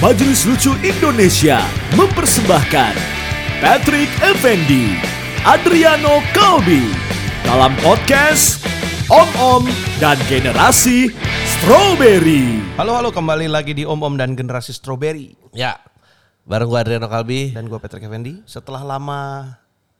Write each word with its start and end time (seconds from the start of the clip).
Majelis 0.00 0.48
Lucu 0.48 0.72
Indonesia 0.80 1.60
mempersembahkan 1.92 2.96
Patrick 3.60 4.08
Effendi, 4.24 4.96
Adriano 5.44 6.24
Kalbi 6.32 6.88
dalam 7.44 7.76
podcast 7.84 8.64
Om 9.12 9.28
Om 9.36 9.64
dan 10.00 10.16
Generasi 10.24 11.12
Strawberry. 11.44 12.64
Halo 12.80 12.96
halo 12.96 13.12
kembali 13.12 13.44
lagi 13.44 13.76
di 13.76 13.84
Om 13.84 14.00
Om 14.00 14.14
dan 14.16 14.32
Generasi 14.32 14.72
Strawberry 14.72 15.36
Ya, 15.52 15.76
bareng 16.48 16.72
gua 16.72 16.80
Adriano 16.80 17.04
Kalbi. 17.04 17.52
dan 17.52 17.68
gue 17.68 17.76
Patrick 17.76 18.08
Effendi. 18.08 18.40
Setelah 18.48 18.80
lama 18.80 19.52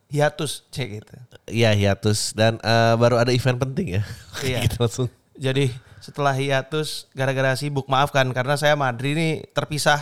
hiatus 0.08 0.64
cek 0.72 0.88
gitu. 0.96 1.12
Iya 1.44 1.76
hiatus 1.76 2.32
dan 2.32 2.56
eh, 2.64 2.94
baru 2.96 3.20
ada 3.20 3.36
event 3.36 3.60
penting 3.60 4.00
ya. 4.00 4.02
Iya. 4.40 4.64
Langsung. 4.80 5.12
Jadi 5.36 5.89
setelah 6.00 6.32
hiatus 6.32 7.06
gara-gara 7.12 7.52
sibuk 7.54 7.86
maafkan 7.86 8.26
karena 8.32 8.56
saya 8.56 8.74
sama 8.74 8.88
Adri 8.88 9.12
ini 9.12 9.28
terpisah 9.52 10.00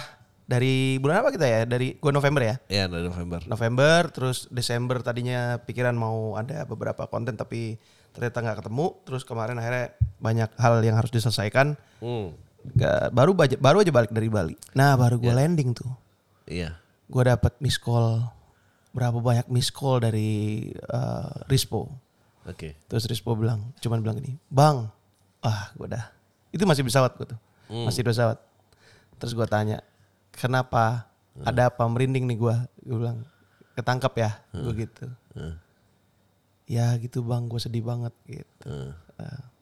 dari 0.48 0.96
bulan 0.96 1.20
apa 1.20 1.28
kita 1.28 1.44
ya? 1.44 1.60
Dari 1.68 1.98
gue 1.98 2.12
November 2.14 2.40
ya. 2.40 2.56
Ya 2.70 2.84
dari 2.88 3.04
November. 3.04 3.44
November 3.44 4.08
terus 4.08 4.48
Desember 4.48 5.02
tadinya 5.02 5.60
pikiran 5.60 5.92
mau 5.92 6.34
ada 6.34 6.64
beberapa 6.64 7.04
konten 7.04 7.36
tapi 7.36 7.76
ternyata 8.16 8.40
nggak 8.40 8.58
ketemu. 8.64 8.86
Terus 9.04 9.22
kemarin 9.22 9.58
akhirnya 9.58 9.92
banyak 10.16 10.50
hal 10.56 10.80
yang 10.80 10.96
harus 10.96 11.10
diselesaikan. 11.10 11.76
Hmm. 12.00 12.32
Nggak- 12.74 13.10
baru 13.12 13.30
baru 13.36 13.76
aja 13.82 13.92
balik 13.92 14.10
dari 14.10 14.32
Bali. 14.32 14.54
Nah 14.72 14.96
baru 14.96 15.18
gue 15.18 15.30
landing 15.30 15.76
tuh. 15.76 15.90
Iya. 16.48 16.80
gue 17.08 17.22
dapat 17.24 17.56
miss 17.60 17.80
call 17.80 18.20
berapa 18.92 19.16
banyak 19.16 19.48
miss 19.48 19.68
call 19.68 20.00
dari 20.00 20.68
eh, 20.72 21.32
Rispo 21.48 21.88
Oke. 22.44 22.76
terus 22.84 23.04
Rispo 23.04 23.32
bilang 23.32 23.72
cuman 23.80 24.00
bilang 24.00 24.16
gini 24.20 24.36
bang 24.48 24.88
ah 25.44 25.70
gue 25.74 25.88
dah. 25.90 26.10
Itu 26.50 26.64
masih 26.64 26.82
pesawat 26.82 27.14
gue 27.18 27.26
tuh. 27.34 27.40
Masih 27.68 28.02
di 28.02 28.08
pesawat. 28.10 28.38
Terus 29.18 29.32
gue 29.36 29.46
tanya 29.50 29.84
kenapa? 30.32 31.10
Ada 31.44 31.70
apa? 31.70 31.86
Merinding 31.86 32.26
nih 32.26 32.38
gue 32.38 32.56
gue 32.88 32.96
bilang 32.98 33.22
ketangkap 33.78 34.12
ya. 34.18 34.30
Gue 34.50 34.86
gitu. 34.86 35.06
Ya 36.68 36.92
gitu 36.98 37.22
bang. 37.22 37.46
Gue 37.46 37.60
sedih 37.60 37.84
banget 37.84 38.14
gitu. 38.26 38.94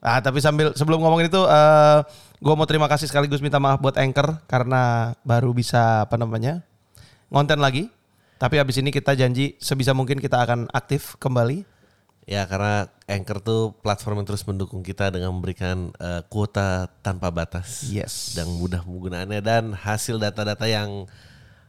Ah, 0.07 0.21
tapi 0.23 0.39
sambil 0.39 0.71
sebelum 0.77 1.03
ngomongin 1.03 1.27
itu, 1.27 1.43
eh 1.49 1.99
gue 2.39 2.55
mau 2.55 2.69
terima 2.69 2.87
kasih 2.87 3.11
sekaligus 3.11 3.43
minta 3.43 3.59
maaf 3.59 3.83
buat 3.83 3.97
Anchor 3.99 4.39
karena 4.47 5.11
baru 5.27 5.51
bisa 5.51 6.07
apa 6.07 6.15
namanya 6.15 6.63
ngonten 7.33 7.59
lagi. 7.59 7.91
Tapi 8.37 8.61
habis 8.61 8.77
ini 8.77 8.93
kita 8.93 9.17
janji 9.17 9.57
sebisa 9.57 9.97
mungkin 9.97 10.21
kita 10.21 10.37
akan 10.45 10.69
aktif 10.71 11.17
kembali. 11.17 11.65
Ya 12.27 12.43
karena 12.43 12.91
Anchor 13.07 13.39
tuh 13.39 13.63
platform 13.79 14.19
yang 14.19 14.27
terus 14.27 14.43
mendukung 14.43 14.83
kita 14.83 15.15
dengan 15.15 15.31
memberikan 15.31 15.95
eh, 15.95 16.27
kuota 16.27 16.91
tanpa 16.99 17.31
batas. 17.31 17.87
Yes. 17.87 18.35
Dan 18.35 18.51
mudah 18.59 18.83
penggunaannya 18.83 19.39
dan 19.39 19.71
hasil 19.71 20.19
data-data 20.19 20.67
yang 20.67 21.07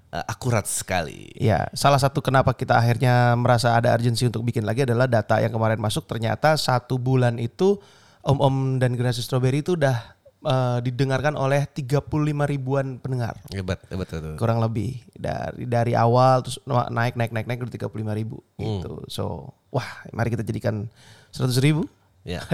eh, 0.09 0.25
akurat 0.25 0.65
sekali. 0.65 1.29
Ya, 1.37 1.69
salah 1.77 2.01
satu 2.01 2.25
kenapa 2.25 2.57
kita 2.57 2.73
akhirnya 2.73 3.37
merasa 3.37 3.77
ada 3.77 3.93
urgensi 3.93 4.25
untuk 4.25 4.41
bikin 4.49 4.65
lagi 4.65 4.81
adalah 4.81 5.05
data 5.05 5.37
yang 5.37 5.53
kemarin 5.53 5.77
masuk 5.77 6.09
ternyata 6.09 6.57
satu 6.57 6.97
bulan 6.97 7.37
itu 7.37 7.77
Om 8.25 8.37
Om 8.41 8.55
dan 8.81 8.97
Generasi 8.97 9.21
Strawberry 9.21 9.61
itu 9.61 9.77
udah 9.77 10.16
eh, 10.45 10.77
didengarkan 10.85 11.33
oleh 11.33 11.65
35 11.65 12.05
ribuan 12.45 13.01
pendengar. 13.01 13.41
Hebat, 13.49 13.81
hebat, 13.89 14.07
hebat. 14.11 14.37
kurang 14.37 14.61
lebih 14.61 15.01
dari 15.15 15.65
dari 15.65 15.93
awal 15.97 16.45
terus 16.45 16.61
naik 16.67 17.17
naik 17.17 17.31
naik 17.33 17.47
naik 17.49 17.63
udah 17.65 17.89
35 17.89 18.19
ribu 18.19 18.37
gitu 18.59 19.01
so 19.09 19.49
wah 19.73 19.87
mari 20.13 20.29
kita 20.33 20.45
jadikan 20.45 20.85
100 21.33 21.65
ribu 21.65 21.85
Ya. 22.27 22.43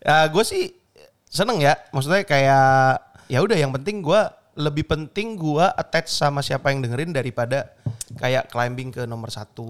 ya 0.00 0.32
gue 0.32 0.44
sih 0.48 0.72
seneng 1.28 1.60
ya 1.60 1.76
maksudnya 1.92 2.24
kayak 2.24 3.04
ya 3.28 3.44
udah 3.44 3.52
yang 3.52 3.68
penting 3.68 4.00
gue 4.00 4.16
lebih 4.56 4.88
penting 4.88 5.36
gue 5.36 5.66
attach 5.76 6.08
sama 6.08 6.40
siapa 6.40 6.72
yang 6.72 6.80
dengerin 6.80 7.12
daripada 7.12 7.68
kayak 8.14 8.48
climbing 8.48 8.90
ke 8.90 9.02
nomor 9.04 9.28
satu 9.28 9.66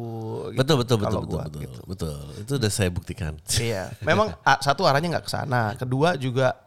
gitu, 0.50 0.58
Betul, 0.58 0.76
betul, 0.82 0.96
betul, 0.96 0.98
kalau 1.02 1.20
betul, 1.22 1.32
gua, 1.32 1.42
betul, 1.46 1.60
gitu. 1.62 1.80
betul. 1.84 2.16
Itu 2.38 2.52
udah 2.56 2.70
saya 2.70 2.88
buktikan. 2.88 3.32
iya 3.58 3.90
memang 4.00 4.34
ah, 4.48 4.58
satu 4.58 4.82
arahnya 4.82 5.12
nggak 5.12 5.26
ke 5.26 5.32
sana 5.32 5.74
kedua 5.74 6.14
juga 6.14 6.58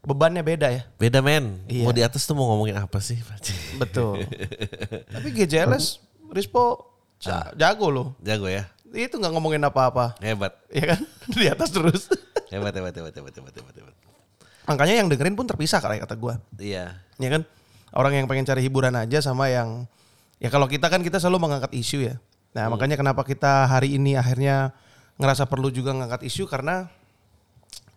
bebannya 0.00 0.40
beda 0.40 0.70
ya 0.70 0.82
Beda 0.96 1.18
men. 1.18 1.66
Iya. 1.66 1.82
Mau 1.82 1.90
di 1.90 2.02
atas 2.02 2.22
tuh 2.22 2.34
mau 2.34 2.46
ngomongin 2.50 2.78
apa 2.78 2.98
sih? 2.98 3.18
betul 3.82 4.22
tapi 5.08 5.28
GJLS 5.32 5.98
Rispo 6.30 6.94
ja- 7.18 7.50
jago 7.54 7.88
loh 7.88 8.08
Jago 8.18 8.46
ya. 8.46 8.66
itu 8.94 9.12
nggak 9.12 9.32
ngomongin 9.32 9.60
apa-apa 9.60 10.14
Hebat. 10.18 10.56
ya 10.70 10.94
kan 10.94 11.00
di 11.36 11.46
atas 11.46 11.68
terus 11.68 12.06
Hebat, 12.48 12.70
hebat, 12.72 12.94
hebat, 12.94 13.12
hebat, 13.12 13.34
hebat, 13.34 13.52
hebat, 13.52 13.74
hebat. 13.74 13.94
makanya 14.64 14.94
yang 15.02 15.08
dengerin 15.10 15.34
pun 15.34 15.44
terpisah 15.44 15.82
kayak 15.82 16.06
kata 16.06 16.14
gue 16.14 16.34
Iya. 16.62 16.94
ya 17.18 17.28
kan 17.28 17.42
orang 17.92 18.12
yang 18.14 18.26
pengen 18.26 18.44
cari 18.44 18.62
hiburan 18.62 18.94
aja 18.94 19.18
sama 19.18 19.50
yang 19.50 19.84
ya 20.42 20.48
kalau 20.52 20.68
kita 20.68 20.86
kan 20.88 21.00
kita 21.00 21.20
selalu 21.20 21.48
mengangkat 21.48 21.72
isu 21.76 22.06
ya 22.06 22.14
nah 22.56 22.72
makanya 22.72 22.96
kenapa 22.96 23.20
kita 23.24 23.68
hari 23.68 24.00
ini 24.00 24.16
akhirnya 24.16 24.72
ngerasa 25.20 25.48
perlu 25.48 25.68
juga 25.72 25.92
ngangkat 25.92 26.24
isu 26.28 26.48
karena 26.48 26.88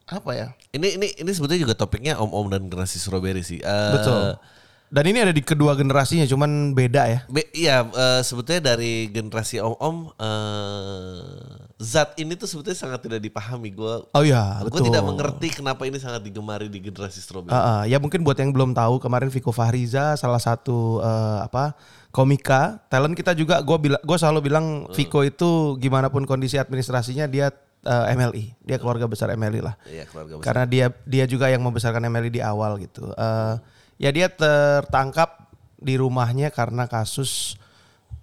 apa 0.09 0.31
ya 0.33 0.47
Ini 0.73 0.97
ini 0.97 1.07
ini 1.21 1.31
sebetulnya 1.37 1.69
juga 1.69 1.75
topiknya 1.77 2.17
om-om 2.17 2.49
dan 2.49 2.65
generasi 2.65 2.97
strawberry 2.97 3.45
sih. 3.45 3.61
Eh, 3.61 3.91
betul 3.93 4.41
dan 4.89 5.05
ini 5.05 5.21
ada 5.21 5.29
di 5.29 5.45
kedua 5.45 5.77
generasinya 5.77 6.25
cuman 6.25 6.73
beda 6.73 7.03
ya 7.05 7.19
Be, 7.29 7.45
iya, 7.53 7.85
eh, 7.85 8.21
sebetulnya 8.25 8.73
dari 8.73 9.05
generasi 9.13 9.61
om-om 9.61 10.09
eh, 10.17 11.69
zat 11.77 12.17
ini 12.17 12.33
tuh 12.33 12.49
sebetulnya 12.49 12.89
sangat 12.89 13.05
tidak 13.05 13.21
dipahami. 13.21 13.69
Gue 13.69 14.01
oh 14.01 14.23
ya 14.25 14.65
gue 14.65 14.81
tidak 14.81 15.05
mengerti 15.05 15.53
kenapa 15.53 15.85
ini 15.85 16.01
sangat 16.01 16.25
digemari 16.25 16.73
di 16.73 16.81
generasi 16.81 17.21
strawberry. 17.21 17.53
Ah, 17.53 17.61
ah. 17.61 17.81
ya 17.85 18.01
mungkin 18.01 18.25
buat 18.25 18.41
yang 18.41 18.49
belum 18.49 18.73
tahu 18.73 18.97
kemarin 18.97 19.29
Viko 19.29 19.53
Fahriza 19.53 20.17
salah 20.17 20.41
satu 20.41 21.05
eh, 21.05 21.39
apa 21.45 21.77
komika 22.09 22.81
talent 22.89 23.13
kita 23.13 23.31
juga 23.33 23.61
gue 23.61 23.77
bilang 23.77 24.01
gue 24.01 24.17
selalu 24.17 24.39
bilang 24.41 24.65
Viko 24.91 25.21
itu 25.21 25.77
gimana 25.77 26.09
pun 26.09 26.25
kondisi 26.25 26.57
administrasinya 26.57 27.29
dia 27.29 27.53
eh, 27.85 28.05
MLI 28.17 28.57
dia 28.59 28.77
keluarga 28.77 29.05
besar 29.05 29.29
MLI 29.33 29.61
lah. 29.61 29.77
Iya 29.85 30.09
keluarga 30.09 30.33
besar. 30.37 30.45
karena 30.45 30.63
dia 30.65 30.85
dia 31.05 31.25
juga 31.25 31.47
yang 31.47 31.61
membesarkan 31.61 32.01
MLI 32.05 32.29
di 32.29 32.41
awal 32.41 32.81
gitu. 32.81 33.13
Eh, 33.13 33.55
ya 34.01 34.09
dia 34.09 34.27
tertangkap 34.27 35.47
di 35.79 35.95
rumahnya 35.95 36.49
karena 36.49 36.89
kasus 36.89 37.55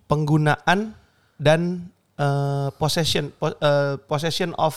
penggunaan 0.07 0.95
dan 1.39 1.89
eh, 2.19 2.69
possession 2.77 3.31
po- 3.33 3.55
eh, 3.55 3.95
possession 4.05 4.51
of 4.59 4.75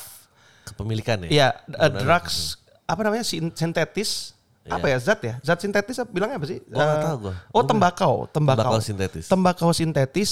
Kepemilikan 0.69 1.25
ya. 1.25 1.29
Iya, 1.33 1.47
uh, 1.81 1.89
drugs 1.97 2.61
apa 2.85 3.01
namanya 3.01 3.25
sin- 3.25 3.49
sintetis 3.57 4.37
apa 4.67 4.85
ya 4.85 4.97
zat 4.99 5.19
ya 5.23 5.35
zat 5.39 5.63
sintetis 5.63 5.97
apa- 5.97 6.11
bilangnya 6.11 6.35
apa 6.35 6.47
sih? 6.47 6.59
Oh, 6.69 6.83
tahu 6.83 7.15
gua. 7.23 7.33
Oh 7.55 7.63
tembakau, 7.63 8.13
tembakau. 8.29 8.63
Tembakau 8.67 8.81
sintetis. 8.83 9.25
Tembakau 9.25 9.71
sintetis 9.71 10.31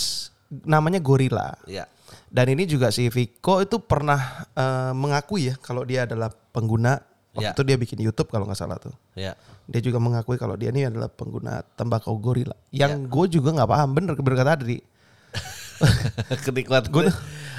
namanya 0.67 0.99
gorila. 0.99 1.55
Iya. 1.63 1.87
Dan 2.27 2.51
ini 2.51 2.67
juga 2.67 2.91
si 2.91 3.07
Viko 3.07 3.63
itu 3.63 3.79
pernah 3.79 4.19
eh, 4.51 4.91
mengakui 4.91 5.49
ya 5.49 5.55
kalau 5.57 5.87
dia 5.87 6.03
adalah 6.03 6.27
pengguna. 6.51 6.99
Waktu 7.37 7.45
Ya. 7.45 7.53
itu 7.53 7.63
dia 7.69 7.77
bikin 7.77 7.99
YouTube 8.01 8.33
kalau 8.33 8.49
nggak 8.49 8.57
salah 8.57 8.81
tuh. 8.81 8.89
Iya. 9.13 9.37
Dia 9.69 9.81
juga 9.81 10.01
mengakui 10.01 10.41
kalau 10.41 10.57
dia 10.57 10.73
ini 10.73 10.89
adalah 10.89 11.05
pengguna 11.05 11.61
tembakau 11.77 12.17
gorila. 12.17 12.57
Ya. 12.73 12.89
Yang 12.89 13.05
gue 13.13 13.25
juga 13.37 13.53
nggak 13.53 13.69
paham 13.69 13.89
bener 13.93 14.13
berkata 14.17 14.57
Adri. 14.57 14.81
Kenikmat 16.45 16.89
gue 16.89 17.13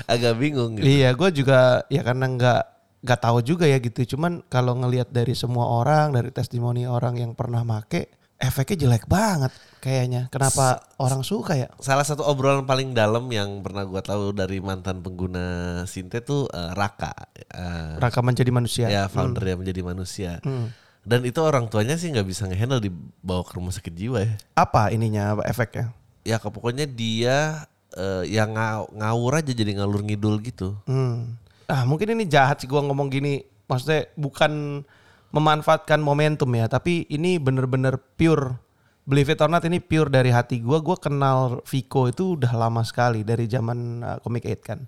agak 0.04 0.34
bingung 0.34 0.74
gitu. 0.74 0.82
Iya, 0.82 1.14
gue 1.14 1.28
juga 1.30 1.86
ya 1.86 2.02
karena 2.02 2.26
nggak 2.26 2.62
nggak 3.02 3.20
tahu 3.22 3.38
juga 3.46 3.64
ya 3.66 3.78
gitu. 3.78 4.16
Cuman 4.16 4.42
kalau 4.50 4.74
ngelihat 4.78 5.10
dari 5.10 5.34
semua 5.34 5.70
orang, 5.70 6.10
dari 6.10 6.34
testimoni 6.34 6.84
orang 6.86 7.14
yang 7.18 7.32
pernah 7.34 7.62
make, 7.62 8.10
efeknya 8.38 8.86
jelek 8.86 9.04
banget 9.10 9.50
kayaknya. 9.82 10.30
Kenapa 10.30 10.82
orang 10.98 11.22
suka 11.26 11.58
ya? 11.58 11.68
Salah 11.82 12.06
satu 12.06 12.26
obrolan 12.26 12.66
paling 12.66 12.94
dalam 12.94 13.26
yang 13.30 13.62
pernah 13.62 13.86
gue 13.86 14.02
tahu 14.02 14.34
dari 14.34 14.58
mantan 14.62 15.02
pengguna 15.02 15.82
Sinte 15.86 16.22
tuh 16.22 16.46
eh, 16.50 16.72
Raka. 16.74 17.14
Eh, 17.34 17.98
Raka 17.98 18.22
menjadi 18.22 18.50
manusia. 18.50 18.86
ya 18.90 19.10
founder 19.10 19.42
yang 19.46 19.62
menjadi 19.62 19.82
manusia. 19.82 20.32
Hmm. 20.42 20.70
Dan 21.08 21.24
itu 21.24 21.40
orang 21.40 21.70
tuanya 21.72 21.96
sih 21.96 22.10
nggak 22.12 22.26
bisa 22.26 22.44
ngehandle 22.44 22.84
dibawa 22.84 23.42
ke 23.46 23.52
rumah 23.58 23.72
sakit 23.74 23.94
jiwa 23.94 24.18
ya. 24.22 24.34
Apa 24.58 24.90
ininya 24.94 25.38
apa 25.38 25.42
efeknya? 25.46 25.94
Ya 26.26 26.38
pokoknya 26.38 26.84
dia 26.84 27.66
eh, 27.94 28.24
yang 28.28 28.54
ngawur 28.94 29.38
aja 29.38 29.50
jadi 29.50 29.78
ngalur 29.78 30.02
ngidul 30.06 30.38
gitu. 30.42 30.78
Hmm. 30.86 31.38
Ah 31.68 31.84
mungkin 31.84 32.10
ini 32.10 32.24
jahat 32.24 32.58
sih 32.58 32.66
gue 32.66 32.80
ngomong 32.80 33.08
gini. 33.08 33.38
Maksudnya 33.68 34.08
bukan 34.16 34.82
memanfaatkan 35.28 36.00
momentum 36.00 36.48
ya, 36.50 36.64
tapi 36.66 37.04
ini 37.06 37.36
bener-bener 37.36 38.00
pure. 38.16 38.56
Believe 39.04 39.28
it 39.28 39.40
or 39.40 39.48
not 39.48 39.64
ini 39.64 39.76
pure 39.76 40.08
dari 40.08 40.28
hati 40.28 40.60
gue. 40.60 40.78
Gue 40.80 40.96
kenal 40.96 41.60
Viko 41.64 42.08
itu 42.08 42.36
udah 42.36 42.52
lama 42.54 42.80
sekali 42.80 43.20
dari 43.20 43.44
zaman 43.44 43.78
uh, 44.00 44.18
Comic 44.20 44.44
8 44.44 44.60
kan. 44.64 44.80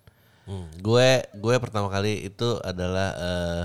Hmm, 0.45 0.69
Gue 0.81 1.21
gue 1.31 1.55
pertama 1.57 1.87
kali 1.87 2.27
itu 2.27 2.57
adalah 2.61 3.09
eh, 3.15 3.63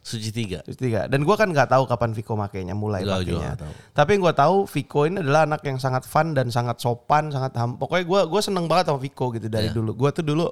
Suci 0.00 0.30
Tiga. 0.30 0.62
Terus 0.62 0.76
tiga. 0.76 1.06
Dan 1.06 1.22
gue 1.22 1.32
kan 1.32 1.46
nggak 1.46 1.66
tahu 1.68 1.84
kapan 1.84 2.10
Viko 2.12 2.34
makainya, 2.34 2.74
mulai 2.74 3.02
juga 3.02 3.18
makainya. 3.18 3.52
tahu. 3.56 3.72
Tapi 3.92 4.08
yang 4.14 4.22
gue 4.22 4.34
tahu 4.34 4.56
Viko 4.66 5.00
ini 5.04 5.16
adalah 5.18 5.42
anak 5.44 5.62
yang 5.62 5.78
sangat 5.78 6.04
fun 6.04 6.30
dan 6.32 6.46
sangat 6.48 6.78
sopan, 6.78 7.28
sangat 7.28 7.54
ham. 7.56 7.74
Pokoknya 7.74 8.04
gue 8.04 8.20
gue 8.28 8.40
seneng 8.40 8.66
banget 8.66 8.88
sama 8.88 9.00
Viko 9.00 9.32
gitu 9.32 9.46
dari 9.48 9.70
Iya. 9.70 9.74
dulu. 9.74 9.90
Gue 9.96 10.10
tuh 10.10 10.22
dulu 10.22 10.46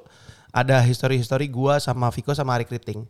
ada 0.53 0.85
history-history 0.85 1.49
gue 1.49 1.75
sama 1.81 2.13
Viko 2.13 2.37
sama 2.37 2.61
Ari 2.61 2.69
Kriting. 2.69 3.09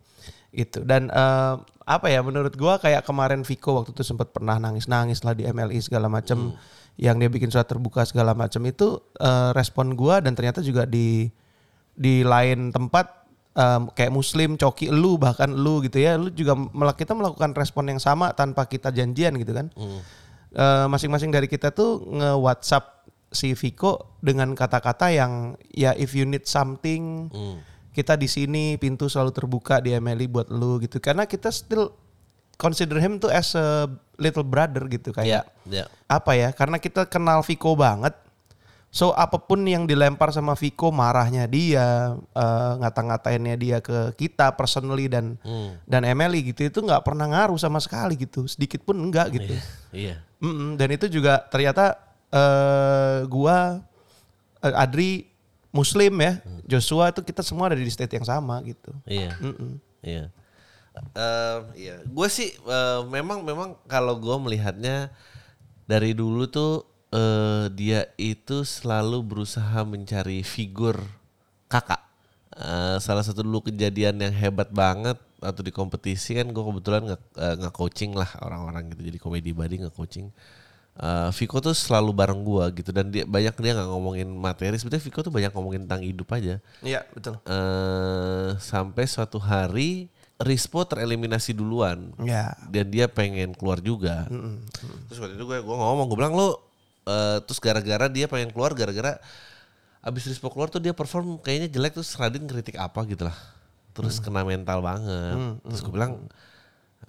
Gitu. 0.53 0.85
Dan 0.87 1.11
eh, 1.11 1.55
apa 1.83 2.07
ya 2.07 2.23
menurut 2.23 2.55
gua 2.55 2.79
kayak 2.79 3.03
kemarin 3.03 3.43
Vico 3.43 3.75
waktu 3.75 3.91
itu 3.91 4.05
sempat 4.07 4.31
pernah 4.31 4.55
nangis-nangis 4.61 5.25
lah 5.27 5.35
di 5.35 5.43
MLI 5.43 5.83
segala 5.83 6.07
macam 6.07 6.55
yang 6.95 7.17
dia 7.17 7.27
bikin 7.27 7.49
surat 7.49 7.67
terbuka 7.67 8.05
segala 8.07 8.31
macam 8.31 8.63
itu 8.63 9.01
eh, 9.19 9.49
respon 9.51 9.97
gua 9.97 10.23
dan 10.23 10.37
ternyata 10.37 10.63
juga 10.63 10.87
di 10.87 11.27
di 11.93 12.21
lain 12.25 12.73
tempat 12.73 13.27
em, 13.53 13.85
kayak 13.93 14.09
muslim 14.09 14.57
coki 14.57 14.89
lu 14.89 15.17
bahkan 15.21 15.49
lu 15.49 15.77
gitu 15.85 16.01
ya 16.01 16.17
lu 16.17 16.33
juga 16.33 16.57
kita 16.97 17.13
melakukan 17.13 17.53
respon 17.53 17.85
yang 17.85 18.01
sama 18.01 18.33
tanpa 18.33 18.65
kita 18.65 18.89
janjian 18.89 19.37
gitu 19.37 19.53
kan 19.53 19.69
Eh, 20.53 20.85
masing-masing 20.85 21.33
dari 21.33 21.49
kita 21.49 21.73
tuh 21.73 22.05
nge 22.13 22.31
WhatsApp 22.37 23.02
si 23.33 23.53
Viko 23.53 24.17
dengan 24.19 24.53
kata-kata 24.53 25.09
yang 25.09 25.33
ya 25.67 25.91
if 25.93 26.13
you 26.13 26.23
need 26.23 26.45
something 26.45 27.27
Hmm. 27.27 27.57
kita 27.91 28.13
di 28.13 28.25
sini 28.25 28.73
pintu 28.75 29.05
selalu 29.05 29.29
terbuka 29.31 29.77
di 29.77 29.91
MLI 29.91 30.25
buat 30.25 30.47
lu 30.47 30.77
gitu 30.77 30.97
karena 30.97 31.25
kita 31.25 31.49
still 31.49 31.93
consider 32.55 32.97
him 32.97 33.17
tuh 33.17 33.29
as 33.29 33.53
a 33.53 33.85
little 34.15 34.41
brother 34.41 34.85
gitu 34.87 35.09
kayak 35.09 35.45
Ya. 35.65 35.85
apa 36.07 36.31
ya 36.33 36.49
karena 36.49 36.77
kita 36.77 37.03
kenal 37.03 37.41
Viko 37.41 37.73
banget 37.73 38.13
so 38.89 39.09
apa 39.11 39.37
pun 39.37 39.65
yang 39.65 39.85
dilempar 39.85 40.29
sama 40.29 40.53
Viko 40.53 40.89
marahnya 40.89 41.45
dia 41.45 42.13
eh, 42.13 42.71
ngata-ngatainnya 42.77 43.55
dia 43.55 43.77
ke 43.77 44.13
kita 44.15 44.53
personally 44.53 45.05
dan 45.05 45.41
Hmm. 45.41 45.81
dan 45.83 46.01
Emily 46.03 46.45
gitu 46.45 46.61
itu 46.63 46.79
nggak 46.79 47.01
pernah 47.01 47.25
ngaruh 47.25 47.57
sama 47.57 47.77
sekali 47.77 48.13
gitu 48.15 48.45
sedikit 48.45 48.81
pun 48.81 48.97
enggak 48.99 49.33
gitu 49.33 49.53
Iya. 49.89 50.21
Mm-mm, 50.37 50.75
dan 50.75 50.89
itu 50.89 51.07
juga 51.07 51.41
ternyata 51.43 51.97
eh 52.33 53.19
gua 53.29 53.85
eh, 54.65 54.73
Adri 54.73 55.29
Muslim 55.69 56.17
ya 56.17 56.41
Joshua 56.65 57.13
itu 57.13 57.21
kita 57.21 57.45
semua 57.45 57.69
ada 57.69 57.77
di 57.77 57.89
state 57.89 58.17
yang 58.17 58.25
sama 58.25 58.61
gitu 58.65 58.89
Iya. 59.05 59.37
Mm-mm. 59.37 59.77
Iya. 60.01 60.25
Eh, 61.17 61.59
iya. 61.77 61.95
Gue 62.05 62.29
sih 62.29 62.53
eh, 62.53 63.01
memang 63.09 63.41
memang 63.41 63.73
kalau 63.89 64.13
gue 64.21 64.37
melihatnya 64.37 65.09
dari 65.89 66.13
dulu 66.13 66.45
tuh 66.45 66.85
eh, 67.09 67.73
dia 67.73 68.05
itu 68.21 68.61
selalu 68.61 69.25
berusaha 69.25 69.81
mencari 69.81 70.45
figur 70.45 71.01
kakak. 71.65 72.01
Eh, 72.53 72.97
salah 73.01 73.25
satu 73.25 73.41
dulu 73.41 73.65
kejadian 73.73 74.21
yang 74.21 74.33
hebat 74.33 74.69
banget 74.69 75.17
atau 75.41 75.65
di 75.65 75.73
kompetisi 75.73 76.37
kan 76.37 76.53
gue 76.53 76.63
kebetulan 76.63 77.01
nge, 77.09 77.17
eh, 77.41 77.55
nge-coaching 77.65 78.13
lah 78.13 78.29
orang-orang 78.45 78.93
gitu 78.93 79.01
jadi 79.09 79.17
komedi 79.17 79.49
body 79.49 79.89
nge-coaching. 79.89 80.29
Eh, 80.93 81.29
Viko 81.33 81.57
tuh 81.57 81.73
selalu 81.73 82.13
bareng 82.13 82.45
gua 82.45 82.69
gitu. 82.69 82.93
Dan 82.93 83.09
dia 83.09 83.25
banyak 83.25 83.57
dia 83.57 83.71
nggak 83.73 83.89
ngomongin 83.89 84.29
materi. 84.29 84.77
Sebetulnya 84.77 85.01
Viko 85.01 85.19
tuh 85.25 85.33
banyak 85.33 85.49
ngomongin 85.49 85.89
tentang 85.89 86.05
hidup 86.05 86.29
aja. 86.29 86.61
Iya 86.85 87.01
betul. 87.17 87.41
Eh 87.49 88.49
sampai 88.61 89.09
suatu 89.09 89.41
hari 89.41 90.05
Rispo 90.37 90.85
tereliminasi 90.85 91.57
duluan. 91.57 92.13
Ya 92.21 92.53
dan 92.69 92.93
dia 92.93 93.09
pengen 93.09 93.57
keluar 93.57 93.81
juga. 93.81 94.29
Terus 95.09 95.17
waktu 95.17 95.33
itu 95.33 95.45
gue 95.49 95.65
gue 95.65 95.77
ngomong 95.77 96.05
gue 96.13 96.17
bilang 96.17 96.37
lo 96.37 96.61
eh, 97.09 97.41
terus 97.41 97.57
gara-gara 97.57 98.05
dia 98.05 98.29
pengen 98.29 98.53
keluar 98.53 98.77
gara-gara 98.77 99.17
abis 100.03 100.29
Rispo 100.29 100.53
keluar 100.53 100.69
tuh 100.69 100.77
dia 100.83 100.93
perform 100.93 101.41
kayaknya 101.41 101.73
jelek 101.73 101.97
terus 101.97 102.13
Radin 102.21 102.45
kritik 102.45 102.77
apa 102.77 103.01
gitu 103.09 103.25
lah. 103.25 103.37
Terus 103.97 104.21
kena 104.21 104.45
mental 104.45 104.85
banget. 104.85 105.57
Terus 105.65 105.81
gue 105.81 105.93
bilang 105.93 106.29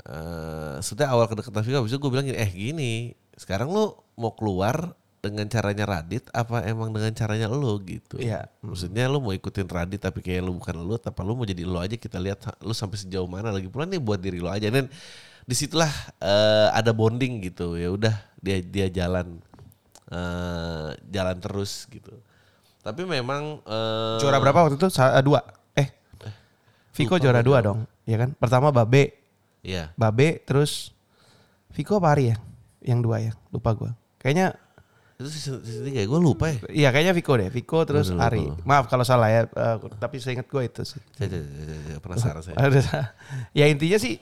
eh 0.08 0.80
sebetulnya 0.80 1.12
awal 1.12 1.28
kedekatan 1.28 1.60
Vika 1.60 1.84
abis 1.84 1.92
itu 1.92 2.00
gue 2.00 2.10
bilang 2.10 2.24
gini, 2.24 2.38
eh 2.40 2.50
gini 2.50 2.92
sekarang 3.34 3.70
lo 3.70 4.04
mau 4.14 4.32
keluar 4.34 4.94
dengan 5.24 5.48
caranya 5.48 5.88
Radit 5.88 6.28
apa 6.36 6.68
emang 6.68 6.92
dengan 6.92 7.08
caranya 7.16 7.48
lo 7.48 7.80
gitu. 7.80 8.20
Iya. 8.20 8.44
Maksudnya 8.60 9.08
lu 9.08 9.24
mau 9.24 9.32
ikutin 9.32 9.64
Radit 9.64 10.04
tapi 10.04 10.20
kayak 10.20 10.44
lu 10.44 10.60
bukan 10.60 10.76
lu, 10.76 11.00
apa 11.00 11.20
lu 11.24 11.32
mau 11.32 11.48
jadi 11.48 11.64
lu 11.64 11.80
aja? 11.80 11.96
Kita 11.96 12.20
lihat 12.20 12.44
ha- 12.44 12.58
lu 12.60 12.76
sampai 12.76 13.00
sejauh 13.00 13.24
mana 13.24 13.48
lagi 13.48 13.72
pula 13.72 13.88
nih 13.88 13.96
buat 13.96 14.20
diri 14.20 14.36
lu 14.36 14.52
aja. 14.52 14.68
Dan 14.68 14.92
di 15.48 15.54
situlah 15.56 15.88
eh, 16.20 16.68
ada 16.76 16.92
bonding 16.92 17.40
gitu. 17.48 17.80
Ya 17.80 17.88
udah 17.88 18.14
dia 18.36 18.60
dia 18.60 18.86
jalan 18.92 19.40
eh, 20.12 20.88
jalan 21.08 21.36
terus 21.40 21.88
gitu. 21.88 22.12
Tapi 22.84 23.08
memang 23.08 23.64
eh, 23.64 24.20
juara 24.20 24.36
berapa 24.36 24.68
waktu 24.68 24.76
itu? 24.76 24.92
Dua? 25.24 25.40
Eh 25.72 25.88
Viko 26.94 27.16
juara 27.16 27.40
dua 27.40 27.64
dong 27.64 27.88
ya 28.04 28.20
kan? 28.20 28.36
Pertama 28.36 28.68
Babe. 28.68 29.16
Iya. 29.64 29.88
Babe 29.96 30.44
terus 30.44 30.92
Viko 31.72 31.96
apa 31.96 32.12
Ari 32.12 32.36
ya 32.36 32.36
yang 32.84 33.00
dua 33.00 33.24
ya 33.24 33.32
lupa 33.48 33.72
gua 33.72 33.90
kayaknya 34.20 34.54
Itu 35.14 35.30
season, 35.30 35.62
season 35.62 35.86
tiga 35.86 36.02
ya 36.02 36.10
gue 36.10 36.18
lupa 36.18 36.50
ya. 36.50 36.58
Iya 36.74 36.88
kayaknya 36.90 37.14
Viko 37.14 37.38
deh, 37.38 37.46
Viko 37.46 37.86
terus 37.86 38.10
lupa 38.10 38.34
Ari. 38.34 38.50
Maaf 38.66 38.90
kalau 38.90 39.06
salah 39.06 39.30
ya, 39.30 39.46
eh, 39.46 39.76
tapi 40.02 40.18
saya 40.18 40.42
ingat 40.42 40.50
gue 40.50 40.62
itu 40.66 40.82
sih. 40.82 40.98
Penasaran 42.02 42.42
saya. 42.42 42.58
Ya 43.54 43.70
intinya 43.70 43.94
sih, 43.94 44.18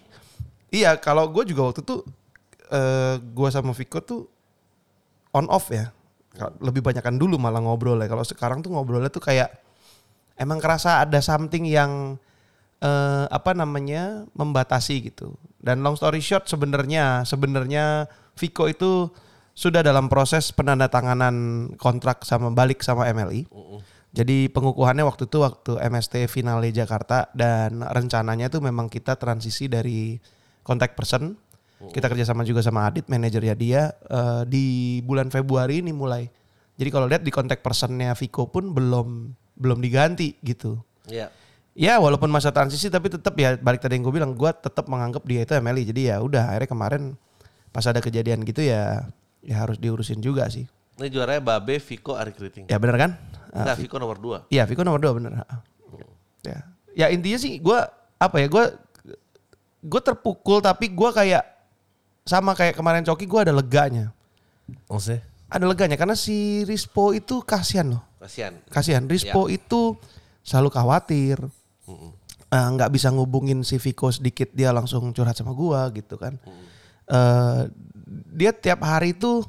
iya 0.69 0.93
kalau 1.01 1.33
gue 1.33 1.49
juga 1.49 1.73
waktu 1.73 1.81
itu 1.81 2.05
eh 2.69 3.17
gue 3.25 3.49
sama 3.49 3.73
Viko 3.73 4.05
tuh 4.05 4.29
on 5.33 5.49
off 5.49 5.73
ya, 5.73 5.97
lebih 6.61 6.85
banyakan 6.85 7.17
dulu 7.17 7.41
malah 7.41 7.65
ngobrol 7.65 7.97
ya. 7.97 8.13
Kalau 8.13 8.29
sekarang 8.29 8.61
tuh 8.61 8.77
ngobrolnya 8.77 9.09
tuh 9.09 9.25
kayak 9.25 9.49
emang 10.37 10.61
kerasa 10.61 11.09
ada 11.09 11.25
something 11.25 11.65
yang 11.65 12.21
eh 12.85 13.25
apa 13.33 13.57
namanya 13.57 14.29
membatasi 14.37 15.09
gitu. 15.09 15.33
Dan 15.57 15.81
long 15.81 15.97
story 15.97 16.21
short 16.21 16.53
sebenarnya 16.53 17.25
sebenarnya 17.25 18.13
Viko 18.37 18.69
itu 18.69 19.11
sudah 19.53 19.85
dalam 19.85 20.09
proses 20.09 20.49
penandatanganan 20.51 21.69
kontrak 21.77 22.25
sama 22.25 22.49
balik 22.53 22.81
sama 22.81 23.09
MLI. 23.13 23.45
Jadi 24.13 24.53
pengukuhannya 24.53 25.09
waktu 25.09 25.25
itu 25.25 25.41
waktu 25.41 25.73
MST 25.89 26.29
finale 26.29 26.69
Jakarta 26.69 27.33
dan 27.33 27.81
rencananya 27.81 28.53
tuh 28.53 28.61
memang 28.61 28.93
kita 28.93 29.17
transisi 29.17 29.73
dari 29.73 30.21
contact 30.61 30.97
person. 30.97 31.37
Kita 31.83 32.07
kerjasama 32.07 32.47
juga 32.47 32.63
sama 32.63 32.87
Adit, 32.87 33.11
manajernya 33.11 33.57
dia 33.59 33.91
eh, 34.07 34.43
di 34.47 34.65
bulan 35.03 35.33
Februari 35.33 35.83
ini 35.83 35.91
mulai. 35.91 36.31
Jadi 36.79 36.89
kalau 36.95 37.11
lihat 37.11 37.27
di 37.27 37.33
contact 37.35 37.65
personnya 37.65 38.15
Viko 38.15 38.47
pun 38.47 38.71
belum 38.71 39.35
belum 39.59 39.79
diganti 39.83 40.39
gitu. 40.47 40.79
Iya. 41.11 41.33
Ya 41.73 41.97
walaupun 41.97 42.29
masa 42.29 42.53
transisi 42.53 42.93
tapi 42.93 43.09
tetap 43.09 43.33
ya 43.35 43.57
balik 43.57 43.81
tadi 43.81 43.97
yang 43.97 44.05
gue 44.05 44.15
bilang 44.15 44.37
gue 44.37 44.51
tetap 44.53 44.87
menganggap 44.93 45.25
dia 45.25 45.43
itu 45.43 45.53
MLI. 45.57 45.83
Jadi 45.89 46.01
ya 46.13 46.21
udah 46.21 46.53
akhirnya 46.53 46.71
kemarin 46.71 47.03
pas 47.73 47.85
ada 47.89 47.99
kejadian 48.05 48.45
gitu 48.45 48.61
ya 48.63 49.09
ya 49.43 49.57
harus 49.65 49.81
diurusin 49.81 50.21
juga 50.23 50.47
sih. 50.53 50.69
Ini 51.01 51.09
juaranya 51.09 51.41
Babe, 51.43 51.81
Viko, 51.81 52.15
Ari 52.15 52.37
Kriting. 52.37 52.69
Ya 52.69 52.77
bener 52.79 52.95
kan? 53.01 53.11
Ah, 53.51 53.65
Enggak, 53.65 53.77
Viko 53.83 53.97
nomor 53.99 54.21
dua. 54.21 54.39
Iya, 54.53 54.69
Viko 54.69 54.85
nomor 54.85 55.01
dua 55.01 55.13
bener. 55.17 55.33
Ah. 55.49 55.65
Ya, 56.45 56.59
ya 56.93 57.07
intinya 57.11 57.39
sih 57.41 57.59
gue 57.59 57.79
apa 58.23 58.37
ya 58.39 58.47
gue 58.47 58.65
gue 59.83 60.01
terpukul 60.03 60.63
tapi 60.63 60.93
gue 60.93 61.11
kayak 61.11 61.43
sama 62.23 62.55
kayak 62.55 62.79
kemarin 62.79 63.03
Coki 63.03 63.27
gue 63.27 63.41
ada 63.43 63.55
leganya. 63.55 64.15
Maksudnya? 64.87 65.27
Ada 65.53 65.65
leganya 65.69 65.97
karena 65.99 66.15
si 66.15 66.63
Rispo 66.65 67.13
itu 67.13 67.43
kasihan 67.43 67.99
loh. 67.99 68.03
Kasihan. 68.23 68.55
Kasihan. 68.71 69.05
Rispo 69.05 69.51
itu 69.51 69.99
selalu 70.47 70.71
khawatir. 70.71 71.37
Eh, 72.53 72.69
nggak 72.77 72.93
bisa 72.93 73.09
ngubungin 73.09 73.65
si 73.65 73.81
Viko 73.81 74.13
sedikit 74.13 74.53
dia 74.53 74.71
langsung 74.71 75.09
curhat 75.17 75.35
sama 75.35 75.57
gua 75.57 75.89
gitu 75.91 76.21
kan. 76.21 76.37
Eh, 77.07 77.61
dia 78.33 78.51
tiap 78.51 78.81
hari 78.83 79.13
itu 79.13 79.43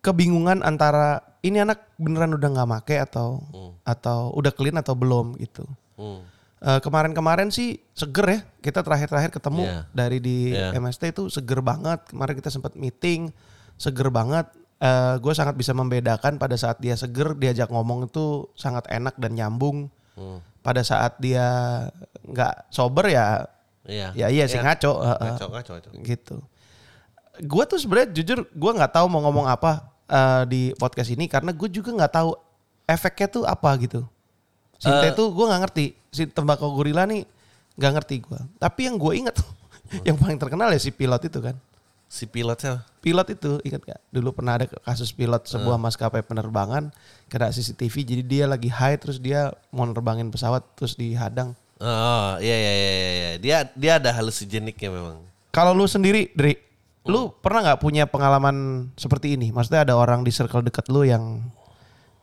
kebingungan 0.00 0.60
antara 0.60 1.22
ini 1.40 1.60
anak 1.60 1.92
beneran 1.96 2.32
udah 2.32 2.48
nggak 2.50 2.68
make 2.68 2.96
atau 2.98 3.40
atau 3.82 4.32
udah 4.32 4.52
clean 4.52 4.76
atau 4.76 4.92
belum 4.92 5.36
gitu. 5.36 5.64
Hmm. 5.96 6.24
Eh, 6.58 6.80
kemarin-kemarin 6.80 7.52
sih 7.52 7.76
seger 7.92 8.26
ya 8.26 8.38
kita 8.62 8.80
terakhir-terakhir 8.80 9.30
ketemu 9.30 9.62
Iya. 9.62 9.80
dari 9.90 10.18
di 10.18 10.38
Iya. 10.50 10.72
MST 10.74 11.12
itu 11.12 11.22
seger 11.28 11.60
banget 11.60 12.00
kemarin 12.08 12.34
kita 12.34 12.48
sempat 12.48 12.72
meeting 12.74 13.28
seger 13.76 14.08
banget 14.08 14.48
gue 15.16 15.32
sangat 15.32 15.56
bisa 15.56 15.72
membedakan 15.72 16.36
pada 16.36 16.60
saat 16.60 16.76
dia 16.76 16.92
seger 16.92 17.32
diajak 17.32 17.72
ngomong 17.72 18.04
itu 18.04 18.52
sangat 18.52 18.84
enak 18.86 19.16
dan 19.16 19.32
nyambung 19.32 19.88
Hmm. 20.12 20.44
pada 20.60 20.84
saat 20.84 21.16
dia 21.18 21.48
nggak 22.22 22.68
sober 22.68 23.08
ya 23.08 23.48
Iya. 23.84 24.16
ya 24.16 24.26
iya 24.32 24.44
sih 24.48 24.56
ngaco 24.56 24.92
heeh. 25.04 25.28
Ngaco, 25.36 25.46
ngaco, 25.52 25.70
ngaco. 25.76 25.88
gitu. 26.02 26.36
Gue 27.44 27.64
tuh 27.66 27.76
sebenarnya 27.76 28.08
jujur 28.14 28.46
gue 28.46 28.70
nggak 28.78 28.92
tahu 28.94 29.06
mau 29.10 29.20
ngomong 29.28 29.44
apa 29.44 29.84
eh, 30.06 30.42
di 30.48 30.62
podcast 30.76 31.10
ini 31.12 31.28
karena 31.28 31.52
gue 31.52 31.68
juga 31.68 31.92
nggak 31.92 32.12
tahu 32.12 32.32
efeknya 32.86 33.28
tuh 33.28 33.42
apa 33.44 33.70
gitu. 33.80 34.00
Sinte 34.80 35.08
Eh. 35.08 35.14
tuh 35.14 35.28
gue 35.32 35.44
nggak 35.44 35.60
ngerti. 35.68 35.86
Si 36.08 36.24
tembakau 36.28 36.72
gorila 36.72 37.04
nih 37.04 37.26
nggak 37.74 37.92
ngerti 37.98 38.22
gue 38.22 38.38
tapi 38.62 38.86
yang 38.86 38.94
gue 38.94 39.12
inget 39.18 39.34
yang 40.06 40.14
paling 40.14 40.38
terkenal 40.38 40.70
ya 40.70 40.78
si 40.78 40.94
pilot 40.94 41.26
itu 41.26 41.42
kan. 41.42 41.58
Si 42.06 42.30
pilotnya 42.30 42.86
pilot 43.02 43.26
itu 43.34 43.58
ingat 43.66 43.82
gak 43.82 44.00
dulu 44.08 44.30
pernah 44.30 44.54
ada 44.54 44.70
kasus 44.70 45.10
pilot 45.10 45.44
sebuah 45.44 45.74
maskapai 45.76 46.22
penerbangan 46.22 46.94
kena 47.26 47.50
CCTV 47.50 47.94
jadi 48.06 48.22
dia 48.22 48.44
lagi 48.46 48.70
high 48.70 48.94
terus 48.96 49.18
dia 49.18 49.50
mau 49.68 49.82
nerbangin 49.84 50.30
pesawat 50.30 50.62
terus 50.78 50.94
dihadang 50.94 51.58
Oh, 51.76 52.38
iya 52.38 52.54
iya 52.54 52.72
iya 52.72 52.90
iya, 52.90 53.10
iya. 53.10 53.30
Dia 53.38 53.56
dia 53.74 53.92
ada 53.98 54.10
hallucinogenic 54.12 54.78
ya 54.78 54.90
memang. 54.90 55.18
Kalau 55.50 55.70
lu 55.70 55.84
sendiri, 55.84 56.30
Dri, 56.32 56.54
lu 57.04 57.34
pernah 57.34 57.62
nggak 57.66 57.80
punya 57.80 58.04
pengalaman 58.06 58.88
seperti 58.94 59.34
ini? 59.34 59.50
Maksudnya 59.50 59.82
ada 59.82 59.94
orang 59.94 60.22
di 60.22 60.30
circle 60.30 60.62
dekat 60.62 60.86
lu 60.88 61.02
yang 61.02 61.42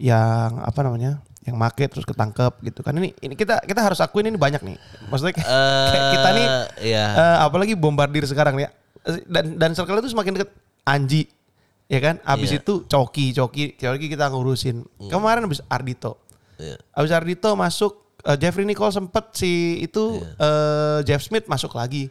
yang 0.01 0.58
apa 0.58 0.81
namanya 0.81 1.22
yang 1.41 1.58
make 1.58 1.86
terus 1.86 2.05
ketangkep 2.05 2.53
gitu 2.62 2.81
kan 2.81 2.93
ini 2.93 3.13
ini 3.17 3.34
kita 3.34 3.62
kita 3.62 3.81
harus 3.81 3.98
akuin 4.01 4.29
ini 4.29 4.38
banyak 4.38 4.62
nih 4.62 4.77
maksudnya 5.10 5.34
kayak, 5.34 5.50
kayak 5.89 6.05
kita 6.13 6.29
nih 6.34 6.48
Iya. 6.93 7.05
eh, 7.13 7.38
apalagi 7.41 7.74
bombardir 7.74 8.25
sekarang 8.25 8.58
ya 8.58 8.70
dan 9.25 9.58
dan 9.58 9.72
circle 9.74 9.98
itu 10.01 10.10
semakin 10.10 10.38
deket 10.38 10.50
Anji 10.86 11.29
ya 11.86 11.98
kan 11.98 12.17
abis 12.22 12.50
Iya. 12.53 12.62
itu 12.62 12.86
Coki 12.86 13.34
Coki 13.34 13.74
Coki 13.74 14.05
kita 14.10 14.29
ngurusin 14.29 14.86
kemarin 15.05 15.46
abis 15.46 15.62
Ardito 15.65 16.17
Iya. 16.58 16.77
abis 16.93 17.10
Ardito 17.10 17.50
masuk 17.53 18.11
eh, 18.25 18.37
Jeffrey 18.37 18.65
Nicole 18.67 18.93
sempet 18.93 19.33
si 19.33 19.81
itu 19.81 20.21
eh, 20.37 20.99
Jeff 21.07 21.21
Smith 21.25 21.49
masuk 21.49 21.73
lagi. 21.75 22.09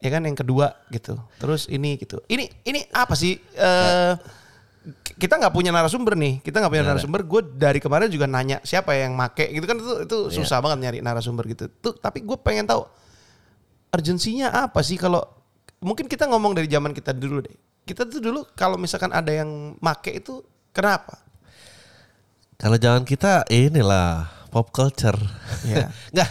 Ya 0.00 0.08
kan 0.08 0.24
yang 0.24 0.36
kedua 0.38 0.80
gitu. 0.88 1.20
Terus 1.36 1.68
ini 1.68 2.00
gitu. 2.00 2.24
Ini 2.24 2.48
ini 2.64 2.80
apa 2.94 3.12
sih? 3.12 3.36
Eh 3.36 4.14
kita 5.20 5.36
nggak 5.36 5.52
punya 5.52 5.70
narasumber 5.70 6.16
nih. 6.16 6.40
Kita 6.40 6.64
nggak 6.64 6.72
punya 6.72 6.84
narasumber. 6.88 7.20
gue 7.28 7.40
dari 7.60 7.78
kemarin 7.78 8.08
juga 8.08 8.24
nanya 8.24 8.64
siapa 8.64 8.96
yang 8.96 9.12
make? 9.12 9.52
Gitu 9.52 9.64
kan 9.68 9.76
itu 9.76 9.92
itu 10.08 10.16
susah 10.40 10.64
banget 10.64 10.88
nyari 10.88 10.98
narasumber 11.04 11.44
gitu. 11.52 11.68
Tuh 11.68 11.92
tapi 12.00 12.24
gue 12.24 12.36
pengen 12.40 12.64
tahu 12.64 12.88
urgensinya 13.92 14.48
apa 14.64 14.80
sih 14.80 14.96
kalau 14.96 15.20
mungkin 15.84 16.08
kita 16.08 16.24
ngomong 16.24 16.56
dari 16.56 16.68
zaman 16.72 16.96
kita 16.96 17.12
dulu 17.12 17.44
deh. 17.44 17.56
Kita 17.84 18.08
tuh 18.08 18.24
dulu 18.24 18.48
kalau 18.56 18.80
misalkan 18.80 19.12
ada 19.12 19.28
yang 19.28 19.76
make 19.76 20.16
itu 20.16 20.40
kenapa? 20.72 21.20
Kalau 22.56 22.76
jangan 22.76 23.04
kita 23.04 23.44
inilah 23.52 24.28
pop 24.50 24.74
culture. 24.74 25.16
Iya. 25.62 25.86
Nggak, 26.14 26.28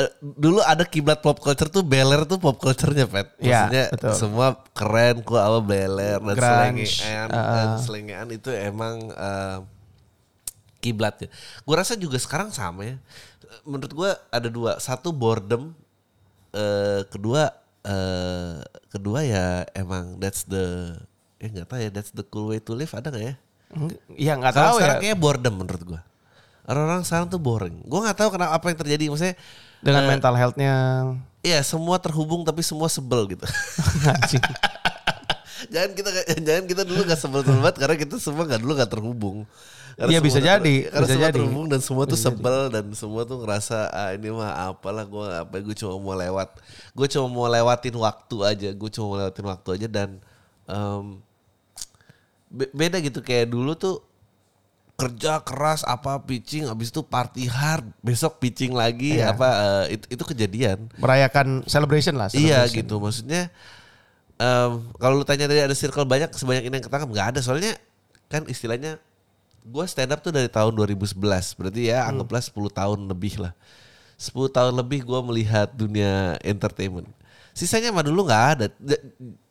eh, 0.00 0.10
dulu 0.20 0.64
ada 0.64 0.82
kiblat 0.88 1.20
pop 1.20 1.36
culture 1.38 1.68
tuh 1.68 1.84
Beler 1.84 2.24
tuh 2.24 2.40
pop 2.40 2.56
culture-nya, 2.56 3.04
Pet. 3.04 3.36
Iya, 3.38 3.68
Maksudnya 3.68 3.84
betul. 3.92 4.14
semua 4.16 4.48
keren 4.72 5.20
kok 5.20 5.36
apa 5.36 5.60
Beler 5.60 6.18
dan 6.18 6.36
Grunge, 6.36 6.88
selengean, 6.88 7.28
uh-uh. 7.28 7.54
dan 7.54 7.68
selengean 7.84 8.26
itu 8.32 8.50
emang 8.50 8.96
eh, 9.12 9.58
kiblatnya. 10.80 11.28
Gue 11.62 11.74
rasa 11.76 11.94
juga 11.94 12.16
sekarang 12.16 12.48
sama 12.50 12.88
ya. 12.88 12.96
Menurut 13.68 13.92
gue 13.92 14.10
ada 14.32 14.48
dua, 14.48 14.80
satu 14.80 15.12
boredom, 15.12 15.76
eh, 16.56 17.04
kedua 17.12 17.52
eh, 17.80 18.60
kedua 18.88 19.24
ya 19.24 19.64
emang 19.72 20.20
that's 20.20 20.44
the 20.44 20.92
eh 21.40 21.48
nggak 21.48 21.72
tahu 21.72 21.80
ya 21.80 21.88
that's 21.88 22.12
the 22.12 22.20
cool 22.20 22.52
way 22.52 22.60
to 22.60 22.76
live 22.76 22.92
ada 22.92 23.08
nggak 23.08 23.24
ya? 23.24 23.34
Enggak- 23.72 24.02
ya 24.18 24.32
nggak 24.36 24.52
tahu 24.52 24.74
ya 24.76 24.76
sekarang 24.76 24.96
kayaknya 25.00 25.16
boredom 25.16 25.54
menurut 25.56 25.82
gua. 25.88 26.00
Orang-orang 26.68 27.02
sekarang 27.04 27.28
tuh 27.28 27.40
boring. 27.40 27.76
Gua 27.84 28.04
nggak 28.08 28.18
tahu 28.18 28.30
kenapa 28.36 28.52
apa 28.56 28.66
yang 28.72 28.78
terjadi. 28.78 29.04
Maksudnya 29.08 29.36
dengan 29.80 30.02
eh, 30.04 30.08
mental 30.12 30.34
healthnya 30.36 30.72
Iya 31.40 31.64
semua 31.64 31.96
terhubung 31.96 32.44
tapi 32.44 32.60
semua 32.60 32.84
sebel 32.92 33.24
gitu. 33.32 33.40
Jangan 35.72 35.92
kita 35.92 36.08
jangan 36.40 36.64
kita 36.64 36.82
dulu 36.88 37.04
nggak 37.04 37.20
sebel 37.20 37.44
sebel 37.44 37.60
banget 37.60 37.76
karena 37.76 37.96
kita 38.00 38.16
semua 38.16 38.48
nggak 38.48 38.60
dulu 38.60 38.72
nggak 38.76 38.90
terhubung. 38.92 39.38
Karena 40.00 40.16
Iya, 40.16 40.20
bisa 40.24 40.38
ter- 40.40 40.48
jadi, 40.48 40.76
Karena 40.88 41.04
bisa 41.04 41.12
semua 41.12 41.26
jadi. 41.28 41.36
terhubung 41.36 41.66
dan 41.68 41.80
semua 41.84 42.04
tuh 42.08 42.16
sebel 42.16 42.58
dan 42.72 42.84
semua 42.96 43.22
tuh 43.28 43.36
ngerasa 43.44 43.76
ah 43.92 44.10
ini 44.16 44.32
mah 44.32 44.72
apalah 44.72 45.04
gua 45.04 45.44
apa 45.44 45.60
gue 45.60 45.76
cuma 45.76 46.00
mau 46.00 46.16
lewat. 46.16 46.48
Gue 46.96 47.06
cuma 47.12 47.26
mau 47.28 47.44
lewatin 47.44 47.92
waktu 48.00 48.36
aja. 48.40 48.68
Gue 48.72 48.88
cuma 48.88 49.04
mau 49.12 49.16
lewatin 49.20 49.44
waktu 49.44 49.68
aja 49.76 49.86
dan 49.92 50.16
be- 52.48 52.72
beda 52.72 52.96
gitu 53.00 53.20
kayak 53.20 53.52
dulu 53.52 53.76
tuh 53.76 54.00
kerja 55.00 55.32
keras 55.40 55.80
apa 55.82 56.20
pitching 56.20 56.64
habis 56.64 56.88
itu 56.88 57.00
party 57.00 57.44
hard 57.44 57.88
besok 58.00 58.36
pitching 58.36 58.70
lagi 58.72 59.16
Iya. 59.16 59.32
apa 59.32 59.48
eh, 59.86 59.96
itu 59.96 60.04
itu 60.10 60.22
kejadian 60.26 60.92
merayakan 60.96 61.64
celebration 61.64 62.14
lah 62.14 62.28
iya 62.30 62.64
celebration. 62.64 62.76
gitu 62.78 62.94
maksudnya 62.96 63.42
em, 64.36 64.70
kalau 64.94 65.16
lu 65.16 65.24
tanya 65.24 65.44
dari 65.44 65.60
ada 65.60 65.72
circle 65.72 66.04
banyak 66.04 66.28
sebanyak 66.32 66.64
ini 66.64 66.74
yang 66.74 66.84
ketangkap 66.84 67.08
nggak 67.08 67.28
ada 67.32 67.40
soalnya 67.40 67.72
kan 68.26 68.44
istilahnya 68.46 69.00
gue 69.60 69.84
stand 69.84 70.08
up 70.08 70.20
tuh 70.20 70.30
dari 70.30 70.48
tahun 70.48 70.72
2011 70.72 71.16
berarti 71.54 71.80
ya 71.88 72.04
Hmm. 72.04 72.16
anggaplah 72.16 72.40
10 72.40 72.52
tahun 72.70 72.98
lebih 73.06 73.34
lah 73.38 73.52
10 74.16 74.32
tahun 74.48 74.72
lebih 74.74 75.00
gue 75.02 75.20
melihat 75.22 75.68
dunia 75.70 76.36
entertainment 76.40 77.08
sisanya 77.60 77.92
mah 77.92 78.00
dulu 78.00 78.24
nggak 78.24 78.44
ada. 78.56 78.66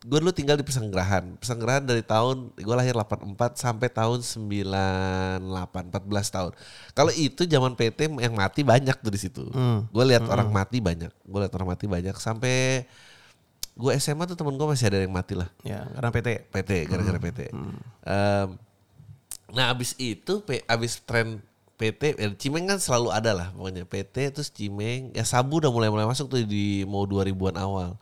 Gue 0.01 0.17
dulu 0.17 0.33
tinggal 0.33 0.57
di 0.57 0.65
Pesanggerahan. 0.65 1.37
Pesanggerahan 1.37 1.85
dari 1.85 2.01
tahun 2.01 2.49
gue 2.57 2.75
lahir 2.75 2.97
84 2.97 3.37
sampai 3.53 3.85
tahun 3.93 4.25
98 4.25 5.45
14 5.45 6.33
tahun. 6.33 6.51
Kalau 6.97 7.11
itu 7.13 7.45
zaman 7.45 7.77
PT 7.77 8.09
yang 8.17 8.33
mati 8.33 8.65
banyak 8.65 8.97
tuh 8.97 9.13
di 9.13 9.19
situ. 9.21 9.45
Hmm. 9.53 9.85
gue 9.93 10.03
lihat 10.09 10.25
orang 10.25 10.49
mati 10.49 10.81
banyak. 10.81 11.13
Gue 11.21 11.39
lihat 11.45 11.53
orang 11.53 11.77
mati 11.77 11.85
banyak. 11.85 12.17
Sampai 12.17 12.89
gue 13.77 13.91
SMA 14.01 14.25
tuh 14.25 14.33
temen 14.33 14.57
gue 14.57 14.65
masih 14.65 14.89
ada 14.89 15.05
yang 15.05 15.13
mati 15.13 15.37
lah. 15.37 15.53
Ya 15.61 15.85
karena 15.93 16.09
PT 16.09 16.27
PT 16.49 16.71
gara-gara 16.89 17.19
PT. 17.21 17.39
Em, 17.53 18.47
nah 19.53 19.69
abis 19.69 19.93
itu 20.01 20.41
abis 20.65 21.05
tren 21.05 21.45
PT 21.79 22.19
eh, 22.19 22.31
Cimeng 22.35 22.67
kan 22.67 22.75
selalu 22.75 23.07
ada 23.09 23.31
lah 23.31 23.47
pokoknya 23.49 23.87
PT 23.87 24.35
terus 24.35 24.51
Cimeng 24.51 25.15
ya 25.15 25.23
Sabu 25.23 25.63
udah 25.63 25.71
mulai 25.71 25.87
mulai 25.87 26.03
masuk 26.03 26.27
tuh 26.27 26.43
di 26.43 26.83
mau 26.83 27.07
2000-an 27.07 27.55
awal. 27.55 27.95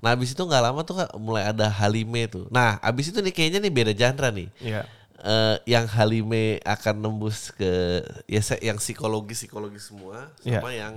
Nah 0.00 0.14
abis 0.14 0.32
itu 0.32 0.40
nggak 0.40 0.62
lama 0.62 0.80
tuh 0.80 0.96
mulai 1.18 1.44
ada 1.44 1.68
Halime 1.68 2.24
tuh. 2.24 2.48
Nah 2.48 2.80
abis 2.80 3.12
itu 3.12 3.20
nih 3.20 3.30
kayaknya 3.30 3.60
nih 3.60 3.70
beda 3.70 3.92
genre 3.92 4.28
nih. 4.32 4.48
Iya. 4.58 4.82
Eh, 5.18 5.56
yang 5.68 5.84
Halime 5.84 6.62
akan 6.62 6.94
nembus 6.96 7.50
ke 7.50 8.00
ya 8.24 8.40
yang 8.64 8.78
psikologi 8.78 9.34
psikologi 9.36 9.76
semua 9.76 10.30
Iya. 10.40 10.62
sama 10.62 10.70
yang 10.72 10.94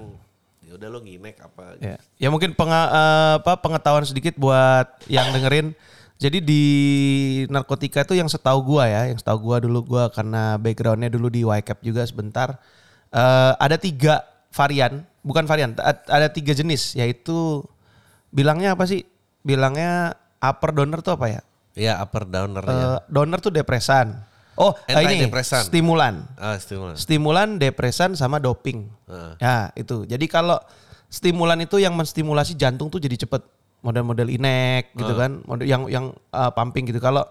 ya 0.61 0.77
udah 0.77 0.87
lo 0.87 1.01
nginek 1.01 1.35
apa 1.41 1.75
gitu. 1.75 1.89
Ya, 1.89 1.97
ya 2.15 2.27
mungkin 2.29 2.53
penga- 2.53 2.91
eh, 2.91 3.33
apa 3.41 3.59
pengetahuan 3.59 4.05
sedikit 4.05 4.37
buat 4.37 4.87
yang 5.11 5.35
dengerin. 5.35 5.75
Jadi 6.21 6.37
di 6.37 6.63
narkotika 7.49 8.05
itu 8.05 8.13
yang 8.13 8.29
setahu 8.29 8.77
gua 8.77 8.85
ya, 8.85 9.09
yang 9.09 9.17
setahu 9.17 9.41
gua 9.41 9.57
dulu 9.57 9.81
gua 9.81 10.13
karena 10.13 10.61
backgroundnya 10.61 11.09
dulu 11.09 11.33
di 11.33 11.41
YCAP 11.41 11.81
juga 11.81 12.05
sebentar. 12.05 12.61
eh, 13.11 13.53
ada 13.59 13.75
tiga 13.75 14.23
varian, 14.55 15.03
bukan 15.19 15.43
varian, 15.43 15.75
ada 16.07 16.31
tiga 16.31 16.55
jenis, 16.55 16.95
yaitu 16.95 17.59
bilangnya 18.31 18.71
apa 18.77 18.87
sih? 18.87 19.03
Bilangnya 19.43 20.15
upper 20.39 20.71
donor 20.71 21.03
tuh 21.03 21.19
apa 21.19 21.27
ya? 21.27 21.41
Ya 21.75 21.99
upper 22.03 22.27
downer 22.27 22.63
ya. 22.63 22.71
Eh, 22.71 22.99
donor 23.07 23.39
tuh 23.39 23.51
depresan. 23.51 24.15
Oh, 24.59 24.75
eh, 24.85 24.99
ini 24.99 25.25
Antidepresan. 25.25 25.63
stimulan. 25.71 26.15
Ah 26.35 26.59
stimulan. 26.59 26.95
Stimulan, 26.99 27.49
depresan 27.55 28.19
sama 28.19 28.37
doping. 28.37 28.91
Heeh. 29.07 29.33
Ya, 29.39 29.71
itu. 29.79 30.03
Jadi 30.03 30.27
kalau 30.27 30.59
stimulan 31.07 31.57
itu 31.63 31.79
yang 31.79 31.95
menstimulasi 31.95 32.59
jantung 32.59 32.91
tuh 32.91 32.99
jadi 32.99 33.15
cepet. 33.15 33.41
Model-model 33.81 34.29
inek 34.29 34.93
gitu 34.93 35.13
kan, 35.13 35.41
model 35.43 35.65
yang 35.65 35.83
yang 35.89 36.05
uh, 36.29 36.53
pumping 36.53 36.85
gitu. 36.85 37.01
Kalau 37.01 37.25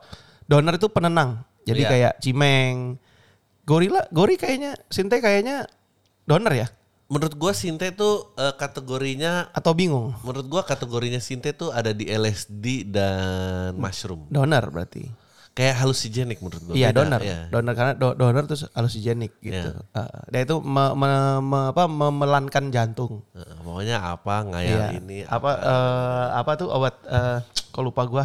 donor 0.45 0.75
itu 0.75 0.91
penenang. 0.91 1.47
Jadi 1.63 1.83
Iya. 1.85 1.91
kayak 1.91 2.13
cimeng, 2.19 2.99
gorila, 3.63 4.03
gori 4.11 4.35
kayaknya, 4.35 4.75
sinte 4.91 5.23
kayaknya 5.23 5.71
donor 6.25 6.51
ya? 6.51 6.67
Menurut 7.11 7.35
gua 7.35 7.51
Sinte 7.51 7.91
tuh 7.91 8.31
eh, 8.39 8.55
kategorinya 8.55 9.51
Atau 9.51 9.75
bingung? 9.75 10.15
menurut 10.23 10.47
gua 10.47 10.63
kategorinya 10.63 11.19
Sinte 11.19 11.51
tuh 11.51 11.75
ada 11.75 11.91
di 11.91 12.07
LSD 12.07 12.87
dan 12.87 13.75
mushroom. 13.75 14.31
Donor 14.31 14.71
berarti. 14.71 15.11
Kayak 15.51 15.83
hallucinogenic 15.83 16.39
menurut 16.39 16.63
gua. 16.63 16.75
Iya 16.75 16.89
Beda, 16.89 16.99
donor, 17.03 17.21
iya. 17.21 17.39
donor 17.49 17.75
karena 17.75 17.93
do- 17.93 18.15
donor 18.15 18.45
terus 18.47 18.71
hallucinogenic 18.71 19.35
gitu. 19.41 19.71
Iya. 19.73 19.83
Uh, 19.93 20.21
dia 20.29 20.41
itu 20.43 20.57
me- 20.59 20.95
me- 20.95 21.43
me- 21.43 21.69
apa, 21.69 21.85
memelankan 21.85 22.65
jantung. 22.69 23.27
Heeh, 23.33 23.57
pokoknya 23.61 23.97
apa 23.99 24.35
ngayal 24.47 24.79
Iya. 24.81 24.87
ini 24.97 25.19
apa 25.23 25.51
eh, 25.53 26.27
apa 26.35 26.51
tuh 26.55 26.69
obat 26.69 26.95
eh 27.05 27.39
kok 27.67 27.83
lupa 27.83 28.03
gua 28.05 28.25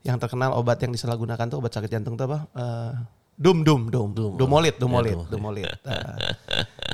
yang 0.00 0.16
terkenal 0.16 0.52
obat 0.52 0.76
yang 0.78 0.90
disalahgunakan 0.90 1.44
tuh 1.46 1.58
obat 1.58 1.70
sakit 1.70 1.90
jantung 1.90 2.14
tuh 2.14 2.26
apa? 2.26 2.38
Eh, 2.50 2.92
dum 3.34 3.60
dum 3.60 3.88
dum 3.88 4.08
Dum. 4.10 4.32
dumolit 4.34 4.74
Ya, 4.74 4.80
dumolit 4.80 5.14
Dumolit. 5.28 5.68
dumolit. 5.68 5.68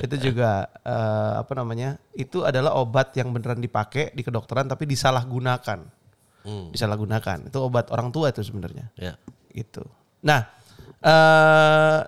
Eh, 0.00 0.02
itu 0.02 0.16
juga 0.24 0.66
eh, 0.82 1.32
apa 1.38 1.52
namanya? 1.54 1.94
Itu 2.10 2.42
adalah 2.42 2.74
obat 2.74 3.12
yang 3.12 3.30
beneran 3.30 3.58
dipakai 3.58 4.10
di 4.10 4.20
kedokteran 4.20 4.66
tapi 4.66 4.82
disalahgunakan. 4.84 5.78
Hmm, 6.40 6.72
Disalahgunakan. 6.72 7.46
Itu 7.46 7.60
obat 7.62 7.88
orang 7.90 8.08
tua 8.10 8.28
itu 8.28 8.40
sebenarnya. 8.40 8.88
ya. 8.96 9.14
Itu. 9.52 9.82
Nah, 10.22 10.46
eh 11.00 11.98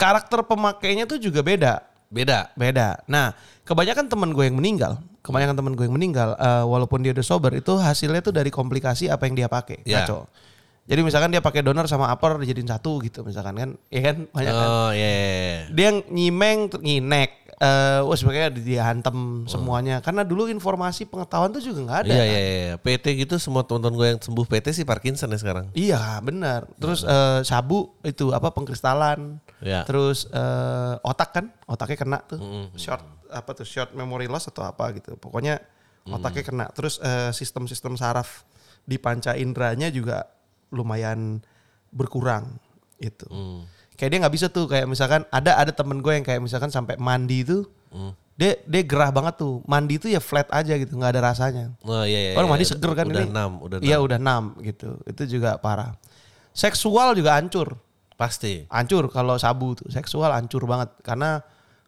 karakter 0.00 0.40
pemakainya 0.48 1.04
tuh 1.04 1.20
juga 1.20 1.44
beda. 1.44 1.84
Beda. 2.10 2.50
Beda. 2.58 2.98
Nah, 3.06 3.36
kebanyakan 3.62 4.10
teman 4.10 4.34
gue 4.34 4.44
yang 4.48 4.58
meninggal, 4.58 4.98
kebanyakan 5.22 5.54
teman 5.54 5.72
gue 5.78 5.84
yang 5.86 5.94
meninggal, 5.94 6.34
eh, 6.34 6.64
walaupun 6.66 7.04
dia 7.04 7.14
udah 7.14 7.22
sober, 7.22 7.54
itu 7.54 7.76
hasilnya 7.78 8.18
tuh 8.18 8.34
dari 8.34 8.50
komplikasi 8.50 9.06
apa 9.06 9.30
yang 9.30 9.38
dia 9.38 9.46
pakai. 9.46 9.86
Ya. 9.86 10.02
Ngaco. 10.02 10.26
Jadi 10.90 11.06
misalkan 11.06 11.30
dia 11.30 11.38
pakai 11.38 11.62
donor 11.62 11.86
sama 11.86 12.10
upper 12.10 12.42
dijadiin 12.42 12.66
satu 12.66 12.98
gitu 13.06 13.22
misalkan 13.22 13.54
kan, 13.54 13.70
ya 13.94 14.10
kan 14.10 14.26
banyak 14.26 14.50
kan. 14.50 14.66
Oh 14.66 14.90
iya. 14.90 15.06
iya, 15.06 15.22
iya. 15.22 15.60
Dia 15.70 15.88
nyimeng, 16.10 16.66
nginek, 16.66 17.39
eh 17.60 18.00
wah 18.00 18.16
sebagainya 18.16 18.56
dia 18.56 18.88
hantem 18.88 19.44
semuanya. 19.44 20.00
Karena 20.00 20.24
dulu 20.24 20.48
informasi 20.48 21.04
pengetahuan 21.04 21.52
tuh 21.52 21.60
juga 21.60 21.84
nggak 21.84 21.98
ada. 22.08 22.08
Iya 22.08 22.24
kan. 22.24 22.32
iya 22.32 22.40
iya. 22.40 22.74
PT 22.80 23.04
gitu 23.20 23.36
semua 23.36 23.68
teman-teman 23.68 23.94
gue 24.00 24.06
yang 24.16 24.20
sembuh 24.24 24.46
PT 24.48 24.66
sih 24.80 24.84
Parkinson 24.88 25.28
ya 25.28 25.36
sekarang. 25.36 25.68
Iya 25.76 26.00
benar. 26.24 26.72
Terus 26.80 27.04
eh, 27.04 27.44
sabu 27.44 27.92
itu 28.00 28.32
apa 28.32 28.48
pengkristalan. 28.56 29.36
Ya. 29.60 29.84
Terus 29.84 30.24
eh, 30.32 30.94
otak 31.04 31.36
kan, 31.36 31.46
otaknya 31.68 31.98
kena 32.00 32.18
tuh. 32.24 32.40
Short 32.80 33.04
apa 33.28 33.52
tuh 33.52 33.68
short 33.68 33.92
memory 33.92 34.24
loss 34.24 34.48
atau 34.48 34.64
apa 34.64 34.96
gitu. 34.96 35.20
Pokoknya 35.20 35.60
otaknya 36.08 36.44
kena. 36.48 36.66
Terus 36.72 36.96
eh, 37.04 37.28
sistem-sistem 37.36 37.92
saraf 38.00 38.48
di 38.88 38.96
panca 38.96 39.36
inderanya 39.36 39.92
juga 39.92 40.24
lumayan 40.72 41.44
berkurang 41.92 42.56
itu. 42.96 43.28
Hmm. 43.28 43.68
Kayak 44.00 44.10
dia 44.10 44.18
nggak 44.18 44.32
bisa 44.32 44.46
tuh 44.48 44.64
kayak 44.64 44.88
misalkan 44.88 45.28
ada 45.28 45.54
ada 45.54 45.68
temen 45.70 46.00
gue 46.00 46.08
yang 46.10 46.24
kayak 46.24 46.40
misalkan 46.40 46.72
sampai 46.72 46.96
mandi 46.96 47.44
itu 47.44 47.68
Hmm. 47.90 48.14
dia 48.32 48.54
dia 48.64 48.80
gerah 48.80 49.10
banget 49.10 49.34
tuh 49.36 49.60
mandi 49.66 49.98
itu 49.98 50.06
ya 50.06 50.22
flat 50.22 50.46
aja 50.48 50.72
gitu 50.72 50.94
nggak 50.94 51.12
ada 51.12 51.26
rasanya 51.26 51.74
Oh 51.82 52.00
iya 52.02 52.30
iya. 52.30 52.30
Orang 52.32 52.46
iya. 52.46 52.52
mandi 52.54 52.64
seger 52.64 52.92
kan 52.94 53.04
udah 53.04 53.20
ini. 53.20 53.28
enam, 53.28 53.50
udah 53.60 53.76
Iya 53.78 53.96
enam. 53.98 54.06
udah 54.06 54.16
enam 54.16 54.42
gitu. 54.60 54.88
Itu 55.04 55.22
juga 55.28 55.58
parah. 55.58 55.98
Seksual 56.50 57.12
juga 57.12 57.34
hancur. 57.34 57.74
Pasti. 58.14 58.62
Hancur 58.66 59.08
kalau 59.08 59.34
sabu 59.36 59.74
tuh. 59.74 59.90
Seksual 59.90 60.30
hancur 60.30 60.64
banget 60.64 60.94
karena 61.00 61.42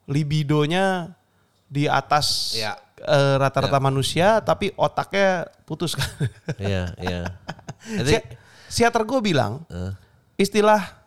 libidonya 0.06 1.14
di 1.66 1.86
atas 1.86 2.52
Iya. 2.54 2.76
eh, 2.98 3.34
rata-rata 3.36 3.78
manusia 3.78 4.38
tapi 4.40 4.70
otaknya 4.74 5.46
putus 5.62 5.94
kan. 5.94 6.06
Iya, 6.56 6.94
iya. 6.98 7.22
Jadi 7.98 8.12
Si- 8.12 8.26
Psikiater 8.68 9.02
gue 9.02 9.20
bilang 9.20 9.62
eh, 9.68 9.92
istilah 10.36 11.01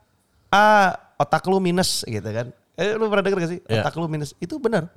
ah 0.51 0.93
otak 1.15 1.45
lu 1.47 1.57
minus 1.59 2.03
gitu 2.03 2.25
kan. 2.25 2.51
Eh 2.75 2.93
lu 2.99 3.07
pernah 3.07 3.23
denger 3.23 3.39
gak 3.39 3.51
sih? 3.55 3.61
Iya. 3.65 3.81
Otak 3.81 3.95
lu 3.95 4.07
minus. 4.11 4.35
Itu 4.37 4.59
benar. 4.59 4.91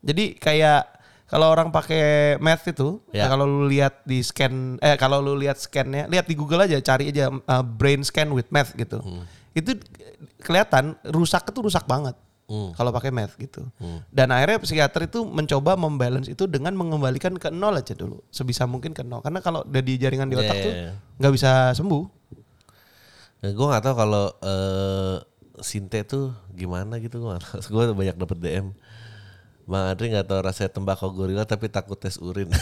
Jadi 0.00 0.38
kayak 0.38 0.86
kalau 1.28 1.52
orang 1.52 1.68
pakai 1.68 2.38
math 2.40 2.64
itu, 2.64 3.04
Iya. 3.12 3.28
kalau 3.28 3.44
lu 3.44 3.68
lihat 3.68 4.00
di 4.08 4.24
scan 4.24 4.80
eh 4.80 4.96
kalau 4.96 5.20
lu 5.20 5.36
lihat 5.36 5.60
scannya, 5.60 6.08
lihat 6.08 6.24
di 6.24 6.32
Google 6.32 6.64
aja, 6.64 6.80
cari 6.80 7.12
aja 7.12 7.28
uh, 7.28 7.60
brain 7.66 8.00
scan 8.00 8.32
with 8.32 8.48
math 8.48 8.72
gitu. 8.72 9.02
Hmm. 9.02 9.28
Itu 9.52 9.76
kelihatan 10.40 10.96
rusak 11.10 11.44
itu 11.52 11.60
rusak 11.60 11.84
banget. 11.84 12.16
Hmm. 12.48 12.72
Kalau 12.72 12.88
pakai 12.96 13.12
math 13.12 13.36
gitu. 13.36 13.60
Dan 14.08 14.32
akhirnya 14.32 14.56
psikiater 14.64 15.04
itu 15.04 15.20
mencoba 15.20 15.76
membalance 15.76 16.32
itu 16.32 16.48
dengan 16.48 16.72
mengembalikan 16.72 17.36
ke 17.36 17.52
nol 17.52 17.76
aja 17.76 17.92
dulu. 17.92 18.24
Sebisa 18.32 18.64
mungkin 18.64 18.96
ke 18.96 19.04
nol. 19.04 19.20
Karena 19.20 19.44
kalau 19.44 19.68
udah 19.68 19.82
di 19.84 20.00
jaringan 20.00 20.32
di 20.32 20.36
Iya, 20.40 20.48
otak 20.48 20.56
iya, 20.56 20.64
tuh 20.64 20.72
iya. 20.72 20.90
nggak 21.20 21.32
bisa 21.36 21.50
sembuh. 21.76 22.02
Nah, 23.38 23.50
gue 23.54 23.66
nggak 23.70 23.84
tahu 23.86 23.94
kalau 23.94 24.24
eh 24.42 25.16
Sinte 25.58 26.06
tuh 26.06 26.34
gimana 26.54 27.02
gitu 27.02 27.18
gue 27.18 27.34
gue 27.74 27.82
banyak 27.94 28.16
dapet 28.18 28.38
DM 28.38 28.74
Bang 29.68 29.84
Adri 29.92 30.08
nggak 30.08 30.26
tahu 30.26 30.40
rasanya 30.40 30.70
tembakau 30.72 31.12
gorila 31.12 31.44
tapi 31.44 31.68
takut 31.68 32.00
tes 32.00 32.16
urin. 32.16 32.48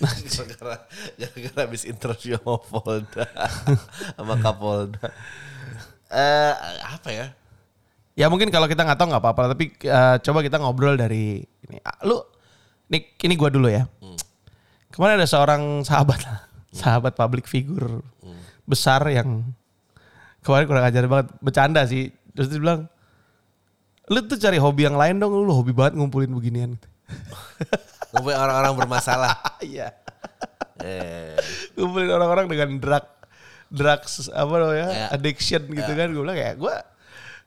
Gara-gara 0.00 0.88
gara-gara 1.16 1.60
habis 1.68 1.84
interview 1.84 2.36
sama 2.40 2.60
Polda 2.60 3.26
sama 4.16 4.34
Kapolda. 4.40 5.08
Eh 6.08 6.54
apa 6.80 7.08
ya? 7.12 7.26
Ya 8.16 8.32
mungkin 8.32 8.48
kalau 8.48 8.64
kita 8.68 8.88
nggak 8.88 8.96
tahu 8.96 9.08
nggak 9.12 9.24
apa-apa, 9.24 9.52
tapi 9.52 9.76
eh, 9.84 10.16
coba 10.24 10.40
kita 10.40 10.56
ngobrol 10.56 10.96
dari 10.96 11.44
ini. 11.44 11.76
Ah, 11.84 12.00
Lu, 12.08 12.24
ini, 12.88 13.04
ini 13.20 13.34
gue 13.36 13.50
dulu 13.52 13.68
ya. 13.68 13.84
Kemarin 14.88 15.20
ada 15.20 15.28
seorang 15.28 15.84
sahabat, 15.84 16.24
lah, 16.24 16.40
sahabat 16.72 17.12
public 17.12 17.44
figure 17.44 18.00
besar 18.64 19.04
yang 19.12 19.44
kemarin 20.46 20.66
kurang 20.70 20.86
ajar 20.86 21.02
banget, 21.10 21.26
bercanda 21.42 21.82
sih. 21.90 22.14
Terus 22.30 22.46
dia 22.46 22.62
bilang, 22.62 22.86
lu 24.06 24.22
tuh 24.22 24.38
cari 24.38 24.62
hobi 24.62 24.86
yang 24.86 24.94
lain 24.94 25.18
dong, 25.18 25.34
lu 25.34 25.50
hobi 25.50 25.74
banget 25.74 25.98
ngumpulin 25.98 26.30
beginian. 26.30 26.78
ngumpulin 28.14 28.38
orang-orang 28.38 28.72
bermasalah. 28.78 29.34
Iya. 29.66 29.90
eh. 30.84 31.34
Ngumpulin 31.74 32.12
orang-orang 32.14 32.46
dengan 32.46 32.78
drug 32.78 33.06
drugs 33.66 34.30
apa 34.30 34.54
namanya 34.62 34.88
Ya. 34.94 35.06
addiction 35.10 35.66
gitu 35.66 35.90
kan. 35.90 36.06
Gue 36.14 36.22
bilang 36.22 36.38
ya 36.38 36.54
gue 36.54 36.74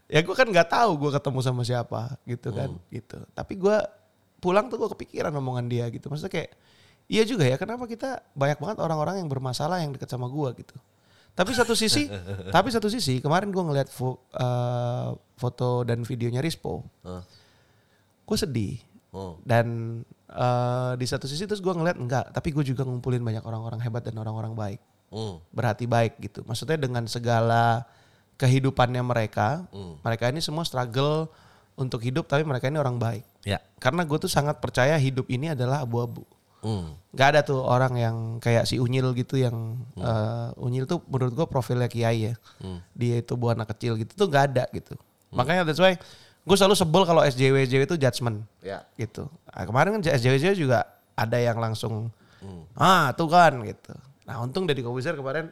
ya 0.10 0.20
gue 0.26 0.36
kan 0.36 0.50
nggak 0.50 0.68
tahu 0.68 1.00
gue 1.00 1.12
ketemu 1.16 1.40
sama 1.40 1.62
siapa 1.64 2.20
gitu 2.28 2.52
kan. 2.52 2.76
Gitu. 2.92 3.24
Tapi 3.32 3.54
gue 3.56 3.78
pulang 4.44 4.68
tuh 4.68 4.82
gue 4.84 4.90
kepikiran 4.92 5.32
omongan 5.32 5.72
dia 5.72 5.88
gitu. 5.88 6.12
Maksudnya 6.12 6.34
kayak 6.34 6.52
iya 7.08 7.24
juga 7.24 7.48
ya 7.48 7.56
kenapa 7.56 7.88
kita 7.88 8.26
banyak 8.36 8.58
banget 8.60 8.78
orang-orang 8.84 9.22
yang 9.24 9.30
bermasalah 9.32 9.80
yang 9.80 9.94
deket 9.96 10.10
sama 10.12 10.28
gue 10.28 10.50
gitu 10.66 10.76
tapi 11.32 11.52
satu 11.52 11.72
sisi 11.72 12.08
tapi 12.50 12.68
satu 12.68 12.88
sisi 12.88 13.20
kemarin 13.20 13.48
gue 13.48 13.60
ngeliat 13.60 13.88
fo- 13.88 14.22
eh, 14.30 15.10
foto 15.34 15.84
dan 15.84 16.04
videonya 16.04 16.40
Rispo. 16.40 16.84
Eh, 17.02 17.24
gue 18.24 18.38
sedih. 18.38 18.76
Oh. 19.10 19.40
Dan 19.42 20.00
eh, 20.28 20.92
di 20.94 21.06
satu 21.06 21.26
sisi 21.26 21.44
terus 21.44 21.60
gue 21.60 21.72
ngeliat 21.72 21.96
enggak 21.96 22.30
tapi 22.30 22.52
gue 22.52 22.62
juga 22.64 22.84
ngumpulin 22.84 23.20
banyak 23.20 23.42
orang-orang 23.42 23.80
hebat 23.80 24.04
dan 24.04 24.16
orang-orang 24.16 24.54
baik. 24.54 24.82
Hmm, 25.10 25.42
berhati 25.50 25.84
baik 25.84 26.22
gitu. 26.22 26.46
Maksudnya 26.46 26.78
dengan 26.78 27.08
segala 27.08 27.88
kehidupannya 28.36 29.02
mereka 29.02 29.66
Hmm. 29.72 29.98
mereka 30.00 30.30
ini 30.30 30.40
semua 30.40 30.62
struggle 30.64 31.28
untuk 31.74 32.04
hidup 32.04 32.28
tapi 32.28 32.44
mereka 32.44 32.68
ini 32.68 32.78
orang 32.78 32.96
baik. 32.96 33.24
Ya. 33.42 33.58
Karena 33.80 34.04
gue 34.04 34.18
tuh 34.20 34.30
sangat 34.30 34.60
percaya 34.60 34.94
hidup 34.96 35.26
ini 35.28 35.50
adalah 35.50 35.82
abu-abu 35.82 36.28
nggak 37.10 37.28
ada 37.30 37.42
tuh 37.42 37.60
orang 37.60 37.94
yang 37.96 38.16
kayak 38.38 38.64
si 38.64 38.76
Unyil 38.76 39.12
gitu 39.14 39.36
yang 39.36 39.56
eh, 39.96 40.48
Unyil 40.58 40.84
tuh 40.84 41.00
menurut 41.06 41.34
gue 41.34 41.48
profilnya 41.48 41.88
Kiai 41.88 42.30
ya 42.30 42.34
Hmm. 42.60 42.84
dia 42.92 43.18
itu 43.18 43.34
buah 43.34 43.54
anak 43.54 43.72
kecil 43.72 43.96
gitu 43.96 44.12
tuh 44.14 44.28
nggak 44.28 44.44
ada 44.50 44.64
gitu 44.70 44.94
makanya 45.30 45.64
that's 45.64 45.78
why 45.78 45.96
gue 46.40 46.56
selalu 46.56 46.74
sebel 46.74 47.04
kalau 47.04 47.22
SJW 47.22 47.64
SJW 47.64 47.84
itu 47.86 47.96
judgement 47.96 48.42
ya 48.60 48.82
gitu. 48.96 49.28
Nah, 49.46 49.64
kemarin 49.64 49.96
kan 49.96 50.02
SJW 50.10 50.36
juga 50.54 50.84
ada 51.14 51.38
yang 51.38 51.56
langsung 51.56 52.10
Hmm. 52.40 52.64
ah 52.74 53.12
tuh 53.12 53.28
kan 53.28 53.52
gitu. 53.62 53.92
Nah 54.24 54.40
untung 54.40 54.64
Deddy 54.64 54.80
Kobuser 54.80 55.12
kemarin 55.14 55.52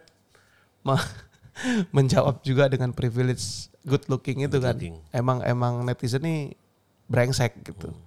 me- 0.82 1.12
menjawab 1.96 2.40
juga 2.42 2.68
dengan 2.68 2.92
privilege 2.92 3.68
good 3.84 4.08
looking 4.08 4.42
itu 4.42 4.58
kan. 4.58 4.76
looking. 4.76 4.96
Emang 5.12 5.40
emang 5.42 5.84
netizen 5.84 6.22
nih 6.22 6.56
brengsek 7.06 7.60
gitu. 7.64 7.92
Hmm. 7.92 8.04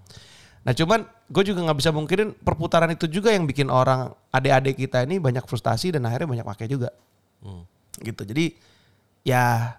Nah 0.61 0.73
cuman 0.77 1.09
gue 1.33 1.43
juga 1.47 1.65
nggak 1.65 1.79
bisa 1.81 1.91
mungkinin 1.95 2.37
perputaran 2.37 2.93
itu 2.93 3.09
juga 3.09 3.33
yang 3.33 3.49
bikin 3.49 3.73
orang 3.73 4.13
adik-adik 4.29 4.77
kita 4.77 5.09
ini 5.09 5.17
banyak 5.17 5.45
frustasi 5.49 5.97
dan 5.97 6.05
akhirnya 6.05 6.29
banyak 6.29 6.47
pakai 6.47 6.67
juga 6.69 6.93
hmm. 7.41 7.65
gitu. 8.05 8.23
Jadi 8.29 8.45
ya 9.25 9.77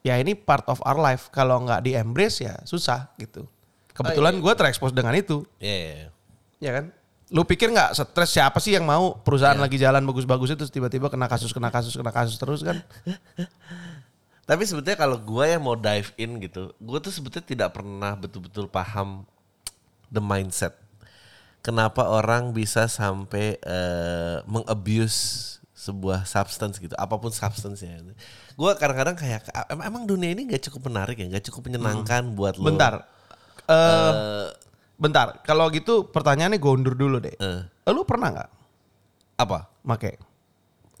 ya 0.00 0.14
ini 0.16 0.32
part 0.32 0.64
of 0.72 0.80
our 0.88 0.96
life. 0.96 1.28
Kalau 1.28 1.60
nggak 1.68 1.84
di 1.84 1.92
embrace 1.92 2.48
ya 2.48 2.56
susah 2.64 3.12
gitu. 3.20 3.44
Kebetulan 3.92 4.40
gue 4.40 4.52
terekspos 4.56 4.96
dengan 4.96 5.12
itu, 5.12 5.44
ya 5.60 5.68
ya, 5.68 5.92
ya. 5.92 6.08
ya 6.64 6.70
kan? 6.80 6.84
Lu 7.28 7.44
pikir 7.44 7.68
nggak 7.68 7.92
stres 7.92 8.32
siapa 8.32 8.56
sih 8.56 8.72
yang 8.72 8.88
mau 8.88 9.20
perusahaan 9.20 9.56
lagi 9.56 9.76
jalan 9.76 10.00
bagus-bagus 10.08 10.56
itu 10.56 10.64
tiba-tiba 10.72 11.12
kena 11.12 11.28
kasus 11.28 11.52
kena 11.52 11.68
kasus 11.68 11.92
kena 11.92 12.08
kasus 12.08 12.40
terus 12.40 12.64
kan? 12.64 12.80
Tapi 14.48 14.64
sebetulnya 14.64 14.96
kalau 14.96 15.20
gue 15.20 15.44
yang 15.44 15.60
mau 15.60 15.76
dive 15.76 16.08
in 16.16 16.40
gitu, 16.40 16.72
gue 16.72 16.98
tuh 17.04 17.12
sebetulnya 17.12 17.46
tidak 17.46 17.68
pernah 17.76 18.16
betul-betul 18.16 18.64
paham 18.66 19.28
the 20.12 20.20
mindset. 20.20 20.76
Kenapa 21.58 22.04
orang 22.04 22.50
bisa 22.50 22.84
sampai 22.86 23.56
eh, 23.56 24.38
mengabuse 24.44 25.48
sebuah 25.72 26.22
substance 26.22 26.78
gitu, 26.78 26.94
apa 26.94 27.18
pun 27.18 27.30
substance-nya. 27.30 27.98
Gue 28.54 28.70
kadang-kadang 28.78 29.18
kayak 29.18 29.50
em- 29.66 29.82
emang 29.82 30.06
dunia 30.06 30.30
ini 30.30 30.46
gak 30.46 30.70
cukup 30.70 30.86
menarik 30.86 31.18
ya, 31.18 31.26
gak 31.26 31.50
cukup 31.50 31.66
menyenangkan 31.66 32.34
buat 32.34 32.54
lo. 32.54 32.70
Bentar, 32.70 33.02
eh 33.66 33.74
Eh, 33.74 34.46
bentar. 34.94 35.42
Kalau 35.42 35.66
gitu 35.70 36.06
pertanyaannya 36.06 36.62
gue 36.62 36.70
undur 36.70 36.94
dulu 36.94 37.18
deh. 37.18 37.34
eh, 37.34 37.66
Lu 37.90 38.06
pernah 38.06 38.30
nggak 38.30 38.50
apa? 39.38 39.66
make? 39.82 40.22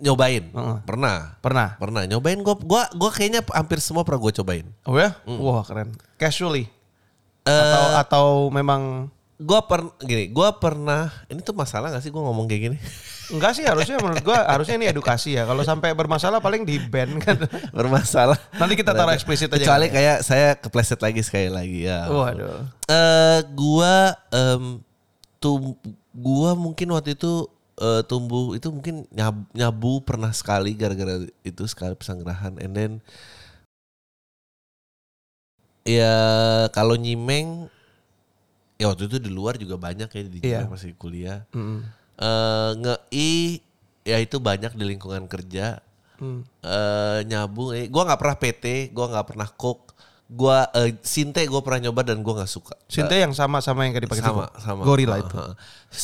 Nyobain? 0.02 0.50
Heeh. 0.50 0.76
Pernah. 0.82 1.38
Pernah. 1.38 1.78
Pernah 1.78 2.02
nyobain 2.10 2.42
gue, 2.42 2.54
gua 2.66 2.90
gua 2.90 3.10
kayaknya 3.14 3.46
hampir 3.54 3.78
semua 3.78 4.02
pernah 4.02 4.18
gue 4.18 4.34
cobain. 4.34 4.66
Oh 4.82 4.98
ya? 4.98 5.14
Wah 5.26 5.62
keren. 5.62 5.94
Casually? 6.18 6.66
Eh, 7.42 7.50
Atau 7.50 7.84
atau 7.98 8.26
memang 8.48 9.10
Gua 9.42 9.58
per 9.66 9.82
gini, 9.98 10.30
gua 10.30 10.54
pernah 10.54 11.10
ini 11.26 11.42
tuh 11.42 11.50
masalah 11.50 11.90
gak 11.90 12.06
sih 12.06 12.14
gua 12.14 12.30
ngomong 12.30 12.46
kayak 12.46 12.62
gini? 12.62 12.76
Enggak 13.26 13.58
sih 13.58 13.66
harusnya 13.66 13.98
menurut 13.98 14.22
gua 14.22 14.46
harusnya 14.46 14.78
ini 14.78 14.86
edukasi 14.86 15.34
ya. 15.34 15.42
Kalau 15.42 15.66
sampai 15.66 15.98
bermasalah 15.98 16.38
paling 16.38 16.62
di 16.62 16.78
ban 16.78 17.10
kan. 17.18 17.34
Bermasalah. 17.74 18.38
Nanti 18.54 18.78
kita 18.78 18.94
taruh 18.94 19.10
eksplisit 19.10 19.50
aja 19.50 19.58
Kecuali 19.58 19.90
ya. 19.90 19.94
kayak 19.98 20.18
saya 20.22 20.48
kepleset 20.54 21.02
lagi 21.02 21.26
sekali 21.26 21.50
lagi 21.50 21.90
ya. 21.90 22.06
Waduh. 22.06 22.70
Eh 22.86 23.38
gua 23.50 24.14
em, 24.30 24.78
tum 25.42 25.74
gua 26.14 26.54
mungkin 26.54 26.94
waktu 26.94 27.18
itu 27.18 27.50
eh, 27.82 28.06
tumbuh 28.06 28.54
itu 28.54 28.70
mungkin 28.70 29.10
nyab- 29.10 29.50
nyabu 29.50 30.06
pernah 30.06 30.30
sekali 30.30 30.70
gara-gara 30.78 31.18
itu 31.42 31.66
sekali 31.66 31.98
pesanggerahan 31.98 32.62
and 32.62 32.72
then 32.78 32.92
ya 35.84 36.14
kalau 36.68 36.94
nyimeng 36.94 37.66
ya 38.74 38.88
waktu 38.88 39.06
itu 39.06 39.18
di 39.18 39.28
luar 39.28 39.54
juga 39.56 39.74
banyak 39.76 40.08
ya 40.08 40.22
di. 40.22 40.38
Nyimeng 40.40 40.70
masih 40.70 40.94
kuliah. 40.94 41.42
Mm. 41.50 41.80
eh 42.14 42.70
ngei 42.76 43.58
ya 44.02 44.18
itu 44.18 44.36
banyak 44.38 44.72
di 44.72 44.84
lingkungan 44.86 45.26
kerja 45.26 45.80
Hmm. 46.12 46.46
eh 46.62 47.26
nyambung 47.26 47.74
eh 47.74 47.90
gua 47.90 48.06
nggak 48.06 48.20
pernah 48.20 48.36
PT 48.36 48.64
gua 48.90 49.10
nggak 49.10 49.26
pernah 49.26 49.48
cook 49.48 49.90
gua 50.28 50.70
eh, 50.70 50.94
sinte 51.02 51.42
gua 51.44 51.60
pernah 51.60 51.82
nyoba 51.82 52.06
dan 52.06 52.22
gua 52.22 52.38
nggak 52.38 52.52
suka 52.52 52.78
Sinte 52.86 53.18
yang 53.18 53.34
sama 53.34 53.58
sama 53.58 53.82
yang 53.82 53.92
kayak 53.92 54.06
dipakai 54.06 54.22
sama 54.22 54.46
Tiko? 54.46 54.60
sama 54.60 54.80
Gorilla 54.82 55.18
itu. 55.18 55.34
heeh. 55.34 55.54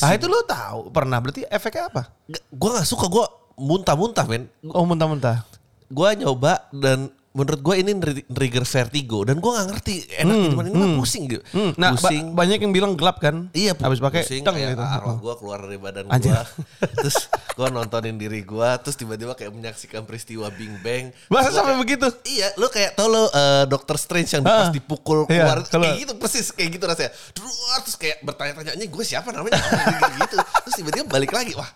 Ah 0.03 0.11
itu 0.11 0.27
lu 0.27 0.43
tahu 0.43 0.91
pernah 0.91 1.17
berarti 1.17 1.47
efeknya 1.47 1.87
apa? 1.87 2.11
Gua 2.51 2.69
nggak 2.75 2.85
suka 2.85 3.07
gua 3.07 3.31
muntah-muntah 3.55 4.25
men 4.27 4.51
Oh 4.67 4.83
muntah-muntah. 4.83 5.39
gua 5.87 6.11
nyoba 6.11 6.67
dan 6.69 7.07
menurut 7.29 7.61
gue 7.61 7.75
ini 7.77 7.91
trigger 8.25 8.65
vertigo 8.65 9.21
dan 9.21 9.37
gue 9.37 9.45
nggak 9.47 9.67
ngerti 9.67 9.93
enak 10.17 10.35
gimana 10.49 10.67
ini 10.67 10.75
mah 10.75 10.91
pusing 10.95 11.23
gitu. 11.25 11.41
Hmm, 11.51 11.71
Nah, 11.73 11.89
ba- 11.91 12.01
pusing. 12.01 12.25
banyak 12.31 12.57
yang 12.59 12.71
bilang 12.71 12.93
gelap 12.93 13.17
kan? 13.17 13.47
Iya, 13.51 13.77
habis 13.77 13.97
pakai 13.97 14.25
pusing 14.25 14.41
teng 14.41 14.55
kayak 14.55 14.73
gitu. 14.73 14.81
arwah 14.81 15.15
gue 15.15 15.33
keluar 15.35 15.59
dari 15.61 15.77
badan 15.77 16.03
gue. 16.07 16.41
terus 16.97 17.17
gue 17.29 17.67
nontonin 17.67 18.15
diri 18.15 18.41
gue, 18.41 18.69
terus 18.79 18.95
tiba-tiba 18.95 19.33
kayak 19.33 19.51
menyaksikan 19.51 20.03
peristiwa 20.03 20.49
Bing 20.49 20.73
Bang. 20.79 21.13
Masa 21.27 21.51
sampai 21.51 21.77
kayak- 21.77 21.79
begitu? 21.79 22.07
Iya, 22.25 22.47
lu 22.55 22.65
kayak 22.65 22.91
tau 22.93 23.05
lo 23.05 23.27
eh, 23.27 23.63
Doctor 23.67 23.95
Strange 23.95 24.29
yang 24.31 24.41
pas 24.41 24.65
Ah, 24.65 24.71
dipukul 24.71 25.23
iya, 25.23 25.45
keluar, 25.45 25.57
keluar. 25.63 25.83
kayak 25.85 25.97
gitu 25.99 26.13
persis 26.15 26.47
kayak 26.49 26.69
gitu 26.71 26.83
rasanya. 26.83 27.11
Terus 27.31 27.95
kayak 27.95 28.17
bertanya-tanya, 28.21 28.83
gue 28.83 29.03
siapa 29.03 29.29
namanya? 29.29 29.53
Kayak 29.55 30.11
gitu. 30.25 30.35
Terus 30.35 30.75
tiba-tiba 30.75 31.05
balik 31.05 31.29
lagi, 31.29 31.53
wah 31.53 31.69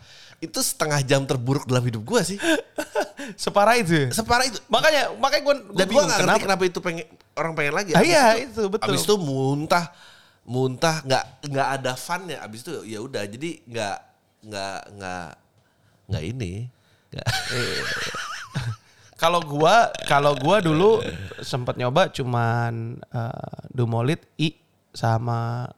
itu 0.44 0.60
setengah 0.60 1.00
jam 1.08 1.24
terburuk 1.24 1.64
dalam 1.64 1.84
hidup 1.88 2.04
gue 2.04 2.22
sih. 2.36 2.38
Separah 3.44 3.80
itu. 3.80 3.96
ya? 3.96 4.08
Separah 4.12 4.44
itu. 4.44 4.60
Makanya 4.68 5.16
makanya 5.16 5.44
gue 5.48 5.56
Dan 5.72 5.88
gue 5.88 6.04
gak 6.04 6.20
ngerti 6.20 6.42
kenapa 6.44 6.64
itu 6.68 6.80
pengen 6.84 7.08
orang 7.40 7.52
pengen 7.56 7.74
lagi. 7.80 7.92
Ah, 7.96 8.04
iya, 8.04 8.36
itu, 8.44 8.68
betul. 8.68 8.92
Abis 8.92 9.08
itu 9.08 9.16
muntah, 9.16 9.96
muntah 10.44 11.00
nggak 11.08 11.26
nggak 11.48 11.68
ada 11.80 11.92
funnya. 11.96 12.44
Abis 12.44 12.68
itu 12.68 12.84
ya 12.84 13.00
udah 13.00 13.24
jadi 13.24 13.64
nggak 13.64 13.98
nggak 14.44 14.82
nggak 15.00 15.30
nggak 16.12 16.24
ini. 16.28 16.54
Nggak. 17.16 17.28
Kalau 19.24 19.40
gua 19.40 19.88
kalau 20.04 20.36
gua 20.36 20.60
dulu 20.60 21.00
sempat 21.40 21.80
nyoba 21.80 22.12
cuman 22.12 23.00
eh, 23.00 23.56
Dumolit 23.72 24.20
I 24.36 24.52
sama 24.92 25.72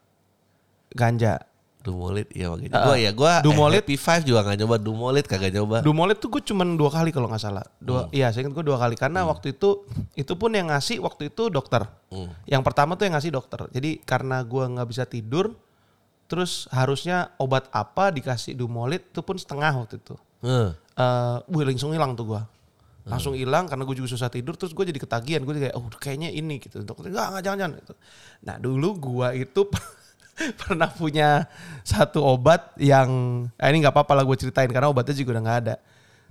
ganja. 0.89 1.45
Dumolit 1.85 2.27
iya 2.33 2.49
makanya. 2.49 2.73
Ah, 2.73 2.83
Gua 2.83 2.95
ya 2.97 3.11
gua 3.11 3.33
Dumolit- 3.39 3.79
Dumolit 3.79 3.83
P5 3.85 4.07
juga 4.23 4.39
nggak 4.41 4.57
nyoba. 4.57 4.75
Dumolit 4.77 5.25
kagak 5.25 5.51
nyoba. 5.51 5.77
Dumolit 5.79 6.17
tuh 6.17 6.27
gue 6.27 6.41
cuman 6.43 6.73
dua 6.73 6.89
kali 6.89 7.09
kalau 7.09 7.29
nggak 7.29 7.39
salah. 7.39 7.61
Dua, 7.77 8.09
iya 8.09 8.27
saya 8.29 8.41
ingat 8.41 8.53
gue 8.53 8.65
dua 8.65 8.75
kali 8.75 8.95
karena 8.95 9.21
waktu 9.23 9.53
itu 9.53 9.85
itu 10.13 10.33
pun 10.33 10.49
yang 10.49 10.67
ngasih 10.67 10.97
waktu 10.99 11.29
itu 11.29 11.47
dokter. 11.47 11.85
Yang 12.43 12.63
pertama 12.63 12.93
tuh 12.93 13.05
yang 13.05 13.13
ngasih 13.13 13.29
dokter. 13.29 13.69
Jadi 13.69 14.01
karena 14.01 14.41
gua 14.41 14.65
nggak 14.67 14.87
bisa 14.87 15.05
tidur, 15.05 15.53
terus 16.25 16.65
harusnya 16.69 17.29
obat 17.37 17.69
apa 17.69 18.09
dikasih 18.09 18.53
Dumolit 18.53 19.05
itu 19.05 19.21
pun 19.21 19.35
setengah 19.35 19.71
waktu 19.75 19.99
itu. 19.99 20.17
Heeh. 20.41 20.73
eh 20.95 21.37
wih 21.47 21.63
langsung 21.63 21.91
hilang 21.91 22.13
tuh 22.13 22.25
gua. 22.27 22.41
Langsung 23.03 23.37
hilang 23.37 23.69
karena 23.69 23.85
gue 23.85 23.93
juga 23.95 24.09
susah 24.09 24.27
tidur 24.27 24.55
terus 24.55 24.73
gue 24.73 24.81
jadi 24.81 24.97
ketagihan 24.97 25.37
gue 25.39 25.53
kayak 25.55 25.75
oh 25.75 25.85
kayaknya 25.93 26.25
ini 26.27 26.57
gitu 26.57 26.81
dokter 26.81 27.05
enggak 27.07 27.29
enggak 27.29 27.43
jangan 27.43 27.59
jangan 27.59 27.71
gitu. 27.77 27.93
Nah 28.41 28.55
dulu 28.57 28.89
gua 28.97 29.27
itu 29.31 29.61
pernah 30.61 30.91
punya 30.91 31.47
satu 31.87 32.19
obat 32.19 32.75
yang 32.75 33.09
eh, 33.55 33.67
ini 33.71 33.83
nggak 33.83 33.95
apa-apa 33.95 34.13
lah 34.19 34.23
gue 34.27 34.37
ceritain 34.37 34.67
karena 34.67 34.91
obatnya 34.91 35.15
juga 35.15 35.39
udah 35.39 35.43
nggak 35.43 35.59
ada. 35.67 35.75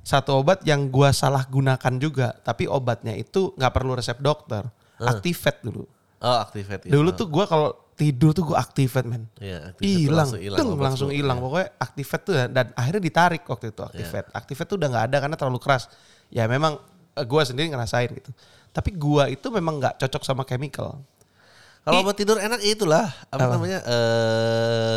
Satu 0.04 0.36
obat 0.36 0.60
yang 0.68 0.92
gua 0.92 1.16
salah 1.16 1.48
gunakan 1.48 1.94
juga 1.96 2.36
tapi 2.44 2.68
obatnya 2.68 3.16
itu 3.16 3.56
nggak 3.56 3.72
perlu 3.72 3.96
resep 3.96 4.20
dokter. 4.20 4.68
Activate 5.00 5.64
dulu. 5.64 5.88
Oh 6.20 6.38
activate. 6.44 6.92
Dulu 6.92 7.08
tuh 7.16 7.26
gua 7.32 7.48
kalau 7.48 7.72
tidur 7.94 8.34
tuh 8.34 8.52
gue 8.52 8.56
activate 8.58 9.06
men. 9.06 9.30
Iya, 9.38 9.70
activate 9.70 9.86
tuh 9.86 10.02
hilang, 10.02 10.28
langsung 10.28 10.40
hilang 10.42 10.78
langsung 10.82 11.10
iya. 11.14 11.32
Pokoknya 11.38 11.68
activate 11.78 12.22
tuh 12.26 12.34
ya, 12.34 12.44
dan 12.50 12.66
akhirnya 12.74 13.02
ditarik 13.06 13.42
waktu 13.46 13.70
itu 13.70 13.82
activate. 13.86 14.28
Activate 14.34 14.68
tuh 14.68 14.76
udah 14.82 14.88
nggak 14.90 15.04
ada 15.08 15.16
karena 15.22 15.36
terlalu 15.38 15.58
keras. 15.62 15.84
Ya 16.28 16.44
memang 16.50 16.82
eh, 17.14 17.24
gua 17.24 17.42
sendiri 17.46 17.70
ngerasain 17.70 18.10
gitu. 18.12 18.30
Tapi 18.74 18.90
gua 18.98 19.30
itu 19.30 19.46
memang 19.48 19.78
nggak 19.80 20.04
cocok 20.04 20.22
sama 20.26 20.42
chemical. 20.44 21.00
Kalau 21.84 22.00
obat 22.00 22.16
tidur 22.16 22.36
enak 22.36 22.58
ya 22.58 22.70
itulah 22.72 23.04
apa, 23.28 23.44
namanya 23.46 23.78
eh 23.84 24.96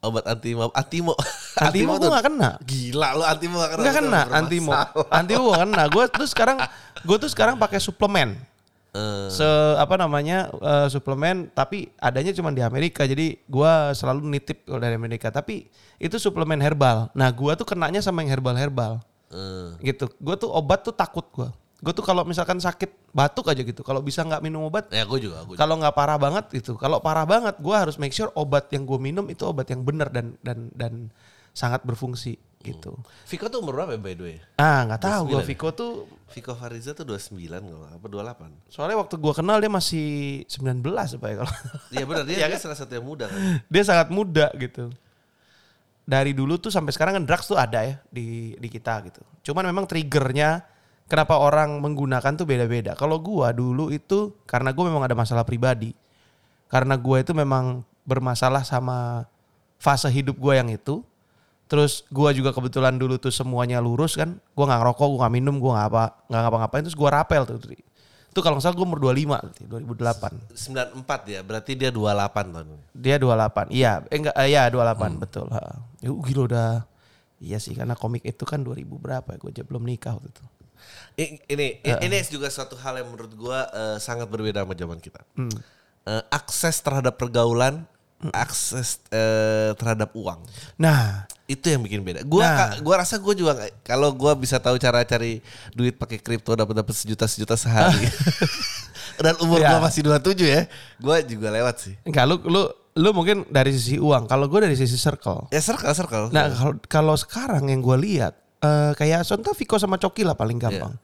obat 0.00 0.26
antimo 0.26 0.70
antimo 0.70 1.12
Antimo 1.62 1.96
tuh- 1.96 2.10
nggak 2.10 2.24
kena. 2.26 2.50
Gila 2.60 3.08
lu 3.14 3.22
antimo 3.22 3.54
gak 3.56 3.70
kena. 3.72 3.80
Itu 3.80 3.90
kena 3.94 4.20
antimo. 4.30 4.70
Antimo 5.08 5.44
gak 5.48 5.62
kena. 5.64 5.82
Gue 5.86 6.04
tuh 6.10 6.26
sekarang 6.26 6.58
gue 7.00 7.16
tuh 7.16 7.30
sekarang 7.30 7.54
pakai 7.56 7.78
suplemen. 7.78 8.36
Eh, 8.90 9.28
Se 9.28 9.44
apa 9.76 9.94
namanya 9.94 10.48
eh, 10.50 10.88
suplemen 10.88 11.48
tapi 11.48 11.88
adanya 11.96 12.32
cuma 12.32 12.48
di 12.48 12.60
Amerika 12.60 13.04
jadi 13.04 13.36
gua 13.44 13.92
selalu 13.92 14.24
nitip 14.26 14.64
kalau 14.64 14.80
dari 14.80 14.94
Amerika 14.94 15.28
tapi 15.28 15.68
itu 15.96 16.16
suplemen 16.16 16.58
herbal. 16.58 17.12
Nah 17.12 17.28
gua 17.30 17.54
tuh 17.54 17.64
kenanya 17.64 18.00
sama 18.00 18.20
yang 18.20 18.32
herbal-herbal. 18.32 18.98
eh. 19.28 19.68
gitu. 19.84 20.08
Gue 20.16 20.34
tuh 20.34 20.48
obat 20.48 20.80
tuh 20.80 20.92
takut 20.92 21.24
gue. 21.30 21.48
Gue 21.86 21.94
tuh 21.94 22.02
kalau 22.02 22.26
misalkan 22.26 22.58
sakit 22.58 23.14
batuk 23.14 23.46
aja 23.46 23.62
gitu. 23.62 23.86
Kalau 23.86 24.02
bisa 24.02 24.26
nggak 24.26 24.42
minum 24.42 24.66
obat, 24.66 24.90
Ya 24.90 25.06
gue 25.06 25.22
juga, 25.22 25.46
juga. 25.46 25.54
kalau 25.54 25.78
nggak 25.78 25.94
parah 25.94 26.18
banget 26.18 26.50
itu. 26.52 26.74
Kalau 26.74 26.98
parah 26.98 27.22
banget, 27.22 27.54
gue 27.56 27.76
harus 27.78 27.94
make 27.94 28.10
sure 28.10 28.26
obat 28.34 28.66
yang 28.74 28.82
gue 28.82 28.98
minum 28.98 29.22
itu 29.30 29.46
obat 29.46 29.70
yang 29.70 29.86
benar 29.86 30.10
dan 30.10 30.34
dan 30.42 30.66
dan 30.74 31.14
sangat 31.54 31.86
berfungsi 31.86 32.34
gitu. 32.60 32.98
Viko 33.30 33.46
tuh 33.46 33.62
umur 33.62 33.78
berapa 33.78 33.94
ya 33.94 34.00
by 34.02 34.12
the 34.12 34.24
way? 34.26 34.36
Ah 34.58 34.82
nggak 34.82 34.98
tahu 34.98 35.20
gue 35.30 35.38
29 35.38 35.50
Viko 35.54 35.68
tuh. 35.70 35.92
Viko 36.26 36.52
Fariza 36.52 36.90
tuh 36.90 37.06
29 37.06 37.38
kalau 37.46 37.86
apa 37.86 38.06
28. 38.42 38.66
Soalnya 38.66 38.96
waktu 38.98 39.14
gue 39.14 39.32
kenal 39.32 39.56
dia 39.62 39.70
masih 39.70 40.06
19 40.50 40.82
apa 40.82 41.26
ya 41.30 41.36
kalau. 41.38 41.54
Iya 41.94 42.04
benar 42.04 42.24
dia, 42.26 42.34
Iya 42.42 42.46
dia 42.50 42.58
kan? 42.58 42.62
salah 42.66 42.74
satu 42.74 42.92
yang 42.92 43.06
muda 43.06 43.30
kan. 43.30 43.38
dia 43.70 43.82
sangat 43.86 44.10
muda 44.10 44.50
gitu. 44.58 44.90
Dari 46.02 46.34
dulu 46.34 46.58
tuh 46.58 46.70
sampai 46.70 46.90
sekarang 46.90 47.18
kan 47.18 47.24
drugs 47.26 47.46
tuh 47.46 47.54
ada 47.54 47.82
ya 47.82 47.98
di 48.10 48.58
di 48.58 48.66
kita 48.66 49.02
gitu. 49.06 49.22
Cuman 49.46 49.66
memang 49.66 49.86
triggernya 49.86 50.62
kenapa 51.06 51.38
orang 51.38 51.78
menggunakan 51.82 52.32
tuh 52.34 52.46
beda-beda. 52.46 52.94
Kalau 52.98 53.18
gua 53.18 53.50
dulu 53.54 53.90
itu 53.90 54.34
karena 54.46 54.70
gua 54.74 54.84
memang 54.90 55.02
ada 55.06 55.16
masalah 55.16 55.46
pribadi. 55.46 55.94
Karena 56.66 56.98
gua 56.98 57.22
itu 57.22 57.30
memang 57.34 57.86
bermasalah 58.06 58.66
sama 58.66 59.26
fase 59.78 60.10
hidup 60.10 60.38
gua 60.38 60.58
yang 60.58 60.70
itu. 60.70 61.02
Terus 61.66 62.06
gua 62.14 62.30
juga 62.30 62.54
kebetulan 62.54 62.94
dulu 62.94 63.18
tuh 63.18 63.34
semuanya 63.34 63.82
lurus 63.82 64.14
kan. 64.14 64.38
Gua 64.54 64.70
nggak 64.70 64.80
ngerokok, 64.82 65.06
gua 65.14 65.18
nggak 65.26 65.34
minum, 65.34 65.54
gua 65.58 65.72
nggak 65.78 65.88
apa, 65.90 66.04
nggak 66.30 66.40
ngapa-ngapain. 66.46 66.82
Terus 66.86 66.98
gua 66.98 67.10
rapel 67.22 67.42
tuh. 67.46 67.58
Itu 68.30 68.38
kalau 68.44 68.58
nggak 68.58 68.66
salah 68.66 68.76
gua 68.76 68.86
umur 68.86 69.00
25 69.02 69.42
berarti, 69.46 69.62
2008. 69.64 70.32
94 70.52 71.32
ya, 71.32 71.40
berarti 71.42 71.72
dia 71.74 71.90
28 71.94 72.54
tahun. 72.54 72.68
Dia 72.94 73.16
28. 73.18 73.66
Iya, 73.70 73.92
eh 74.10 74.18
enggak 74.18 74.34
eh, 74.36 74.48
iya 74.50 74.62
28 74.70 75.22
betul. 75.22 75.46
Ha. 75.54 75.62
Ya 76.02 76.10
gila 76.12 76.42
udah 76.46 76.70
Iya 77.36 77.60
sih 77.60 77.76
karena 77.76 77.92
komik 77.92 78.24
itu 78.24 78.48
kan 78.48 78.64
2000 78.64 78.88
berapa 78.96 79.28
ya 79.28 79.36
gue 79.36 79.50
aja 79.52 79.62
belum 79.68 79.84
nikah 79.84 80.16
waktu 80.16 80.32
itu. 80.32 80.44
Ini 81.16 81.66
ini 81.82 82.16
juga 82.26 82.46
suatu 82.46 82.76
hal 82.76 83.00
yang 83.00 83.08
menurut 83.08 83.32
gua 83.32 83.64
eh, 83.68 83.96
sangat 83.96 84.26
berbeda 84.26 84.62
sama 84.62 84.72
zaman 84.72 84.98
kita. 84.98 85.20
Hmm. 85.32 85.48
Eh, 86.04 86.22
akses 86.28 86.78
terhadap 86.78 87.16
pergaulan, 87.16 87.82
akses 88.30 89.00
eh, 89.08 89.72
terhadap 89.74 90.12
uang. 90.12 90.40
Nah, 90.76 91.24
Itu 91.46 91.70
yang 91.70 91.78
bikin 91.80 92.02
beda. 92.02 92.26
Gua 92.26 92.42
Nah. 92.42 92.54
ka- 92.58 92.82
gua 92.82 92.94
rasa 93.00 93.16
gua 93.16 93.30
juga 93.30 93.54
kalau 93.80 94.10
gua 94.10 94.34
bisa 94.34 94.58
tahu 94.58 94.76
cara 94.76 95.06
cari 95.06 95.38
duit 95.72 95.94
pakai 95.94 96.18
kripto 96.18 96.52
dapat 96.52 96.74
dapat 96.74 96.90
sejuta 96.90 97.22
sejuta 97.24 97.54
sehari. 97.54 98.02
Dan 99.22 99.38
umur 99.40 99.62
Ya. 99.62 99.70
gua 99.72 99.86
masih 99.86 100.02
27 100.02 100.42
ya. 100.42 100.62
Gua 100.98 101.22
juga 101.22 101.48
lewat 101.48 101.76
sih. 101.80 101.94
enggak 102.02 102.26
lu 102.26 102.36
lu 102.50 102.62
lu 102.96 103.08
mungkin 103.12 103.44
dari 103.46 103.70
sisi 103.70 103.94
uang. 103.96 104.24
Kalau 104.24 104.48
gue 104.48 104.56
dari 104.58 104.72
sisi 104.72 104.96
circle. 104.96 105.52
Ya 105.52 105.60
circle 105.60 105.92
circle. 105.92 106.32
Nah, 106.32 106.48
kalau 106.48 106.74
kalau 106.88 107.14
sekarang 107.14 107.68
yang 107.68 107.78
gue 107.78 107.92
lihat 108.00 108.32
eh, 108.58 108.92
kayak 108.94 109.24
contoh 109.24 109.52
Viko 109.52 109.76
sama 109.76 109.96
Coki 109.96 110.22
lah 110.22 110.34
paling 110.34 110.56
gampang. 110.56 110.94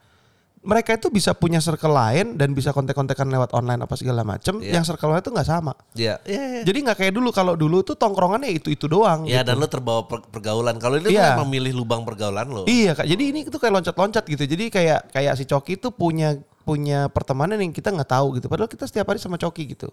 Mereka 0.63 0.95
itu 0.95 1.11
bisa 1.11 1.35
punya 1.35 1.59
circle 1.59 1.91
lain 1.91 2.39
dan 2.39 2.55
bisa 2.55 2.71
kontek-kontekan 2.71 3.27
lewat 3.27 3.51
online 3.51 3.83
apa 3.83 3.99
segala 3.99 4.23
macem. 4.23 4.63
Iya. 4.63 4.79
Yang 4.79 4.95
circle 4.95 5.11
lain 5.11 5.19
itu 5.19 5.35
nggak 5.35 5.49
sama. 5.51 5.75
Iya. 5.99 6.23
Iya. 6.23 6.43
iya. 6.55 6.63
Jadi 6.63 6.79
nggak 6.87 6.99
kayak 7.03 7.13
dulu. 7.19 7.35
Kalau 7.35 7.59
dulu 7.59 7.83
tuh 7.83 7.99
tongkrongannya 7.99 8.47
itu 8.47 8.71
itu 8.71 8.87
doang. 8.87 9.27
Ya 9.27 9.43
gitu. 9.43 9.51
dan 9.51 9.55
lu 9.59 9.67
terbawa 9.67 10.07
per- 10.07 10.23
pergaulan. 10.31 10.79
Kalau 10.79 11.03
ini 11.03 11.19
Iya. 11.19 11.35
lu 11.35 11.43
memilih 11.43 11.75
lubang 11.75 12.07
pergaulan 12.07 12.47
lo. 12.47 12.63
Iya 12.71 12.95
kak, 12.95 13.11
jadi 13.11 13.23
ini 13.35 13.43
tuh 13.51 13.59
kayak 13.59 13.75
loncat-loncat 13.75 14.23
gitu. 14.23 14.45
Jadi 14.47 14.71
kayak 14.71 15.11
kayak 15.11 15.35
si 15.35 15.51
Coki 15.51 15.83
tuh 15.83 15.91
punya 15.91 16.39
punya 16.63 17.11
pertemanan 17.11 17.59
yang 17.59 17.75
kita 17.75 17.91
nggak 17.91 18.07
tahu 18.15 18.39
gitu. 18.39 18.47
Padahal 18.47 18.71
kita 18.71 18.87
setiap 18.87 19.11
hari 19.11 19.19
sama 19.19 19.35
Coki 19.35 19.75
gitu. 19.75 19.91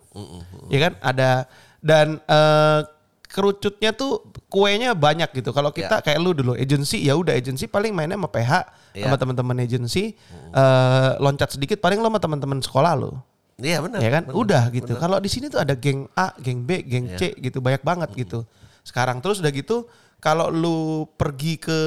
Ya 0.70 0.86
kan 0.86 0.94
ada 1.02 1.50
dan 1.82 2.22
eh, 2.22 2.80
kerucutnya 3.30 3.94
tuh 3.94 4.26
kuenya 4.48 4.92
banyak 4.92 5.30
gitu. 5.32 5.50
Kalau 5.50 5.70
kita 5.70 6.02
kayak 6.02 6.18
lu 6.18 6.34
dulu 6.34 6.54
agency 6.54 6.98
ya 7.00 7.14
udah 7.14 7.32
agency 7.32 7.66
paling 7.66 7.94
mainnya 7.94 8.18
sama 8.18 8.28
PH 8.28 8.52
Iya. 8.90 9.06
sama 9.06 9.16
teman-teman 9.16 9.58
agency 9.60 10.18
eh, 10.52 11.12
loncat 11.18 11.54
sedikit 11.54 11.78
paling 11.78 11.98
lo 11.98 12.10
sama 12.10 12.18
teman-teman 12.18 12.58
sekolah 12.58 12.94
lo. 12.94 13.22
Iya 13.56 13.80
benar. 13.80 14.00
Ya 14.00 14.10
kan? 14.10 14.24
benar. 14.26 14.36
Udah 14.36 14.64
gitu. 14.70 14.94
Kalau 14.96 15.20
di 15.20 15.30
sini 15.30 15.46
tuh 15.46 15.60
ada 15.60 15.76
geng 15.76 16.10
A, 16.14 16.34
geng 16.38 16.64
B, 16.64 16.82
geng 16.82 17.14
C 17.14 17.38
gitu 17.38 17.60
banyak 17.60 17.80
banget 17.82 18.10
gitu. 18.18 18.50
Sekarang 18.82 19.20
terus 19.20 19.38
udah 19.38 19.52
gitu 19.52 19.86
kalau 20.18 20.50
lu 20.50 20.78
pergi 21.14 21.56
ke 21.56 21.78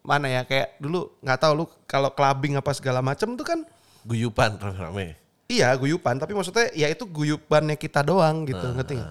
mana 0.00 0.30
ya 0.30 0.42
kayak 0.42 0.78
dulu 0.78 1.18
nggak 1.18 1.36
tahu 1.36 1.52
lu 1.54 1.64
kalau 1.84 2.10
clubbing 2.10 2.54
apa 2.54 2.70
segala 2.70 3.02
macam 3.02 3.34
tuh 3.34 3.42
kan 3.44 3.60
Guyupan 4.02 4.54
rame-rame. 4.54 5.18
iya 5.46 5.74
guyupan 5.74 6.14
tapi 6.14 6.30
maksudnya 6.30 6.70
ya 6.72 6.86
itu 6.86 7.02
guyupannya 7.04 7.74
kita 7.74 8.02
doang 8.02 8.46
gitu 8.46 8.62
Ah. 8.62 8.70
ngerti 8.72 8.94
nggak? 8.94 9.10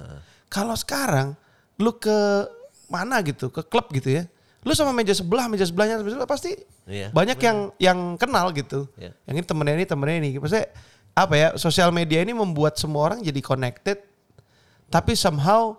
Kalau 0.55 0.75
sekarang 0.79 1.35
lu 1.75 1.91
ke 1.99 2.47
mana 2.87 3.19
gitu? 3.27 3.51
Ke 3.51 3.59
klub 3.67 3.91
gitu 3.91 4.07
ya? 4.07 4.23
Lu 4.63 4.71
sama 4.71 4.95
meja 4.95 5.11
sebelah 5.11 5.51
meja 5.51 5.67
sebelahnya 5.67 5.99
meja 5.99 6.15
sebelah 6.15 6.31
pasti 6.31 6.55
Iya, 6.85 7.09
banyak 7.09 7.37
yang 7.41 7.57
yang 7.81 7.99
kenal 8.15 8.53
gitu. 8.55 8.85
Iya. 8.95 9.11
yang 9.27 9.35
ini 9.41 9.45
temennya 9.45 9.75
ini 9.75 9.85
temennya 9.89 10.17
ini. 10.21 10.29
Maksudnya 10.39 10.71
apa 11.11 11.33
ya 11.35 11.47
sosial 11.59 11.91
media 11.91 12.23
ini 12.23 12.31
membuat 12.31 12.79
semua 12.79 13.11
orang 13.11 13.19
jadi 13.19 13.41
connected 13.43 13.99
tapi 14.91 15.17
somehow 15.17 15.75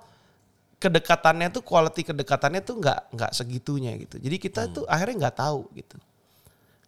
kedekatannya 0.76 1.48
tuh 1.52 1.62
quality 1.64 2.04
kedekatannya 2.04 2.60
tuh 2.60 2.76
nggak 2.82 3.00
nggak 3.16 3.30
segitunya 3.32 3.96
gitu. 3.96 4.20
Jadi 4.20 4.36
kita 4.36 4.68
tuh 4.70 4.84
akhirnya 4.90 5.28
nggak 5.28 5.36
tahu 5.40 5.60
gitu. 5.72 5.96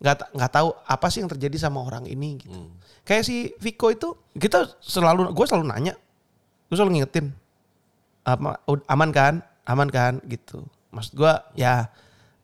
Nggak 0.03 0.35
nggak 0.35 0.53
tahu 0.53 0.69
apa 0.87 1.07
sih 1.11 1.19
yang 1.25 1.31
terjadi 1.31 1.57
sama 1.57 1.83
orang 1.83 2.05
ini 2.07 2.39
gitu. 2.43 2.59
Kayak 3.07 3.23
si 3.25 3.55
Viko 3.63 3.89
itu 3.89 4.13
kita 4.37 4.67
selalu 4.85 5.33
gue 5.33 5.47
selalu 5.49 5.65
nanya, 5.71 5.95
gue 6.69 6.77
selalu 6.77 7.01
ngingetin, 7.01 7.33
aman 8.89 9.11
kan, 9.15 9.41
aman 9.65 9.89
kan 9.89 10.21
gitu. 10.29 10.67
Maksud 10.93 11.17
gue 11.17 11.33
ya 11.57 11.89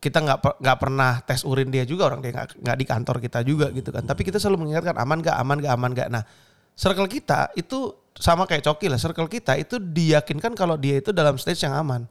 kita 0.00 0.20
nggak 0.20 0.38
per- 0.44 0.58
nggak 0.60 0.78
pernah 0.80 1.12
tes 1.24 1.40
urin 1.48 1.72
dia 1.72 1.88
juga 1.88 2.12
orang 2.12 2.20
dia 2.20 2.32
nggak 2.36 2.60
nggak 2.60 2.76
di 2.76 2.84
kantor 2.84 3.16
kita 3.20 3.40
juga 3.44 3.72
gitu 3.72 3.88
kan. 3.88 4.04
Tapi 4.04 4.20
kita 4.24 4.36
selalu 4.36 4.68
mengingatkan 4.68 4.96
aman 5.00 5.18
gak, 5.24 5.36
aman 5.40 5.56
gak, 5.60 5.72
aman 5.72 5.90
gak. 5.96 6.08
Nah 6.12 6.22
circle 6.76 7.08
kita 7.08 7.52
itu 7.56 7.92
sama 8.14 8.44
kayak 8.44 8.62
Coki 8.68 8.92
lah. 8.92 9.00
Circle 9.00 9.26
kita 9.32 9.56
itu 9.56 9.80
diyakinkan 9.80 10.52
kalau 10.52 10.76
dia 10.76 11.00
itu 11.00 11.10
dalam 11.10 11.40
stage 11.40 11.64
yang 11.64 11.74
aman. 11.74 12.04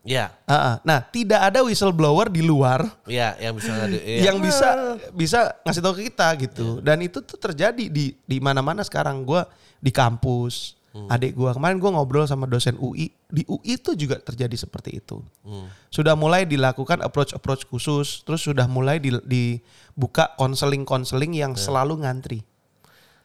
Ya, 0.00 0.32
Ah, 0.48 0.56
ah. 0.56 0.74
Nah 0.80 1.04
tidak 1.12 1.52
ada 1.52 1.60
whistleblower 1.60 2.32
di 2.32 2.40
luar 2.40 2.88
ya, 3.04 3.36
yang 3.36 3.52
bisa 3.52 3.84
iya. 3.84 4.32
yang 4.32 4.40
bisa 4.40 4.96
bisa 5.12 5.52
ngasih 5.60 5.82
tahu 5.84 5.94
ke 6.00 6.02
kita 6.08 6.28
gitu. 6.40 6.80
Dan 6.80 7.04
itu 7.04 7.20
tuh 7.20 7.36
terjadi 7.36 7.84
di 7.92 8.16
di 8.16 8.36
mana-mana 8.40 8.80
sekarang. 8.80 9.20
Gua 9.28 9.44
di 9.76 9.92
kampus, 9.92 10.79
adik 10.90 11.32
gua 11.32 11.52
kemarin 11.52 11.78
gua 11.78 11.90
ngobrol 11.92 12.24
sama 12.24 12.44
dosen 12.44 12.74
UI 12.74 13.08
di 13.24 13.46
UI 13.46 13.78
itu 13.78 13.94
juga 13.94 14.18
terjadi 14.18 14.56
seperti 14.56 14.98
itu. 14.98 15.22
Sudah 15.86 16.14
mulai 16.14 16.42
dilakukan 16.44 16.98
approach-approach 16.98 17.64
khusus, 17.64 18.22
terus 18.22 18.40
sudah 18.40 18.66
mulai 18.66 18.98
di- 18.98 19.22
dibuka 19.22 20.34
konseling-konseling 20.34 21.32
yang 21.32 21.52
selalu 21.54 22.02
ngantri. 22.02 22.42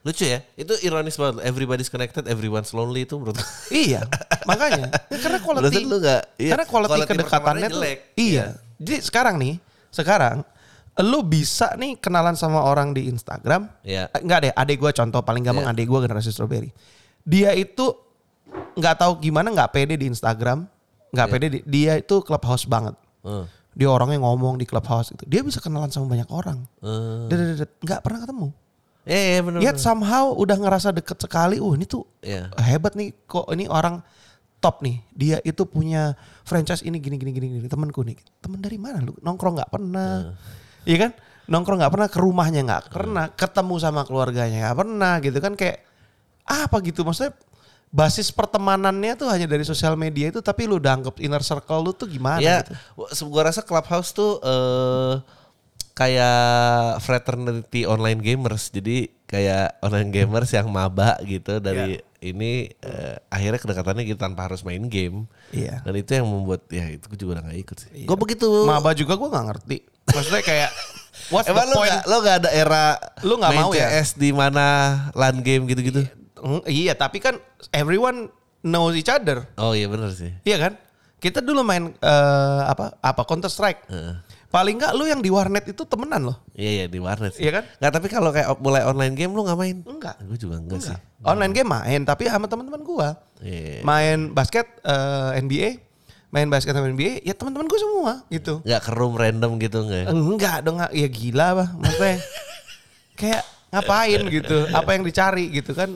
Lucu 0.02 0.22
ya, 0.24 0.46
itu 0.54 0.70
ironis 0.80 1.18
banget. 1.18 1.42
Everybody's 1.42 1.90
connected, 1.90 2.30
everyone's 2.30 2.70
lonely 2.70 3.04
itu 3.04 3.18
menurut 3.18 3.42
iya, 3.74 4.06
makanya 4.46 4.94
karena 5.10 5.42
quality 5.42 5.82
lu 5.82 5.98
nggak- 5.98 6.26
iya, 6.38 6.52
karena 6.54 6.66
quality, 6.70 6.90
quality 6.94 7.10
kedekatannya 7.10 7.68
tuh 7.68 7.82
jelek. 7.82 7.98
iya. 8.14 8.46
Jadi 8.78 8.96
sekarang 9.02 9.42
nih, 9.42 9.58
sekarang 9.90 10.46
lu 10.96 11.26
bisa 11.26 11.74
nih 11.74 11.98
kenalan 11.98 12.38
sama 12.38 12.62
orang 12.62 12.94
di 12.94 13.10
Instagram. 13.10 13.66
Iya. 13.82 14.14
Eh, 14.14 14.22
Enggak 14.22 14.40
deh, 14.46 14.54
adek 14.54 14.78
gue 14.78 14.92
contoh 14.94 15.26
paling 15.26 15.42
gampang 15.42 15.66
Iya. 15.66 15.74
adek 15.74 15.86
gue 15.90 16.00
generasi 16.06 16.30
strawberry. 16.30 16.70
Dia 17.26 17.52
itu 17.52 17.92
nggak 18.78 18.96
tahu 19.02 19.20
gimana 19.20 19.50
nggak 19.50 19.72
pede 19.74 19.98
di 19.98 20.06
Instagram, 20.06 20.70
nggak 21.10 21.28
Iya. 21.28 21.34
pede 21.34 21.48
di, 21.50 21.60
dia 21.66 21.94
itu 21.98 22.22
clubhouse 22.22 22.64
banget. 22.64 22.94
Hmm. 23.26 23.50
Dia 23.76 23.92
orangnya 23.92 24.24
ngomong 24.24 24.56
di 24.56 24.64
clubhouse 24.64 25.12
itu. 25.12 25.26
Dia 25.28 25.44
bisa 25.44 25.60
kenalan 25.60 25.92
sama 25.92 26.08
banyak 26.08 26.30
orang. 26.32 26.64
Nggak 27.84 28.00
pernah 28.00 28.24
ketemu. 28.24 28.48
Eh, 29.06 29.38
iya 29.38 29.42
benar. 29.46 29.60
Yet 29.62 29.78
somehow 29.78 30.34
udah 30.34 30.58
ngerasa 30.58 30.90
deket 30.90 31.22
sekali. 31.22 31.62
Uh 31.62 31.78
ini 31.78 31.86
tuh 31.86 32.06
Iya. 32.26 32.50
hebat 32.58 32.98
nih. 32.98 33.14
Kok 33.30 33.54
ini 33.54 33.70
orang 33.70 34.02
top 34.58 34.82
nih. 34.82 34.98
Dia 35.14 35.38
itu 35.46 35.62
punya 35.70 36.18
franchise 36.42 36.82
ini 36.82 36.98
gini 36.98 37.22
gini 37.22 37.30
gini 37.30 37.48
gini. 37.62 37.68
Temanku 37.70 38.02
nih. 38.02 38.18
Temen 38.42 38.58
dari 38.58 38.82
mana 38.82 39.06
lu? 39.06 39.14
Nongkrong 39.22 39.62
nggak 39.62 39.70
pernah. 39.70 40.34
Iya 40.90 40.98
kan? 41.06 41.12
Nongkrong 41.46 41.78
nggak 41.86 41.94
pernah 41.94 42.10
ke 42.10 42.18
rumahnya 42.18 42.62
nggak 42.66 42.84
pernah. 42.90 43.30
Ketemu 43.30 43.76
sama 43.78 44.02
keluarganya 44.10 44.66
nggak 44.66 44.78
pernah 44.82 45.14
gitu 45.22 45.38
kan 45.38 45.54
kayak 45.54 45.85
apa 46.46 46.78
gitu 46.80 47.02
maksudnya 47.02 47.34
basis 47.90 48.30
pertemanannya 48.30 49.16
tuh 49.16 49.28
hanya 49.28 49.46
dari 49.46 49.64
sosial 49.64 49.96
media 49.96 50.30
itu 50.30 50.40
tapi 50.40 50.66
lu 50.66 50.78
udah 50.78 50.94
anggap 50.94 51.16
inner 51.18 51.42
circle 51.42 51.82
lu 51.82 51.92
tuh 51.92 52.06
gimana 52.06 52.40
Ya, 52.40 52.62
gitu. 52.62 52.76
gua 53.28 53.50
rasa 53.50 53.62
Clubhouse 53.62 54.12
tuh 54.12 54.38
eh 54.40 55.14
kayak 55.96 57.00
fraternity 57.00 57.88
online 57.88 58.20
gamers. 58.20 58.68
Jadi 58.68 59.08
kayak 59.26 59.80
online 59.80 60.12
gamers 60.12 60.52
yang 60.52 60.68
maba 60.68 61.16
gitu 61.24 61.58
dari 61.58 61.98
ini 62.20 62.68
eh, 62.84 63.16
akhirnya 63.32 63.64
kedekatannya 63.64 64.04
gitu 64.04 64.20
tanpa 64.20 64.52
harus 64.52 64.62
main 64.62 64.84
game. 64.92 65.24
Iya. 65.56 65.80
Dan 65.88 65.96
itu 65.96 66.12
yang 66.14 66.28
membuat 66.28 66.68
ya 66.68 66.92
itu 66.92 67.08
gue 67.08 67.16
juga 67.18 67.40
udah 67.40 67.44
gak 67.48 67.60
ikut 67.64 67.78
sih. 67.80 68.04
Gue 68.04 68.18
begitu. 68.20 68.50
Maba 68.68 68.92
juga 68.92 69.16
gue 69.16 69.30
nggak 69.30 69.46
ngerti. 69.56 69.78
Maksudnya 70.12 70.44
kayak 70.44 70.70
what's 71.32 71.48
Emang 71.52 71.64
the 71.64 71.72
lo 71.72 71.78
point? 71.80 71.92
gak, 71.96 72.04
lo 72.06 72.18
gak 72.20 72.36
ada 72.44 72.50
era 72.52 72.86
Lu 73.24 73.34
nggak 73.40 73.52
main 73.56 73.64
mau 73.64 73.72
ya? 73.72 73.88
CS 73.96 74.20
di 74.20 74.30
mana 74.36 74.66
LAN 75.16 75.40
game 75.40 75.64
gitu-gitu? 75.64 76.04
Mm, 76.36 76.62
Iya, 76.68 76.94
tapi 76.94 77.20
kan 77.20 77.40
everyone 77.72 78.28
knows 78.60 78.96
each 78.96 79.08
other. 79.08 79.46
Oh 79.56 79.72
iya 79.72 79.88
bener 79.88 80.12
sih. 80.12 80.34
Iya 80.44 80.58
kan? 80.60 80.74
Kita 81.16 81.40
dulu 81.40 81.64
main 81.64 81.96
eh, 81.96 82.62
apa 82.66 83.00
apa 83.00 83.22
Counter 83.24 83.50
Strike. 83.50 83.88
Paling 84.46 84.80
nggak 84.80 84.94
lu 84.96 85.04
yang 85.04 85.20
di 85.20 85.28
warnet 85.28 85.68
itu 85.68 85.84
temenan 85.84 86.32
loh. 86.32 86.38
Iya 86.56 86.70
iya 86.72 86.86
di 86.88 87.00
warnet 87.02 87.36
sih. 87.36 87.44
Iya 87.44 87.60
kan? 87.60 87.64
Nggak 87.82 87.92
tapi 87.92 88.08
kalau 88.08 88.30
kayak 88.32 88.56
mulai 88.60 88.88
online 88.88 89.12
game 89.12 89.36
lu 89.36 89.44
nggak 89.44 89.60
main? 89.60 89.78
Enggak. 89.84 90.16
Gue 90.24 90.38
juga 90.40 90.56
enggak, 90.64 90.80
sih. 90.80 90.98
Online 91.26 91.52
game 91.52 91.70
main 91.72 92.02
tapi 92.08 92.30
sama 92.30 92.46
teman-teman 92.48 92.80
gua. 92.86 93.20
Iya. 93.44 93.84
Main 93.84 94.32
basket 94.32 94.64
eh, 94.86 95.42
NBA, 95.44 95.70
main 96.32 96.48
basket 96.48 96.72
sama 96.72 96.88
NBA, 96.88 97.26
ya 97.26 97.34
teman-teman 97.36 97.68
gua 97.68 97.80
semua 97.80 98.14
gitu. 98.32 98.64
Nggak 98.64 98.82
ke 98.86 98.92
room 98.96 99.14
random 99.20 99.52
gitu 99.60 99.78
enggak? 99.84 100.08
Enggak 100.14 100.58
dong, 100.64 100.78
nggak. 100.80 100.92
ya 100.94 101.08
gila 101.10 101.48
bah. 101.52 101.70
Maksudnya 101.76 102.16
kayak 103.20 103.44
ngapain 103.72 104.22
gitu? 104.30 104.58
Apa 104.72 104.90
yang 104.96 105.04
dicari 105.04 105.52
gitu 105.52 105.76
kan? 105.76 105.90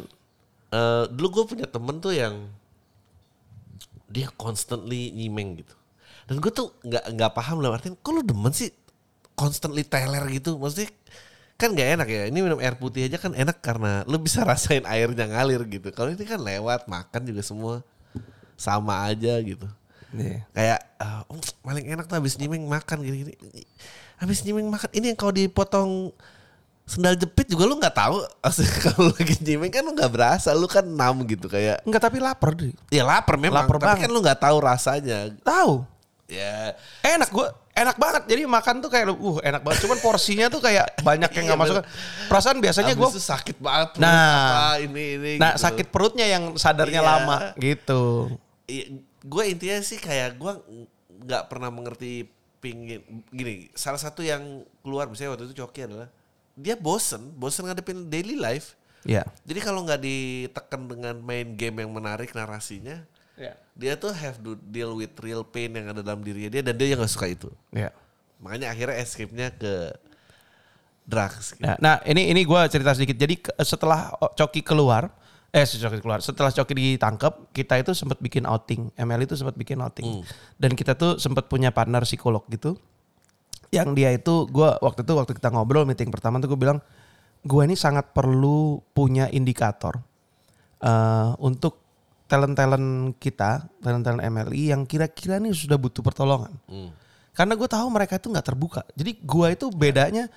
Eh, 0.70 1.04
dulu 1.10 1.42
gue 1.42 1.44
punya 1.58 1.66
temen 1.66 1.98
tuh 1.98 2.14
yang 2.14 2.46
dia 4.06 4.30
constantly 4.38 5.10
nyimeng 5.14 5.66
gitu. 5.66 5.74
Dan 6.30 6.38
gue 6.38 6.52
tuh 6.54 6.78
nggak 6.86 7.18
nggak 7.18 7.32
paham 7.34 7.58
lah 7.62 7.74
artinya, 7.74 7.98
kok 7.98 8.14
lu 8.14 8.22
demen 8.22 8.54
sih 8.54 8.70
constantly 9.34 9.82
teler 9.82 10.22
gitu? 10.30 10.62
Maksudnya 10.62 10.94
kan 11.58 11.74
nggak 11.74 11.90
enak 11.98 12.08
ya. 12.08 12.24
Ini 12.30 12.38
minum 12.38 12.62
air 12.62 12.78
putih 12.78 13.10
aja 13.10 13.18
kan 13.18 13.34
enak 13.34 13.58
karena 13.66 14.06
lu 14.06 14.22
bisa 14.22 14.46
rasain 14.50 14.86
airnya 14.86 15.26
ngalir 15.26 15.66
gitu. 15.66 15.90
Kalau 15.90 16.14
ini 16.14 16.22
kan 16.22 16.38
lewat 16.38 16.86
makan 16.86 17.22
juga 17.26 17.42
semua 17.42 17.82
sama 18.54 19.10
aja 19.10 19.42
gitu. 19.42 19.66
Iya. 20.14 20.46
Kayak 20.54 20.80
ah, 21.02 21.26
oh, 21.30 21.38
paling 21.66 21.86
enak 21.86 22.06
tuh 22.06 22.18
habis 22.22 22.38
nyimeng 22.38 22.66
makan 22.70 23.02
gini-gini. 23.02 23.34
Habis 24.22 24.46
nyimeng 24.46 24.70
makan 24.70 24.90
ini 24.94 25.14
yang 25.14 25.18
kalau 25.18 25.34
dipotong 25.34 26.14
sendal 26.90 27.14
jepit 27.14 27.46
juga 27.46 27.64
lu 27.64 27.78
nggak 27.78 27.94
tahu. 27.94 28.18
Kalau 28.84 29.14
lagi 29.14 29.38
nyimeng 29.40 29.70
kan 29.70 29.86
lu 29.86 29.94
nggak 29.94 30.10
berasa, 30.10 30.50
lu 30.52 30.66
kan 30.66 30.84
nam 30.84 31.22
gitu 31.24 31.46
kayak 31.46 31.86
Enggak 31.86 32.02
tapi 32.04 32.18
lapar 32.18 32.52
deh. 32.52 32.74
ya 32.90 33.06
lapar 33.06 33.38
memang, 33.38 33.64
Lapar 33.64 33.78
tapi 33.78 33.86
banget. 33.88 34.02
kan 34.02 34.10
lu 34.10 34.20
nggak 34.20 34.40
tahu 34.40 34.58
rasanya. 34.58 35.20
Tahu. 35.40 35.86
Ya 36.26 36.78
enak 37.02 37.30
gue 37.30 37.48
enak 37.74 37.96
banget 37.96 38.24
jadi 38.28 38.46
makan 38.46 38.76
tuh 38.80 38.92
kayak 38.92 39.10
uh 39.10 39.38
enak 39.40 39.62
banget 39.64 39.82
cuman 39.82 39.98
porsinya 39.98 40.46
tuh 40.46 40.60
kayak 40.60 40.86
banyak 41.08 41.26
yang 41.32 41.46
nggak 41.48 41.58
Iya, 41.58 41.66
masuk 41.66 41.84
perasaan 42.28 42.58
biasanya 42.60 42.94
gue 42.94 43.10
sakit 43.10 43.58
banget 43.58 43.90
perut, 43.96 44.04
Nah. 44.04 44.46
apa, 44.46 44.66
ini 44.78 45.04
ini 45.16 45.32
nah 45.40 45.56
gitu. 45.56 45.64
sakit 45.64 45.88
perutnya 45.88 46.28
yang 46.28 46.54
sadarnya 46.54 47.02
Iya. 47.02 47.10
lama 47.10 47.38
gitu 47.56 48.36
gue 49.20 49.44
intinya 49.48 49.80
sih 49.82 49.98
kayak 49.98 50.36
gue 50.36 50.54
nggak 51.24 51.50
pernah 51.50 51.74
mengerti 51.74 52.30
pingin 52.60 53.02
gini 53.32 53.72
salah 53.74 53.98
satu 53.98 54.22
yang 54.22 54.44
keluar 54.80 55.08
misalnya 55.08 55.34
waktu 55.34 55.48
itu 55.48 55.58
Coki 55.58 55.82
adalah 55.82 56.14
dia 56.60 56.76
bosen 56.76 57.32
bosen 57.40 57.66
ngadepin 57.66 58.12
daily 58.12 58.36
life. 58.36 58.76
Ya 59.08 59.24
jadi 59.48 59.64
kalau 59.64 59.88
nggak 59.88 60.04
ditekan 60.04 60.92
dengan 60.92 61.16
main 61.24 61.56
game 61.56 61.88
yang 61.88 61.92
menarik 61.96 62.36
narasinya 62.36 63.00
ya 63.40 63.56
dia 63.72 63.96
tuh 63.96 64.12
have 64.12 64.36
to 64.44 64.60
deal 64.68 64.92
with 65.00 65.16
real 65.24 65.48
pain 65.48 65.72
yang 65.72 65.88
ada 65.96 66.04
dalam 66.04 66.20
dirinya 66.20 66.52
dia 66.52 66.60
dan 66.60 66.76
dia 66.76 66.92
yang 66.92 67.00
nggak 67.00 67.14
suka 67.16 67.32
itu. 67.32 67.50
Ya 67.72 67.96
makanya 68.44 68.76
akhirnya 68.76 69.00
escape-nya 69.00 69.52
ke 69.56 69.96
drugs 71.10 71.58
gitu. 71.58 71.66
nah, 71.66 71.76
nah 71.82 71.96
ini 72.06 72.30
ini 72.30 72.44
gue 72.44 72.62
cerita 72.70 72.94
sedikit. 72.94 73.18
Jadi 73.18 73.40
setelah 73.64 74.14
Coki 74.36 74.62
keluar 74.62 75.10
eh 75.50 75.66
si 75.66 75.82
Coki 75.82 75.98
keluar 75.98 76.22
setelah 76.22 76.54
Coki 76.54 76.78
ditangkap 76.78 77.50
kita 77.56 77.82
itu 77.82 77.92
sempat 77.98 78.22
bikin 78.22 78.46
outing. 78.46 78.94
ML 78.94 79.22
itu 79.26 79.34
sempat 79.40 79.58
bikin 79.58 79.82
outing. 79.82 80.22
Dan 80.60 80.78
kita 80.78 80.94
tuh 80.94 81.18
sempat 81.18 81.50
punya 81.50 81.74
partner 81.74 82.06
psikolog 82.06 82.46
gitu 82.52 82.78
yang 83.70 83.94
dia 83.94 84.10
itu 84.14 84.50
gue 84.50 84.70
waktu 84.82 85.06
itu 85.06 85.14
waktu 85.14 85.34
kita 85.38 85.54
ngobrol 85.54 85.86
meeting 85.86 86.10
pertama 86.10 86.42
tuh 86.42 86.50
gue 86.54 86.60
bilang 86.60 86.82
gue 87.46 87.62
ini 87.64 87.78
sangat 87.78 88.12
perlu 88.12 88.82
punya 88.92 89.30
indikator 89.30 90.02
eh 90.80 91.32
untuk 91.40 91.90
talent-talent 92.30 93.18
kita 93.18 93.66
talent-talent 93.82 94.22
MLI 94.22 94.72
yang 94.72 94.86
kira-kira 94.86 95.42
nih 95.42 95.52
sudah 95.52 95.76
butuh 95.82 96.06
pertolongan. 96.06 96.54
Hmm. 96.70 96.94
karena 97.30 97.56
gue 97.56 97.70
tahu 97.72 97.88
mereka 97.88 98.20
itu 98.20 98.28
nggak 98.28 98.48
terbuka. 98.52 98.82
Jadi 99.00 99.16
gue 99.24 99.48
itu 99.56 99.72
bedanya 99.72 100.28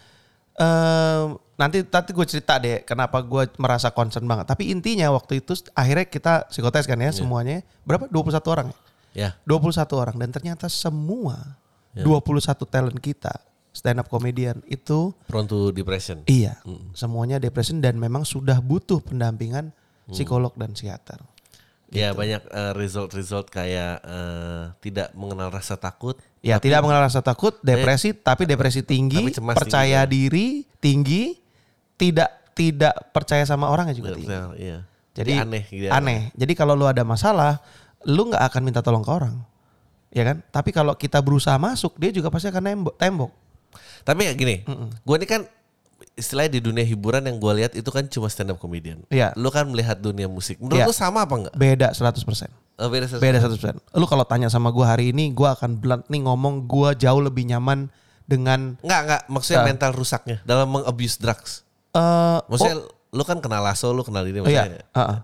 eh 0.54 1.24
nanti 1.58 1.82
nanti 1.82 2.10
gue 2.14 2.26
cerita 2.30 2.62
deh 2.62 2.86
kenapa 2.86 3.18
gue 3.26 3.50
merasa 3.58 3.90
concern 3.90 4.22
banget. 4.22 4.46
Tapi 4.46 4.70
intinya 4.70 5.10
waktu 5.10 5.42
itu 5.42 5.58
akhirnya 5.74 6.06
kita 6.06 6.46
psikotes 6.46 6.86
kan 6.86 7.02
ya 7.02 7.10
semuanya. 7.10 7.66
Berapa? 7.82 8.06
21 8.06 8.54
orang 8.54 8.66
ya? 8.70 8.78
Ya 9.12 9.30
21 9.50 9.82
orang. 9.98 10.16
Dan 10.16 10.30
ternyata 10.30 10.70
semua 10.70 11.58
21 11.96 12.64
talent 12.68 12.98
kita 13.00 13.32
stand 13.72 14.00
up 14.00 14.08
comedian 14.08 14.60
itu 14.68 15.16
prone 15.28 15.48
to 15.48 15.72
depression 15.72 16.20
iya 16.28 16.60
semuanya 16.92 17.40
depresi 17.40 17.72
dan 17.80 17.96
memang 17.96 18.24
sudah 18.24 18.60
butuh 18.60 19.00
pendampingan 19.00 19.72
psikolog 20.10 20.52
dan 20.58 20.74
psikiater. 20.74 21.18
Ya 21.92 22.10
Gitu. 22.12 22.24
banyak 22.24 22.42
eh, 22.48 22.72
result-result 22.72 23.52
kayak 23.52 24.00
eh, 24.00 24.62
tidak 24.80 25.12
mengenal 25.12 25.52
rasa 25.52 25.76
takut. 25.76 26.16
Ya 26.40 26.56
tidak 26.56 26.80
mengenal 26.80 27.04
rasa 27.04 27.20
takut, 27.20 27.60
depresi 27.60 28.16
tapi 28.16 28.48
depresi 28.48 28.80
tinggi, 28.80 29.28
tapi 29.28 29.52
percaya 29.52 30.08
tinggi, 30.08 30.12
diri 30.16 30.46
tinggi, 30.80 31.22
tidak 32.00 32.52
tidak 32.56 33.12
percaya 33.12 33.44
sama 33.44 33.68
orang 33.68 33.92
juga 33.92 34.16
tinggi. 34.16 34.32
Iya. 34.56 34.78
Jadi 35.12 35.32
aneh 35.36 35.64
gitu. 35.68 35.84
ya. 35.86 36.00
Aneh. 36.00 36.32
Jadi 36.32 36.52
kalau 36.56 36.72
lu 36.72 36.88
ada 36.88 37.04
masalah, 37.04 37.60
lu 38.08 38.32
nggak 38.32 38.40
akan 38.40 38.62
minta 38.64 38.80
tolong 38.80 39.04
ke 39.04 39.12
orang. 39.12 39.44
Ya 40.12 40.22
kan? 40.22 40.44
Tapi 40.46 40.70
kalau 40.70 40.92
kita 40.92 41.18
berusaha 41.18 41.56
masuk, 41.56 41.96
dia 41.96 42.12
juga 42.12 42.28
pasti 42.28 42.46
akan 42.46 42.62
nembok, 42.62 42.94
tembok. 42.96 43.32
Tapi 44.02 44.28
ya 44.28 44.32
gini, 44.32 44.60
gue 45.00 45.16
ini 45.16 45.24
kan 45.24 45.48
istilahnya 46.12 46.52
di 46.52 46.60
dunia 46.60 46.84
hiburan 46.84 47.24
yang 47.24 47.40
gue 47.40 47.52
lihat 47.56 47.72
itu 47.72 47.88
kan 47.88 48.04
cuma 48.04 48.28
stand 48.28 48.52
up 48.52 48.58
comedian. 48.58 49.00
Iya. 49.08 49.32
Lu 49.34 49.48
kan 49.48 49.64
melihat 49.64 49.96
dunia 49.96 50.28
musik. 50.28 50.60
Menurut 50.60 50.76
Iya. 50.76 50.86
lu 50.86 50.92
sama 50.92 51.24
apa 51.24 51.34
enggak? 51.34 51.54
Beda 51.56 51.88
100%. 51.90 52.52
Oh, 52.76 52.88
beda 52.88 53.06
sesuatu. 53.06 53.22
Beda 53.22 53.38
100%. 53.40 53.80
Lu 53.94 54.04
kalau 54.04 54.24
tanya 54.24 54.48
sama 54.48 54.68
gua 54.68 54.92
hari 54.92 55.10
ini, 55.10 55.32
gua 55.32 55.54
akan 55.54 55.78
blunt 55.78 56.04
nih 56.08 56.20
ngomong 56.20 56.66
gua 56.66 56.92
jauh 56.92 57.22
lebih 57.22 57.46
nyaman 57.46 57.88
dengan 58.26 58.76
Enggak, 58.84 59.00
enggak. 59.02 59.22
Maksudnya 59.28 59.60
Ah. 59.62 59.68
mental 59.68 59.90
rusaknya 59.94 60.36
dalam 60.44 60.68
mengabuse 60.68 61.16
drugs. 61.16 61.64
eh 61.92 62.38
Maksudnya 62.44 62.76
lu 63.08 63.22
kan 63.22 63.40
kenal 63.40 63.60
Lasso, 63.60 63.88
lu 63.92 64.02
kenal 64.02 64.24
ini 64.24 64.40
oh, 64.40 64.48
iya, 64.48 64.68
maksudnya. 64.68 64.84
heeh. 64.92 65.18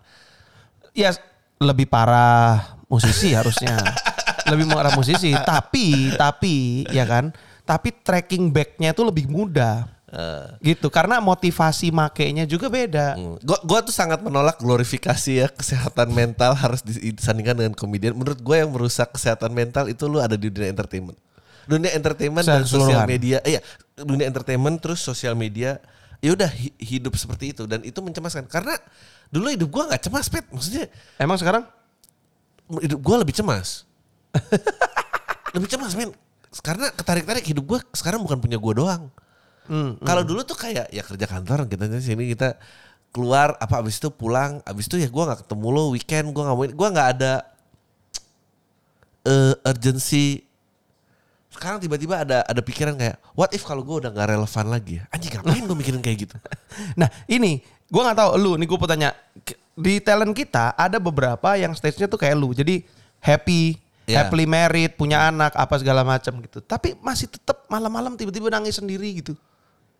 Ya 0.94 1.11
lebih 1.59 1.85
parah 1.85 2.79
musisi 2.87 3.35
harusnya. 3.35 3.77
lebih 4.53 4.67
parah 4.73 4.93
musisi, 4.97 5.33
tapi 5.47 6.13
tapi 6.17 6.85
ya 6.93 7.05
kan, 7.05 7.31
tapi 7.69 7.93
tracking 7.93 8.49
backnya 8.49 8.97
itu 8.97 9.03
lebih 9.05 9.29
mudah. 9.29 9.99
Eh. 10.09 10.73
Gitu, 10.73 10.89
karena 10.89 11.21
motivasi 11.21 11.93
makainya 11.93 12.49
juga 12.49 12.73
beda. 12.73 13.13
Hmm. 13.21 13.37
Gua, 13.45 13.61
gua 13.61 13.79
tuh 13.85 13.93
sangat 13.93 14.25
menolak 14.25 14.57
glorifikasi 14.57 15.45
ya 15.45 15.53
kesehatan 15.53 16.17
mental 16.17 16.57
harus 16.57 16.81
disandingkan 16.81 17.61
dengan 17.61 17.75
komedian. 17.77 18.17
Menurut 18.17 18.41
gue 18.41 18.57
yang 18.57 18.73
merusak 18.73 19.13
kesehatan 19.13 19.53
mental 19.53 19.85
itu 19.93 20.09
lu 20.09 20.17
ada 20.17 20.33
di 20.33 20.49
dunia 20.49 20.73
entertainment. 20.73 21.21
Dunia 21.69 21.93
entertainment 21.93 22.49
dan 22.49 22.65
Secara 22.65 22.89
sosial 22.89 23.05
media. 23.05 23.39
Iya, 23.45 23.61
dunia 24.01 24.25
entertainment 24.25 24.81
terus 24.81 25.05
sosial 25.05 25.37
media. 25.37 25.77
Ya 26.25 26.33
udah 26.33 26.49
hi- 26.49 26.75
hidup 26.81 27.13
seperti 27.21 27.53
itu 27.53 27.69
dan 27.69 27.85
itu 27.85 28.01
mencemaskan. 28.01 28.49
Karena 28.49 28.81
dulu 29.29 29.53
hidup 29.53 29.69
gua 29.69 29.93
nggak 29.93 30.09
cemas, 30.09 30.33
Pet. 30.33 30.49
Maksudnya 30.49 30.89
Emang 31.21 31.37
sekarang 31.37 31.69
hidup 32.81 32.97
gua 33.05 33.21
lebih 33.21 33.37
cemas. 33.37 33.85
lebih 35.55 35.69
cemas, 35.69 35.95
men. 35.97 36.12
Karena 36.64 36.88
ketarik-tarik 36.93 37.45
hidup 37.45 37.64
gua 37.64 37.81
sekarang 37.93 38.25
bukan 38.25 38.41
punya 38.41 38.57
gua 38.57 38.73
doang. 38.75 39.03
Hmm, 39.69 40.01
Kalau 40.01 40.25
dulu 40.25 40.41
tuh 40.49 40.57
kayak 40.57 40.88
ya 40.88 41.05
kerja 41.05 41.29
kantor 41.29 41.69
kita 41.69 41.93
di 41.93 42.01
sini 42.01 42.25
kita 42.33 42.57
keluar 43.12 43.53
apa 43.61 43.85
abis 43.85 44.01
itu 44.01 44.09
pulang. 44.09 44.64
Abis 44.64 44.88
itu 44.88 44.97
ya 44.97 45.09
gua 45.12 45.33
nggak 45.33 45.45
ketemu 45.45 45.67
lo 45.69 45.85
weekend 45.93 46.33
gua 46.33 46.43
nggak 46.49 46.57
mau 46.57 46.67
gua 46.73 46.88
nggak 46.88 47.09
ada 47.21 47.33
eh 49.29 49.55
urgency. 49.69 50.41
Sekarang 51.53 51.83
tiba-tiba 51.83 52.25
ada 52.25 52.45
ada 52.49 52.61
pikiran 52.64 52.97
kayak 52.97 53.21
what 53.37 53.53
if 53.53 53.61
kalau 53.64 53.85
gua 53.85 54.01
udah 54.01 54.11
nggak 54.12 54.29
relevan 54.37 54.67
lagi 54.73 54.93
ya? 55.01 55.05
Anjing 55.12 55.33
ngapain 55.37 55.64
gue 55.64 55.77
mikirin 55.77 56.01
kayak 56.01 56.19
gitu? 56.29 56.37
Nah 57.01 57.09
ini 57.29 57.61
gue 57.88 58.03
nggak 58.05 58.19
tahu 58.21 58.31
lu 58.41 58.53
nih 58.57 58.67
gue 58.69 58.79
tanya. 58.88 59.11
Di 59.79 60.01
talent 60.03 60.35
kita 60.35 60.75
ada 60.75 60.99
beberapa 60.99 61.55
yang 61.55 61.71
stage-nya 61.77 62.11
tuh 62.11 62.19
kayak 62.21 62.37
lu. 62.37 62.51
Jadi 62.57 62.83
happy 63.23 63.88
Iya. 64.09 64.25
happily 64.25 64.49
married 64.49 64.97
punya 64.97 65.29
anak 65.29 65.53
apa 65.53 65.77
segala 65.77 66.01
macam 66.01 66.40
gitu. 66.40 66.59
Tapi 66.59 66.97
masih 66.99 67.29
tetap 67.29 67.68
malam-malam 67.68 68.16
tiba-tiba 68.16 68.49
nangis 68.49 68.81
sendiri 68.81 69.12
gitu. 69.14 69.37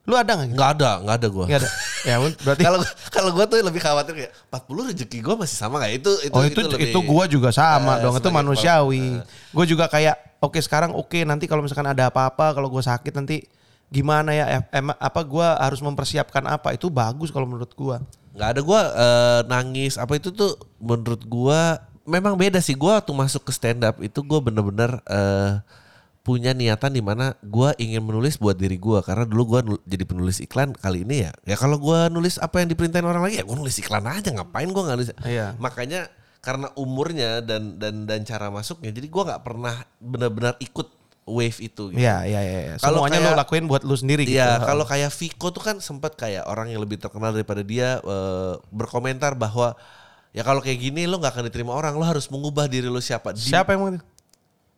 Lu 0.09 0.16
ada 0.16 0.33
nggak 0.33 0.49
gitu? 0.49 0.57
nggak 0.57 0.71
ada 0.75 0.90
nggak 1.05 1.16
ada 1.21 1.29
gua. 1.29 1.44
Nggak 1.44 1.61
ada. 1.61 1.71
Ya 2.01 2.16
berarti 2.49 2.62
kalau 2.64 2.79
kalau 3.12 3.31
gua 3.31 3.44
tuh 3.44 3.61
lebih 3.61 3.79
khawatir 3.79 4.12
kayak 4.16 4.33
40 4.49 4.88
rezeki 4.88 5.18
gua 5.21 5.35
masih 5.37 5.57
sama 5.61 5.77
nggak? 5.77 5.92
Itu 5.94 6.11
itu 6.25 6.33
oh 6.33 6.42
itu 6.42 6.59
itu, 6.59 6.68
lebih- 6.73 7.05
gue 7.05 7.25
juga 7.29 7.49
sama 7.53 8.01
Eh, 8.01 8.03
dong 8.03 8.16
itu 8.16 8.29
manusiawi. 8.33 9.05
kepala- 9.21 9.27
gue 9.29 9.64
juga 9.68 9.85
kayak 9.87 10.16
oke 10.40 10.57
sekarang 10.59 10.97
oke 10.97 11.21
nanti 11.23 11.44
kalau 11.44 11.61
misalkan 11.61 11.85
ada 11.87 12.09
apa-apa 12.09 12.57
kalau 12.57 12.73
gue 12.73 12.81
sakit 12.81 13.12
nanti 13.12 13.44
gimana 13.88 14.33
ya? 14.33 14.64
Em- 14.68 14.97
apa 14.97 15.21
gue 15.21 15.44
harus 15.44 15.81
mempersiapkan 15.81 16.40
apa? 16.47 16.73
Itu 16.73 16.88
bagus 16.88 17.29
kalau 17.29 17.44
menurut 17.44 17.68
gue 17.71 17.97
nggak 18.33 18.49
ada 18.49 18.61
gua 18.62 18.81
eh, 18.94 19.40
nangis 19.44 19.99
apa 19.99 20.14
itu 20.14 20.31
tuh 20.31 20.55
menurut 20.79 21.27
gua 21.27 21.83
memang 22.09 22.35
beda 22.35 22.59
sih 22.59 22.73
gua 22.73 22.99
waktu 22.99 23.12
masuk 23.12 23.44
ke 23.44 23.53
stand 23.53 23.85
up 23.85 24.01
itu 24.01 24.18
gua 24.21 24.40
bener-bener 24.40 24.97
eh, 25.05 25.61
punya 26.25 26.53
niatan 26.53 26.90
di 26.90 27.01
mana 27.01 27.37
gua 27.40 27.73
ingin 27.77 28.01
menulis 28.01 28.37
buat 28.37 28.53
diri 28.53 28.77
gua 28.77 29.01
karena 29.01 29.25
dulu 29.25 29.42
gua 29.47 29.61
nul- 29.61 29.85
jadi 29.85 30.05
penulis 30.05 30.40
iklan 30.40 30.73
kali 30.73 31.05
ini 31.05 31.25
ya 31.25 31.33
ya 31.44 31.57
kalau 31.57 31.77
gua 31.77 32.09
nulis 32.09 32.37
apa 32.37 32.61
yang 32.61 32.68
diperintahin 32.68 33.05
orang 33.05 33.21
lagi 33.23 33.37
ya 33.37 33.44
gua 33.44 33.57
nulis 33.57 33.77
iklan 33.77 34.05
aja 34.05 34.33
ngapain 34.33 34.68
gua 34.68 34.83
nggak 34.85 34.97
nulis 34.97 35.11
Iya. 35.23 35.57
makanya 35.57 36.09
karena 36.38 36.68
umurnya 36.75 37.40
dan 37.40 37.77
dan 37.77 38.05
dan 38.05 38.21
cara 38.23 38.49
masuknya 38.49 38.88
jadi 38.88 39.09
gua 39.09 39.23
nggak 39.29 39.42
pernah 39.42 39.75
benar-benar 39.99 40.57
ikut 40.59 40.88
wave 41.29 41.61
itu 41.61 41.92
gitu. 41.92 42.01
Iya, 42.01 42.25
iya, 42.25 42.40
iya. 42.40 42.61
iya. 42.64 42.75
Kalau 42.81 43.05
Semuanya 43.05 43.21
kayak- 43.21 43.37
lo 43.37 43.40
lakuin 43.44 43.64
buat 43.64 43.85
lu 43.85 43.92
sendiri 43.92 44.25
gitu. 44.25 44.40
Iya, 44.40 44.64
kalau 44.64 44.85
kayak 44.85 45.12
Viko 45.12 45.53
tuh 45.53 45.61
kan 45.61 45.77
sempat 45.77 46.16
kayak 46.16 46.49
orang 46.49 46.73
yang 46.73 46.81
lebih 46.81 46.97
terkenal 46.97 47.37
daripada 47.37 47.61
dia 47.61 48.01
eh, 48.01 48.55
berkomentar 48.73 49.37
bahwa 49.37 49.77
ya 50.38 50.46
kalau 50.46 50.62
kayak 50.62 50.79
gini 50.79 51.11
lo 51.11 51.18
nggak 51.18 51.35
akan 51.35 51.44
diterima 51.51 51.74
orang, 51.74 51.98
lo 51.98 52.07
harus 52.07 52.31
mengubah 52.31 52.70
diri 52.70 52.87
lo 52.87 53.03
siapa. 53.03 53.35
Di- 53.35 53.42
Siapa 53.42 53.74
yang 53.74 53.81
mau 53.83 53.90
itu? 53.90 53.98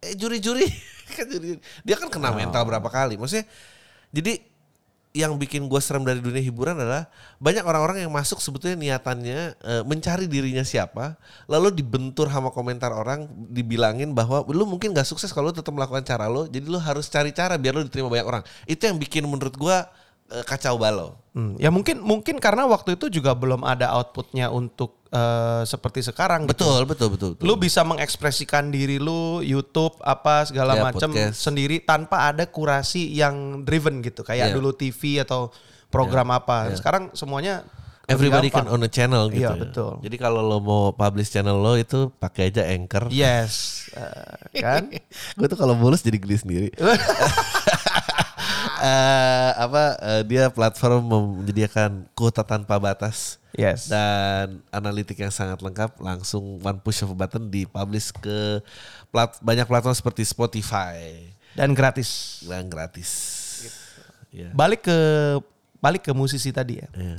Eh 0.00 0.16
juri-juri 0.16 0.64
kan 1.20 1.28
juri. 1.28 1.60
Dia 1.84 2.00
kan 2.00 2.08
kena 2.08 2.32
mental 2.32 2.64
berapa 2.64 2.88
kali. 2.88 3.20
Maksudnya 3.20 3.44
jadi 4.08 4.40
yang 5.10 5.34
bikin 5.34 5.66
gue 5.66 5.80
serem 5.82 6.06
dari 6.06 6.22
dunia 6.22 6.38
hiburan 6.38 6.78
adalah 6.78 7.10
banyak 7.42 7.66
orang-orang 7.66 8.06
yang 8.06 8.14
masuk 8.14 8.38
sebetulnya 8.38 8.78
niatannya 8.78 9.58
eh, 9.58 9.82
mencari 9.82 10.30
dirinya 10.30 10.62
siapa, 10.62 11.18
lalu 11.50 11.74
dibentur 11.74 12.30
sama 12.30 12.54
komentar 12.54 12.94
orang, 12.94 13.26
dibilangin 13.50 14.14
bahwa 14.14 14.46
lu 14.54 14.62
mungkin 14.70 14.94
gak 14.94 15.02
sukses 15.10 15.34
kalau 15.34 15.50
lu 15.50 15.54
tetap 15.58 15.74
melakukan 15.74 16.06
cara 16.06 16.30
lo, 16.30 16.46
jadi 16.46 16.62
lu 16.62 16.78
harus 16.78 17.10
cari 17.10 17.34
cara 17.34 17.58
biar 17.58 17.74
lu 17.74 17.82
diterima 17.82 18.06
banyak 18.06 18.22
orang. 18.22 18.42
Itu 18.70 18.86
yang 18.86 19.02
bikin 19.02 19.26
menurut 19.26 19.58
gue 19.58 19.76
kacau 20.46 20.78
balau. 20.78 21.18
Hmm, 21.30 21.54
ya 21.62 21.70
mungkin 21.70 22.02
mungkin 22.02 22.42
karena 22.42 22.66
waktu 22.66 22.98
itu 22.98 23.06
juga 23.06 23.38
belum 23.38 23.62
ada 23.62 23.94
outputnya 23.94 24.50
untuk 24.50 24.98
eh, 25.10 25.62
seperti 25.62 26.02
sekarang. 26.02 26.46
gitu. 26.46 26.54
Betul, 26.58 26.80
betul, 26.86 27.08
betul. 27.14 27.28
betul. 27.38 27.44
Lu 27.46 27.54
bisa 27.54 27.82
mengekspresikan 27.86 28.70
diri 28.70 28.98
lu 28.98 29.42
YouTube 29.42 29.94
apa 30.02 30.46
segala 30.46 30.74
Ya, 30.78 30.82
macam 30.90 31.10
sendiri 31.30 31.82
tanpa 31.82 32.30
ada 32.30 32.46
kurasi 32.46 33.10
yang 33.14 33.62
driven 33.62 34.02
gitu 34.02 34.22
kayak 34.26 34.50
Ya. 34.50 34.54
dulu 34.54 34.74
TV 34.74 35.22
atau 35.22 35.54
program 35.90 36.30
apa. 36.34 36.70
Sekarang 36.74 37.10
semuanya 37.14 37.66
Everybody 38.10 38.50
can 38.50 38.66
own 38.66 38.82
a 38.82 38.90
channel 38.90 39.30
gitu. 39.30 39.46
Iya, 39.46 39.54
ya. 39.54 39.62
betul. 39.62 39.92
Jadi 40.02 40.16
kalau 40.18 40.42
lo 40.42 40.58
mau 40.58 40.90
publish 40.90 41.30
channel 41.30 41.54
lo 41.62 41.78
itu 41.78 42.10
pakai 42.18 42.50
aja 42.50 42.66
Anchor. 42.66 43.06
Yes, 43.14 43.86
eh, 43.94 44.58
kan? 44.58 44.90
gue 45.38 45.46
tuh 45.46 45.54
kalau 45.54 45.78
bolos 45.78 46.02
jadi 46.02 46.18
geli 46.18 46.34
sendiri. 46.34 46.68
Eh, 48.80 49.50
apa 49.60 49.82
eh, 50.00 50.22
dia 50.24 50.48
platform 50.48 51.02
menyediakan 51.44 52.08
kuota 52.16 52.40
tanpa 52.40 52.80
batas 52.80 53.36
Yes. 53.50 53.90
dan 53.90 54.62
analitik 54.70 55.18
yang 55.18 55.34
sangat 55.34 55.58
lengkap 55.58 55.98
langsung 55.98 56.62
one 56.62 56.78
push 56.78 57.02
of 57.02 57.10
a 57.10 57.16
button 57.18 57.50
dipublish 57.50 58.14
ke 58.14 58.62
plat, 59.10 59.34
banyak 59.42 59.66
platform 59.66 59.92
seperti 59.92 60.22
Spotify 60.22 60.96
Dan 61.52 61.74
gratis. 61.74 62.40
yang 62.46 62.70
gratis. 62.70 63.10
Ya. 64.30 64.54
Balik 64.54 64.86
ke 64.86 64.98
balik 65.82 66.06
ke 66.06 66.12
musisi 66.14 66.54
tadi 66.54 66.78
ya. 66.78 66.88
Ya. 66.94 67.18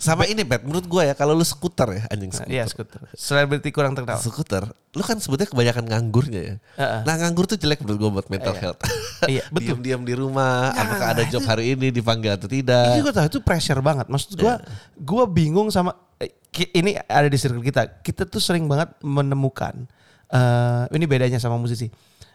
Sama 0.00 0.24
ini 0.24 0.40
Pet, 0.42 0.64
menurut 0.64 0.82
gue 0.82 1.02
ya 1.04 1.12
kalau 1.12 1.32
lu 1.32 1.44
skuter 1.44 1.88
ya 1.92 2.02
anjing 2.08 2.32
skuter. 2.32 2.48
Iya, 2.48 2.64
skuter. 2.64 3.00
Selebriti 3.12 3.68
kurang 3.68 3.92
terkenal. 3.92 4.16
Skuter, 4.16 4.64
lu 4.90 5.02
kan 5.02 5.20
sebetulnya 5.20 5.46
kebanyakan 5.46 5.84
nganggurnya 5.86 6.40
ya. 6.40 6.54
Heeh. 6.74 7.00
Nah 7.04 7.14
nganggur 7.16 7.44
tuh 7.44 7.54
jelek 7.54 7.84
menurut 7.84 7.98
gue 7.98 8.10
buat 8.10 8.26
mental 8.28 8.54
Iya. 8.54 8.60
health. 8.62 8.80
Iya, 9.28 9.44
betul. 9.54 9.76
Diam-diam 9.76 10.02
di 10.02 10.14
rumah, 10.14 10.72
Nah, 10.72 10.80
apakah 10.80 11.06
ada 11.12 11.22
job 11.24 11.44
hari 11.44 11.76
ini 11.76 11.92
dipanggil 11.92 12.32
atau 12.32 12.48
tidak. 12.48 12.96
Itu 12.96 13.04
gue 13.04 13.12
tahu 13.12 13.26
itu 13.28 13.40
pressure 13.40 13.78
banget. 13.78 14.08
Maksud 14.08 14.34
gue, 14.34 14.54
gue 14.96 15.24
bingung 15.28 15.68
sama 15.68 15.92
eh, 16.16 16.32
ini 16.72 16.96
ada 16.98 17.28
di 17.28 17.36
circle 17.36 17.60
kita. 17.60 18.00
Kita 18.00 18.24
tuh 18.24 18.40
sering 18.40 18.64
banget 18.64 18.96
menemukan 19.00 19.84
eh 20.26 20.84
ini 20.90 21.04
bedanya 21.04 21.36
sama 21.36 21.54
musisi. 21.54 21.92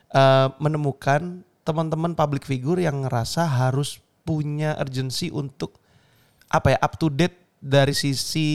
eh, 0.07 0.47
menemukan 0.57 1.41
teman-teman 1.61 2.13
public 2.13 2.45
figure 2.45 2.77
yang 2.77 3.01
ngerasa 3.01 3.41
harus 3.41 3.97
punya 4.21 4.73
urgency 4.75 5.27
untuk 5.27 5.81
apa 6.45 6.71
ya 6.71 6.79
up 6.79 6.93
to 6.95 7.09
date 7.09 7.44
dari 7.65 7.97
sisi 7.97 8.49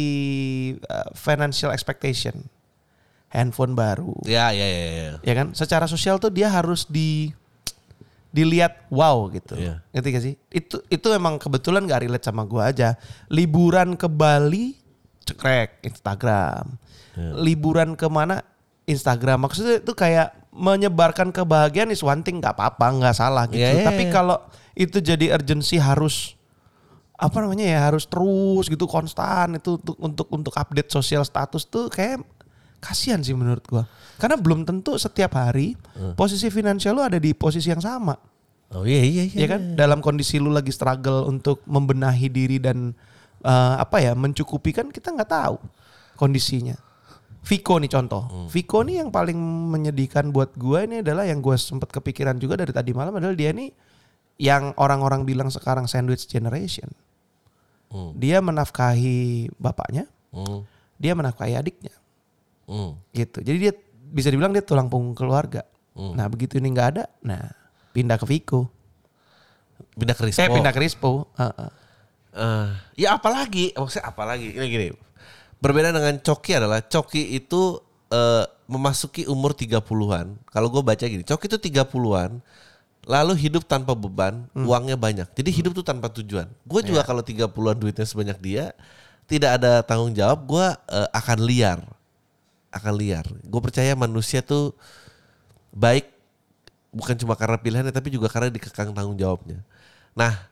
eh, 0.78 1.10
financial 1.18 1.74
expectation. 1.74 2.46
Handphone 3.30 3.78
baru, 3.78 4.10
Ya, 4.26 4.50
ya, 4.50 4.66
ya, 4.66 4.82
ya. 4.90 5.10
ya 5.22 5.34
kan? 5.38 5.54
Secara 5.54 5.86
sosial 5.86 6.18
tuh 6.18 6.34
dia 6.34 6.50
harus 6.50 6.82
di 6.90 7.30
dilihat 8.34 8.90
wow 8.90 9.30
gitu. 9.30 9.54
Iya. 9.54 9.86
Ngerti 9.94 10.08
gak 10.10 10.24
sih? 10.26 10.34
Itu 10.50 10.82
itu 10.90 11.06
emang 11.14 11.38
kebetulan 11.38 11.86
gak 11.86 12.02
relate 12.02 12.26
sama 12.26 12.42
gua 12.42 12.74
aja. 12.74 12.98
Liburan 13.30 13.94
ke 13.94 14.10
Bali 14.10 14.74
cekrek 15.22 15.78
Instagram. 15.86 16.74
Iya. 17.14 17.30
Liburan 17.38 17.94
ke 17.94 18.10
mana 18.10 18.42
Instagram. 18.90 19.46
Maksudnya 19.46 19.78
itu 19.78 19.94
kayak 19.94 20.34
menyebarkan 20.50 21.30
kebahagiaan 21.30 21.94
is 21.94 22.02
one 22.02 22.26
thing 22.26 22.42
nggak 22.42 22.58
apa-apa, 22.58 22.86
nggak 22.98 23.14
salah 23.14 23.46
gitu. 23.46 23.62
Iya, 23.62 23.82
iya, 23.82 23.86
Tapi 23.86 24.10
iya. 24.10 24.12
kalau 24.12 24.42
itu 24.74 24.98
jadi 24.98 25.38
urgency 25.38 25.78
harus 25.78 26.34
apa 27.20 27.36
namanya 27.44 27.68
ya 27.68 27.80
harus 27.92 28.08
terus 28.08 28.64
gitu 28.72 28.88
konstan 28.88 29.60
itu 29.60 29.76
untuk 29.76 29.96
untuk 30.00 30.26
untuk 30.32 30.54
update 30.56 30.88
sosial 30.88 31.20
status 31.20 31.68
tuh 31.68 31.92
kayak 31.92 32.24
kasihan 32.80 33.20
sih 33.20 33.36
menurut 33.36 33.60
gua. 33.68 33.84
Karena 34.16 34.40
belum 34.40 34.64
tentu 34.64 34.96
setiap 34.96 35.36
hari 35.36 35.76
posisi 36.16 36.48
finansial 36.48 36.96
lu 36.96 37.04
ada 37.04 37.20
di 37.20 37.36
posisi 37.36 37.68
yang 37.68 37.84
sama. 37.84 38.16
Oh 38.72 38.88
iya, 38.88 39.04
iya, 39.04 39.24
iya. 39.28 39.44
Ya 39.44 39.46
kan? 39.52 39.76
Dalam 39.76 40.00
kondisi 40.00 40.40
lu 40.40 40.48
lagi 40.48 40.72
struggle 40.72 41.28
untuk 41.28 41.60
membenahi 41.68 42.32
diri 42.32 42.56
dan 42.56 42.96
eh, 43.44 43.74
apa 43.76 44.00
ya 44.00 44.16
mencukupi 44.16 44.72
kan 44.72 44.88
kita 44.88 45.12
nggak 45.12 45.30
tahu 45.30 45.60
kondisinya. 46.16 46.76
Viko 47.40 47.80
nih 47.80 47.88
contoh. 47.88 48.48
Viko 48.52 48.84
nih 48.84 49.04
yang 49.04 49.12
paling 49.12 49.36
menyedihkan 49.72 50.32
buat 50.32 50.56
gua 50.56 50.84
ini 50.88 51.04
adalah 51.04 51.28
yang 51.28 51.40
gua 51.44 51.56
sempat 51.60 51.92
kepikiran 51.92 52.36
juga 52.40 52.56
dari 52.60 52.72
tadi 52.72 52.92
malam 52.96 53.16
adalah 53.16 53.36
dia 53.36 53.52
nih 53.52 53.72
yang 54.40 54.72
orang-orang 54.80 55.28
bilang 55.28 55.52
sekarang 55.52 55.84
sandwich 55.84 56.24
generation. 56.24 56.88
Hmm. 57.90 58.14
Dia 58.14 58.38
menafkahi 58.38 59.50
bapaknya, 59.58 60.06
Hmm. 60.30 60.62
dia 60.96 61.12
menafkahi 61.18 61.58
adiknya. 61.58 61.90
Hmm. 62.70 62.94
Gitu. 63.10 63.42
Jadi 63.42 63.58
dia 63.58 63.72
bisa 64.10 64.30
dibilang 64.30 64.54
dia 64.54 64.62
tulang 64.62 64.86
punggung 64.86 65.18
keluarga. 65.18 65.66
Hmm. 65.98 66.14
Nah, 66.14 66.30
begitu 66.30 66.56
ini 66.62 66.70
nggak 66.70 66.88
ada, 66.96 67.04
nah 67.20 67.50
pindah 67.90 68.14
ke 68.14 68.26
Viko. 68.30 68.70
Pindah 69.98 70.14
ke 70.14 70.22
Rispo. 70.30 70.40
Eh, 70.46 70.48
pindah 70.54 70.72
ke 70.72 70.80
Rispo. 70.80 71.10
Heeh. 71.34 71.70
Eh, 72.30 72.68
ya 73.02 73.18
apalagi, 73.18 73.74
maksudnya 73.74 74.06
apalagi 74.06 74.54
ini 74.54 74.66
gini. 74.70 74.86
Berbeda 75.58 75.90
dengan 75.90 76.14
Coki 76.22 76.56
adalah 76.56 76.80
Coki 76.80 77.34
itu 77.34 77.82
eh, 78.10 78.44
memasuki 78.70 79.26
umur 79.26 79.54
30-an. 79.54 80.38
Kalau 80.46 80.70
gue 80.70 80.82
baca 80.82 81.02
gini, 81.02 81.26
Coki 81.26 81.46
itu 81.50 81.58
30-an 81.58 82.38
lalu 83.10 83.34
hidup 83.34 83.66
tanpa 83.66 83.90
beban, 83.98 84.46
uangnya 84.54 84.94
banyak. 84.94 85.26
Jadi 85.34 85.50
hidup 85.50 85.74
tuh 85.74 85.82
tanpa 85.82 86.06
tujuan. 86.14 86.46
Gue 86.62 86.86
juga 86.86 87.02
kalau 87.02 87.26
30-an 87.26 87.74
duitnya 87.74 88.06
sebanyak 88.06 88.38
dia, 88.38 88.70
tidak 89.26 89.58
ada 89.58 89.82
tanggung 89.82 90.14
jawab, 90.14 90.46
gue 90.46 90.66
eh, 90.94 91.08
akan 91.10 91.38
liar. 91.42 91.82
Akan 92.70 92.94
liar. 92.94 93.26
Gue 93.42 93.58
percaya 93.58 93.98
manusia 93.98 94.46
tuh 94.46 94.78
baik 95.74 96.06
bukan 96.94 97.18
cuma 97.18 97.34
karena 97.34 97.58
pilihannya 97.58 97.94
tapi 97.94 98.14
juga 98.14 98.30
karena 98.30 98.46
dikekang 98.54 98.94
tanggung 98.94 99.18
jawabnya. 99.18 99.58
Nah, 100.14 100.46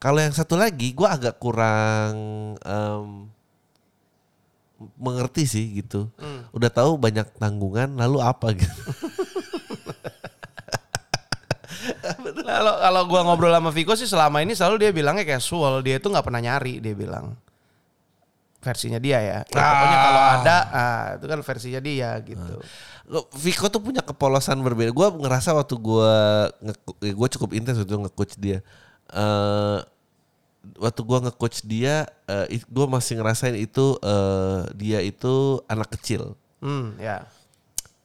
kalau 0.00 0.20
yang 0.24 0.32
satu 0.32 0.56
lagi 0.56 0.96
gue 0.96 1.08
agak 1.08 1.36
kurang 1.36 2.16
em, 2.64 3.28
mengerti 4.96 5.44
sih 5.44 5.84
gitu. 5.84 6.08
Udah 6.56 6.72
tahu 6.72 6.96
banyak 6.96 7.28
tanggungan 7.36 8.00
lalu 8.00 8.24
apa 8.24 8.56
gitu. 8.56 8.80
Kalau 12.48 12.74
kalau 12.80 13.02
gua 13.06 13.20
ngobrol 13.26 13.52
sama 13.52 13.70
Viko 13.70 13.92
sih 13.94 14.08
selama 14.08 14.40
ini 14.40 14.56
selalu 14.56 14.76
dia 14.82 14.90
bilangnya 14.90 15.24
casual, 15.36 15.80
dia 15.84 16.00
itu 16.00 16.08
nggak 16.08 16.24
pernah 16.24 16.40
nyari, 16.40 16.80
dia 16.80 16.94
bilang. 16.96 17.36
Versinya 18.58 18.98
dia 18.98 19.22
ya. 19.22 19.38
Ya, 19.46 19.66
Pokoknya 19.70 19.98
kalau 20.02 20.22
ada, 20.42 20.56
ah, 20.74 21.04
itu 21.14 21.26
kan 21.30 21.38
versinya 21.46 21.80
dia 21.80 22.10
gitu. 22.26 22.54
Viko 23.38 23.70
tuh 23.70 23.78
punya 23.78 24.02
kepolosan 24.02 24.58
berbeda. 24.60 24.90
Gue 24.90 25.08
ngerasa 25.14 25.54
waktu 25.54 25.78
gue 25.78 26.14
gue 27.14 27.28
cukup 27.38 27.50
intens 27.54 27.78
waktu 27.78 27.94
nge-coach 27.94 28.34
dia. 28.36 28.58
eh 29.14 29.78
waktu 30.76 31.00
gue 31.00 31.18
nge-coach 31.30 31.64
dia, 31.64 32.04
gue 32.66 32.86
masih 32.90 33.22
ngerasain 33.22 33.56
itu 33.56 33.96
eh, 34.02 34.60
dia 34.74 34.98
itu 35.06 35.62
anak 35.70 35.94
kecil. 35.96 36.34
Hmm, 36.58 36.98
ya. 36.98 37.24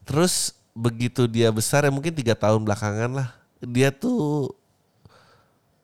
Terus 0.06 0.54
begitu 0.74 1.30
dia 1.30 1.50
besar 1.54 1.86
ya 1.86 1.92
mungkin 1.94 2.14
tiga 2.14 2.34
tahun 2.34 2.66
belakangan 2.66 3.14
lah 3.14 3.30
dia 3.64 3.90
tuh 3.90 4.52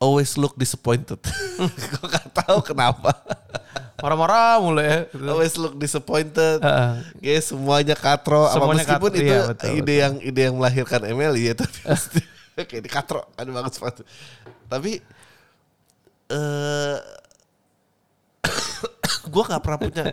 always 0.00 0.36
look 0.40 0.56
disappointed. 0.56 1.20
Gue 1.92 2.06
gak 2.08 2.28
tahu 2.32 2.64
kenapa. 2.64 3.12
Marah-marah 4.00 4.56
mulai 4.64 4.84
ya. 4.88 4.98
always 5.28 5.52
look 5.60 5.76
disappointed. 5.76 6.64
Kayak 7.20 7.44
semuanya 7.44 7.92
katro. 7.92 8.48
Apa 8.48 8.56
Semuanya 8.56 8.84
meskipun 8.88 9.10
katro, 9.12 9.20
itu 9.20 9.32
iya, 9.32 9.40
betul, 9.52 9.70
ide 9.76 9.94
yang 10.00 10.14
ide 10.24 10.40
yang 10.48 10.56
melahirkan 10.56 11.00
Emily 11.04 11.52
ya 11.52 11.54
tapi 11.60 11.78
pasti 11.84 12.20
kayak 12.56 12.82
di 12.84 12.90
katro 12.90 13.20
ada 13.36 13.50
bagus 13.52 13.76
banget. 13.76 14.08
Tapi 14.72 14.92
eh 16.32 16.96
gue 19.32 19.42
gak 19.44 19.60
pernah 19.60 19.78
punya 19.78 20.04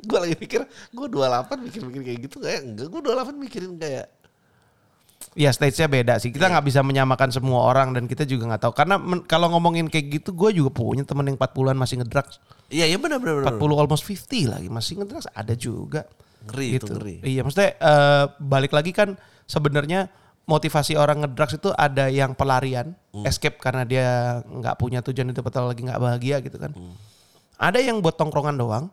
gue 0.00 0.18
lagi 0.18 0.36
mikir 0.38 0.60
gue 0.66 1.06
28 1.12 1.66
mikir-mikir 1.66 2.00
kayak 2.02 2.18
gitu 2.24 2.36
kayak 2.40 2.60
enggak 2.64 2.86
gue 2.88 3.00
28 3.04 3.36
mikirin 3.36 3.72
kayak 3.76 4.06
Ya 5.32 5.48
stage-nya 5.48 5.86
beda 5.86 6.14
sih. 6.18 6.28
Kita 6.28 6.50
nggak 6.50 6.66
bisa 6.66 6.82
menyamakan 6.82 7.30
semua 7.30 7.62
orang 7.62 7.94
dan 7.94 8.04
kita 8.04 8.26
juga 8.26 8.50
nggak 8.50 8.62
tahu. 8.62 8.72
Karena 8.74 8.98
men- 8.98 9.22
kalau 9.22 9.46
ngomongin 9.48 9.86
kayak 9.86 10.20
gitu, 10.20 10.34
gue 10.34 10.50
juga 10.52 10.74
punya 10.74 11.02
temen 11.02 11.22
yang 11.24 11.36
40-an 11.36 11.76
masih 11.76 12.02
ngedrugs. 12.02 12.42
iya 12.68 12.86
iya 12.86 12.98
benar 12.98 13.18
benar 13.18 13.42
benar. 13.42 13.54
40 13.54 13.78
almost 13.78 14.02
50 14.02 14.46
lagi 14.46 14.66
masih 14.66 14.98
ngedrugs 14.98 15.26
ada 15.28 15.54
juga. 15.54 16.06
Ngeri 16.40 16.66
itu, 16.74 16.86
ngeri. 16.88 17.14
Iya, 17.20 17.40
maksudnya 17.42 17.70
eh, 17.72 18.24
balik 18.38 18.70
lagi 18.70 18.90
kan 18.90 19.14
sebenarnya 19.44 20.10
motivasi 20.44 20.94
orang 20.94 21.22
ngedrugs 21.22 21.54
itu 21.54 21.70
ada 21.70 22.06
yang 22.06 22.34
pelarian, 22.34 22.98
Hmm. 23.10 23.22
escape 23.22 23.58
karena 23.58 23.82
dia 23.82 24.06
nggak 24.44 24.74
punya 24.76 24.98
tujuan 25.00 25.28
itu 25.28 25.40
betul 25.40 25.66
lagi 25.66 25.82
nggak 25.82 25.98
bahagia 26.00 26.36
gitu 26.40 26.58
kan. 26.58 26.70
Hmm. 26.70 26.94
Ada 27.54 27.78
yang 27.78 27.98
buat 27.98 28.14
tongkrongan 28.14 28.54
doang, 28.54 28.90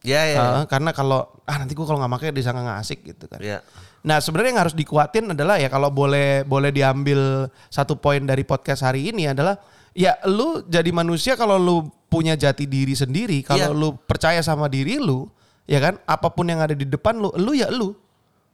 Iya 0.00 0.20
iya. 0.26 0.38
eh, 0.54 0.64
karena 0.66 0.92
kalau 0.92 1.24
ah 1.42 1.56
nanti 1.56 1.72
gue 1.72 1.82
kalau 1.82 1.96
nggak 1.96 2.12
pakai 2.12 2.28
disangka 2.30 2.60
nggak 2.60 2.78
asik 2.78 3.00
gitu 3.04 3.24
kan. 3.26 3.40
Iya. 3.40 3.60
Nah 4.06 4.22
sebenarnya 4.22 4.54
yang 4.54 4.62
harus 4.62 4.76
dikuatin 4.78 5.34
adalah 5.34 5.58
ya 5.58 5.66
kalau 5.66 5.90
boleh 5.90 6.46
boleh 6.46 6.70
diambil 6.70 7.50
satu 7.66 7.98
poin 7.98 8.22
dari 8.22 8.46
podcast 8.46 8.86
hari 8.86 9.10
ini 9.10 9.26
adalah 9.26 9.58
ya 9.98 10.14
lu 10.30 10.62
jadi 10.62 10.94
manusia 10.94 11.34
kalau 11.34 11.58
lu 11.58 11.90
punya 12.06 12.38
jati 12.38 12.70
diri 12.70 12.94
sendiri, 12.94 13.42
kalau 13.42 13.74
Iya. 13.74 13.74
lu 13.74 13.88
percaya 14.06 14.38
sama 14.46 14.70
diri 14.70 15.02
lu, 15.02 15.26
ya 15.66 15.82
kan 15.82 15.98
apa 16.06 16.30
pun 16.30 16.46
yang 16.46 16.62
ada 16.62 16.70
di 16.72 16.86
depan 16.86 17.18
lu, 17.18 17.34
lu 17.34 17.50
ya 17.50 17.66
lu 17.66 17.98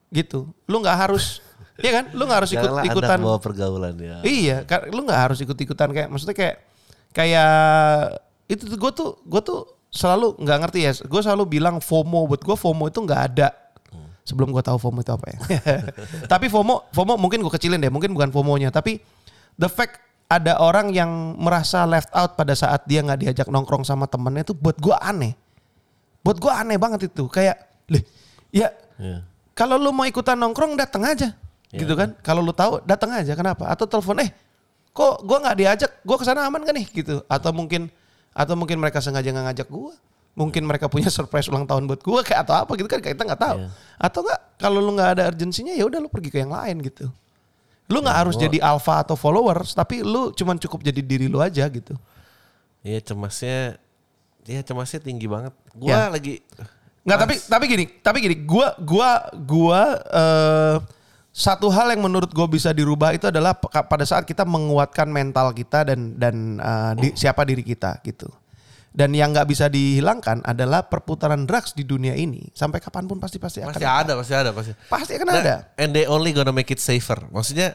gitu. 0.08 0.48
Lu 0.64 0.80
nggak 0.80 0.96
harus, 0.96 1.44
ya 1.76 2.00
kan? 2.00 2.04
Lu 2.16 2.24
nggak 2.24 2.38
harus 2.44 2.52
ikut 2.56 2.64
Janganlah 2.64 2.88
ikutan. 2.88 3.18
Anda 3.20 3.28
bawa 3.28 3.40
pergaulan 3.44 3.94
ya. 4.00 4.16
Iya, 4.24 4.56
lu 4.88 5.04
nggak 5.04 5.20
harus 5.20 5.38
ikut 5.44 5.56
ikutan 5.56 5.88
kayak 5.92 6.08
maksudnya 6.08 6.36
kayak 6.36 6.56
kayak 7.12 7.52
itu 8.48 8.64
tuh 8.72 8.78
gue 8.80 8.92
tuh 8.96 9.10
gue 9.28 9.40
tuh 9.44 9.60
selalu 9.92 10.40
nggak 10.40 10.58
ngerti 10.64 10.78
ya. 10.80 10.92
Gue 11.04 11.20
selalu 11.20 11.44
bilang 11.60 11.76
FOMO 11.76 12.24
buat 12.24 12.40
gue 12.40 12.56
FOMO 12.56 12.88
itu 12.88 13.04
nggak 13.04 13.22
ada. 13.36 13.48
Sebelum 14.22 14.54
gue 14.54 14.62
tahu 14.62 14.78
FOMO 14.78 15.02
itu 15.02 15.10
apa 15.10 15.26
ya. 15.34 15.38
tapi 16.32 16.46
FOMO 16.46 16.94
FOMO 16.94 17.18
mungkin 17.18 17.42
gue 17.42 17.52
kecilin 17.52 17.82
deh, 17.82 17.90
mungkin 17.90 18.14
bukan 18.14 18.30
FOMO-nya, 18.30 18.70
tapi 18.70 19.02
the 19.58 19.66
fact 19.66 19.98
ada 20.30 20.56
orang 20.62 20.94
yang 20.94 21.36
merasa 21.36 21.84
left 21.84 22.08
out 22.14 22.38
pada 22.38 22.54
saat 22.56 22.86
dia 22.86 23.02
nggak 23.02 23.20
diajak 23.20 23.48
nongkrong 23.50 23.82
sama 23.84 24.06
temennya 24.06 24.46
itu 24.46 24.54
buat 24.54 24.78
gue 24.78 24.94
aneh. 24.96 25.34
Buat 26.22 26.38
gue 26.38 26.52
aneh 26.54 26.78
banget 26.78 27.10
itu. 27.10 27.26
Kayak, 27.26 27.66
leh, 27.90 28.00
ya 28.54 28.70
Iya. 29.02 29.18
kalau 29.58 29.76
lu 29.80 29.90
mau 29.90 30.06
ikutan 30.06 30.38
nongkrong 30.38 30.78
datang 30.78 31.02
aja. 31.02 31.34
Ya. 31.72 31.78
Gitu 31.82 31.92
kan. 31.98 32.14
Kalau 32.20 32.44
lu 32.44 32.54
tahu 32.54 32.84
datang 32.84 33.10
aja. 33.16 33.32
Kenapa? 33.34 33.66
Atau 33.66 33.88
telepon, 33.88 34.20
eh 34.22 34.30
kok 34.92 35.24
gua 35.24 35.40
nggak 35.42 35.56
diajak? 35.56 35.90
Gua 36.04 36.16
ke 36.20 36.24
sana 36.28 36.46
aman 36.46 36.62
kan 36.62 36.74
nih? 36.76 36.86
Gitu. 36.86 37.24
Atau 37.26 37.50
mungkin 37.50 37.88
atau 38.32 38.54
mungkin 38.56 38.78
mereka 38.78 39.00
sengaja 39.00 39.28
nggak 39.32 39.46
ngajak 39.52 39.68
gua. 39.72 39.92
Mungkin 40.32 40.64
mereka 40.64 40.88
punya 40.88 41.12
surprise 41.12 41.44
ulang 41.46 41.64
tahun 41.64 41.84
buat 41.84 42.00
gua 42.00 42.24
kayak 42.24 42.48
atau 42.48 42.54
apa 42.56 42.72
gitu 42.74 42.88
kan 42.88 42.98
kita 42.98 43.20
nggak 43.22 43.36
tahu. 43.38 43.58
Iya. 43.58 43.68
Atau 43.96 44.20
nggak 44.22 44.40
kalau 44.56 44.78
lu 44.78 44.90
nggak 44.92 45.10
ada 45.14 45.22
urgensinya 45.28 45.72
ya 45.72 45.84
udah 45.84 46.00
lu 46.00 46.08
pergi 46.08 46.28
ke 46.28 46.40
yang 46.40 46.50
lain 46.50 46.80
gitu. 46.80 47.12
Lu 47.86 48.00
nggak 48.00 48.16
harus 48.16 48.34
gua- 48.34 48.42
jadi 48.42 48.58
alpha 48.62 48.94
atau 48.98 49.12
followers, 49.12 49.72
tapi 49.72 50.00
lu 50.00 50.32
cuman 50.32 50.56
cukup 50.56 50.80
jadi 50.82 51.00
diri 51.00 51.28
lu 51.28 51.36
aja 51.36 51.68
gitu. 51.68 51.92
Iya 52.80 53.04
cemasnya, 53.04 53.76
iya 54.42 54.60
cemasnya 54.60 54.98
tinggi 54.98 55.28
banget. 55.28 55.52
Gua 55.72 55.88
Ya. 55.88 56.02
lagi 56.08 56.40
Nggak, 57.02 57.18
tapi 57.18 57.34
tapi 57.42 57.64
gini, 57.66 57.84
tapi 57.98 58.18
gini, 58.20 58.36
gua 58.38 58.78
gua 58.78 59.10
gua 59.34 59.80
eh, 60.06 60.76
satu 61.28 61.66
hal 61.66 61.90
yang 61.90 62.04
menurut 62.04 62.28
gue 62.28 62.44
bisa 62.46 62.70
dirubah 62.70 63.10
itu 63.10 63.24
adalah 63.24 63.56
pada 63.58 64.04
saat 64.04 64.22
kita 64.22 64.44
menguatkan 64.44 65.08
mental 65.08 65.50
kita 65.50 65.82
dan 65.82 66.14
dan 66.14 66.34
eh, 66.56 66.92
di- 66.96 67.14
siapa 67.14 67.42
diri 67.42 67.60
kita 67.60 67.98
gitu. 68.02 68.30
Dan 68.92 69.16
yang 69.16 69.32
nggak 69.32 69.48
bisa 69.48 69.66
dihilangkan 69.66 70.44
adalah 70.44 70.84
perputaran 70.84 71.48
drugs 71.48 71.72
di 71.72 71.80
dunia 71.80 72.12
ini 72.12 72.52
sampai 72.52 72.76
kapan 72.76 73.08
pun 73.08 73.16
pasti 73.16 73.40
pasti 73.40 73.64
akan 73.64 73.72
pasti 73.72 73.88
ada, 73.88 74.12
pasti 74.20 74.34
ada, 74.36 74.50
pasti. 74.52 74.72
Pasti 74.84 75.12
akan 75.16 75.26
Nah, 75.32 75.40
ada. 75.40 75.56
And 75.80 75.96
they 75.96 76.04
only 76.04 76.30
gonna 76.30 76.52
make 76.52 76.68
it 76.68 76.76
safer. 76.76 77.16
Maksudnya, 77.32 77.72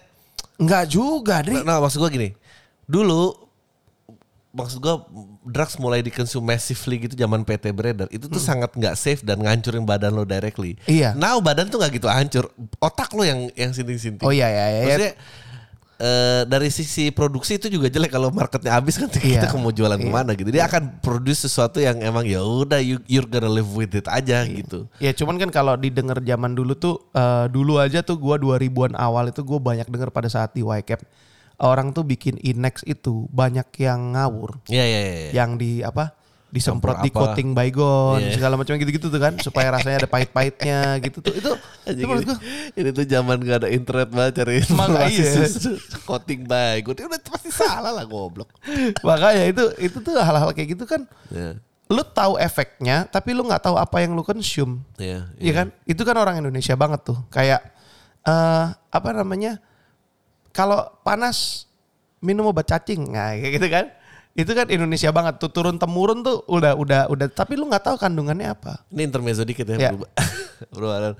Nggak 0.57 0.84
juga, 0.89 1.41
Dri. 1.41 1.57
nah 1.61 1.78
maksud 1.78 1.97
gua 1.97 2.09
gini. 2.09 2.38
Dulu 2.86 3.34
maksud 4.53 4.78
gua 4.78 5.05
drugs 5.45 5.78
mulai 5.78 6.01
dikonsum 6.01 6.41
massively 6.41 7.05
gitu 7.05 7.13
zaman 7.13 7.45
PT 7.45 7.70
beredar 7.78 8.09
itu 8.09 8.26
tuh 8.26 8.41
sangat 8.41 8.74
nggak 8.74 8.95
safe 8.97 9.22
dan 9.22 9.38
ngancurin 9.38 9.86
badan 9.86 10.13
lo 10.13 10.26
directly. 10.26 10.78
Hmm. 10.86 10.89
Iya. 10.89 11.09
Now 11.13 11.38
badan 11.41 11.70
tuh 11.70 11.78
nggak 11.78 11.93
gitu 11.93 12.07
hancur, 12.09 12.45
otak 12.78 13.09
lo 13.13 13.22
yang 13.22 13.49
yang 13.53 13.74
sinting-sinting. 13.74 14.26
Oh 14.26 14.34
iya 14.34 14.49
iya 14.49 14.65
iya. 14.70 14.82
Maksudnya 14.86 15.13
eh, 15.98 16.41
dari 16.45 16.70
sisi 16.70 17.10
produksi 17.10 17.58
itu 17.58 17.68
juga 17.68 17.88
jelek 17.88 18.10
kalau 18.10 18.30
marketnya 18.30 18.74
habis 18.74 18.95
kan 18.95 19.10
kita 19.14 19.50
Iya. 19.50 19.58
mau 19.58 19.70
jualan 19.70 19.95
Iya. 19.95 20.06
ke 20.06 20.10
mana 20.10 20.32
gitu. 20.34 20.50
Dia 20.50 20.66
akan 20.66 21.02
produce 21.02 21.45
sesuatu 21.45 21.78
yang 21.78 21.98
emang 22.00 22.24
ya 22.24 22.41
udah 22.41 22.78
you, 22.78 22.98
you're 23.06 23.26
gonna 23.26 23.48
live 23.48 23.70
with 23.70 23.93
it 23.93 24.06
aja 24.06 24.41
gitu. 24.43 24.86
Ya 24.98 25.12
cuman 25.12 25.38
kan 25.38 25.50
kalau 25.50 25.74
didengar 25.76 26.18
zaman 26.20 26.54
dulu 26.54 26.74
tuh 26.74 26.95
eh, 27.12 27.45
dulu 27.48 27.78
aja 27.78 28.02
tuh 28.02 28.18
gua 28.18 28.38
2000-an 28.38 28.93
awal 28.93 29.30
itu 29.30 29.41
gue 29.41 29.60
banyak 29.60 29.86
denger 29.86 30.10
pada 30.10 30.28
saat 30.28 30.54
di 30.54 30.62
YCAP 30.62 31.02
orang 31.58 31.89
tuh 31.89 32.06
bikin 32.06 32.38
Inex 32.38 32.86
itu 32.86 33.26
banyak 33.34 33.66
yang 33.82 34.14
ngawur, 34.14 34.62
Iya 34.70 34.86
iya 34.86 35.00
iya. 35.02 35.30
yang 35.34 35.58
di 35.58 35.82
apa 35.82 36.14
disemprot 36.48 37.04
di 37.04 37.12
coating 37.12 37.52
baygon 37.52 38.18
Iya. 38.18 38.34
segala 38.34 38.56
macam 38.56 38.74
gitu-gitu 38.74 39.08
tuh 39.08 39.20
kan 39.20 39.36
supaya 39.36 39.68
rasanya 39.70 40.02
ada 40.02 40.10
pahit-pahitnya 40.10 40.95
gitu 41.02 41.20
tuh 41.20 41.34
itu 41.34 41.52
itu 41.86 42.34
ini 42.74 42.89
tuh 42.89 43.04
zaman 43.04 43.36
gak 43.38 43.58
ada 43.62 43.70
internet 43.70 44.08
banget 44.08 44.34
cari 44.38 44.54
informasi 44.64 45.22
susu. 45.24 45.72
Coating 46.04 46.43
by 46.43 46.80
gue 46.80 46.95
udah 46.95 47.20
pasti 47.22 47.52
salah 47.52 47.91
lah 47.91 48.04
goblok. 48.04 48.48
makanya 49.08 49.43
itu 49.45 49.64
itu 49.78 49.98
tuh 50.00 50.16
hal-hal 50.16 50.50
kayak 50.52 50.72
gitu 50.72 50.84
kan 50.84 51.04
Ya, 51.28 51.60
lu 51.88 52.00
tahu 52.02 52.36
efeknya 52.38 53.04
tapi 53.06 53.32
lu 53.32 53.43
nggak 53.43 53.64
tahu 53.64 53.76
apa 53.76 54.00
yang 54.00 54.12
lu 54.12 54.24
consume 54.24 54.80
ya, 54.95 55.28
Iya 55.36 55.52
kan? 55.54 55.68
Itu 55.84 56.04
kan 56.04 56.16
orang 56.16 56.39
Indonesia 56.39 56.74
banget 56.74 57.04
tuh. 57.04 57.20
Kayak 57.28 57.60
eh 58.24 58.66
apa 58.72 59.10
namanya? 59.12 59.60
Kalau 60.50 60.80
panas 61.02 61.68
minum 62.18 62.43
obat 62.45 62.66
cacing. 62.66 63.08
Nah, 63.08 63.36
kayak 63.36 63.54
gitu 63.54 63.68
kan. 63.68 63.86
Itu 64.38 64.54
kan 64.54 64.70
Indonesia 64.70 65.10
banget 65.10 65.42
tuh 65.42 65.50
turun 65.50 65.82
temurun 65.82 66.22
tuh 66.22 66.46
udah 66.46 66.78
udah 66.78 67.02
udah 67.10 67.26
tapi 67.26 67.58
lu 67.58 67.66
nggak 67.66 67.90
tahu 67.90 67.98
kandungannya 67.98 68.54
apa. 68.54 68.86
Ini 68.94 69.10
intermezzo 69.10 69.42
dikit 69.42 69.66
Ya. 69.66 69.90
ya, 69.90 69.98
Bro. 69.98 70.06
Bro 70.78 70.88
Alan. 70.94 71.14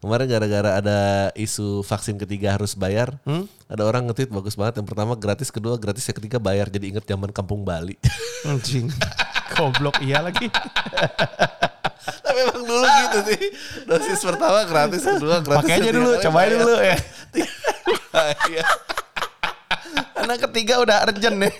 Kemarin 0.00 0.24
gara-gara 0.26 0.70
ada 0.80 0.98
isu 1.36 1.84
vaksin 1.84 2.16
ketiga 2.16 2.56
harus 2.56 2.72
bayar, 2.72 3.12
Hmm? 3.28 3.44
ada 3.68 3.84
orang 3.84 4.08
nge-tweet 4.08 4.32
bagus 4.32 4.56
banget. 4.56 4.80
Yang 4.80 4.88
pertama 4.88 5.12
gratis, 5.14 5.52
kedua 5.52 5.76
gratis, 5.76 6.08
yang 6.08 6.16
ketiga 6.16 6.40
bayar. 6.40 6.66
Jadi 6.66 6.96
inget 6.96 7.04
zaman 7.04 7.28
kampung 7.28 7.60
Bali. 7.60 7.94
Anjing. 8.48 8.88
Goblok 9.52 10.00
iya 10.00 10.24
lagi. 10.24 10.48
Tapi 12.24 12.38
emang 12.40 12.64
dulu 12.64 12.82
gitu 12.82 13.18
sih. 13.30 13.42
Dosis 13.84 14.20
pertama 14.24 14.64
gratis, 14.64 15.04
kedua 15.04 15.44
gratis. 15.44 15.68
Pakai 15.68 15.76
aja 15.76 15.90
dulu, 15.92 16.10
cobain 16.18 16.50
dulu 16.56 16.74
ya. 16.80 16.96
Iya. 19.92 20.24
Anak 20.24 20.38
ketiga 20.48 20.80
udah 20.80 20.96
urgent 21.04 21.36
nih. 21.36 21.54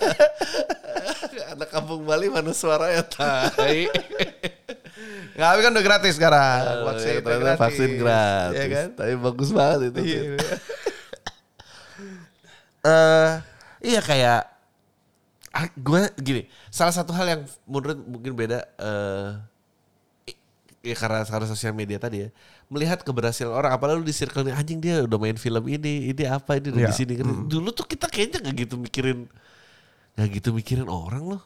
Anak 1.53 1.69
kampung 1.69 2.01
Bali 2.05 2.29
mana 2.29 2.53
suaranya 2.53 3.05
tai. 3.05 3.85
Nggak, 5.33 5.47
tapi 5.49 5.59
kan 5.61 5.71
udah 5.73 5.85
gratis 5.85 6.13
sekarang. 6.17 6.59
Vaksin, 6.85 7.13
Ya, 7.13 7.21
ternyata 7.21 7.59
vaksin 7.61 7.91
gratis. 7.97 8.57
Iya 8.57 8.65
kan? 8.69 8.87
Tapi 8.97 9.13
bagus 9.17 9.49
banget 9.53 9.79
itu. 9.93 9.99
Iya. 10.01 10.21
eh 12.83 13.31
iya 13.79 14.03
kayak 14.03 14.43
gue 15.79 16.03
gini 16.19 16.51
salah 16.67 16.91
satu 16.91 17.15
hal 17.15 17.23
yang 17.31 17.41
menurut 17.63 17.95
mungkin 18.03 18.35
beda 18.35 18.59
eh 18.75 19.29
ya 20.83 20.93
karena 20.93 21.23
karena 21.23 21.47
sosial 21.47 21.71
media 21.71 21.95
tadi 21.95 22.27
ya 22.27 22.29
melihat 22.67 22.99
keberhasilan 23.01 23.49
orang 23.49 23.71
apalagi 23.71 23.97
lu 23.97 24.05
di 24.05 24.11
circle 24.11 24.43
anjing 24.45 24.83
dia 24.83 24.99
udah 24.99 25.15
main 25.15 25.33
film 25.35 25.63
ini 25.65 26.11
ini 26.11 26.23
apa 26.27 26.59
ini 26.59 26.69
udah 26.69 26.81
Iya. 26.83 26.89
di 26.91 26.95
sini 26.99 27.13
dulu 27.47 27.71
tuh 27.71 27.87
kita 27.87 28.11
kayaknya 28.11 28.43
nggak 28.43 28.55
gitu 28.59 28.75
mikirin 28.75 29.31
nggak 30.13 30.27
gitu 30.33 30.49
mikirin 30.51 30.85
orang 30.85 31.23
loh 31.23 31.41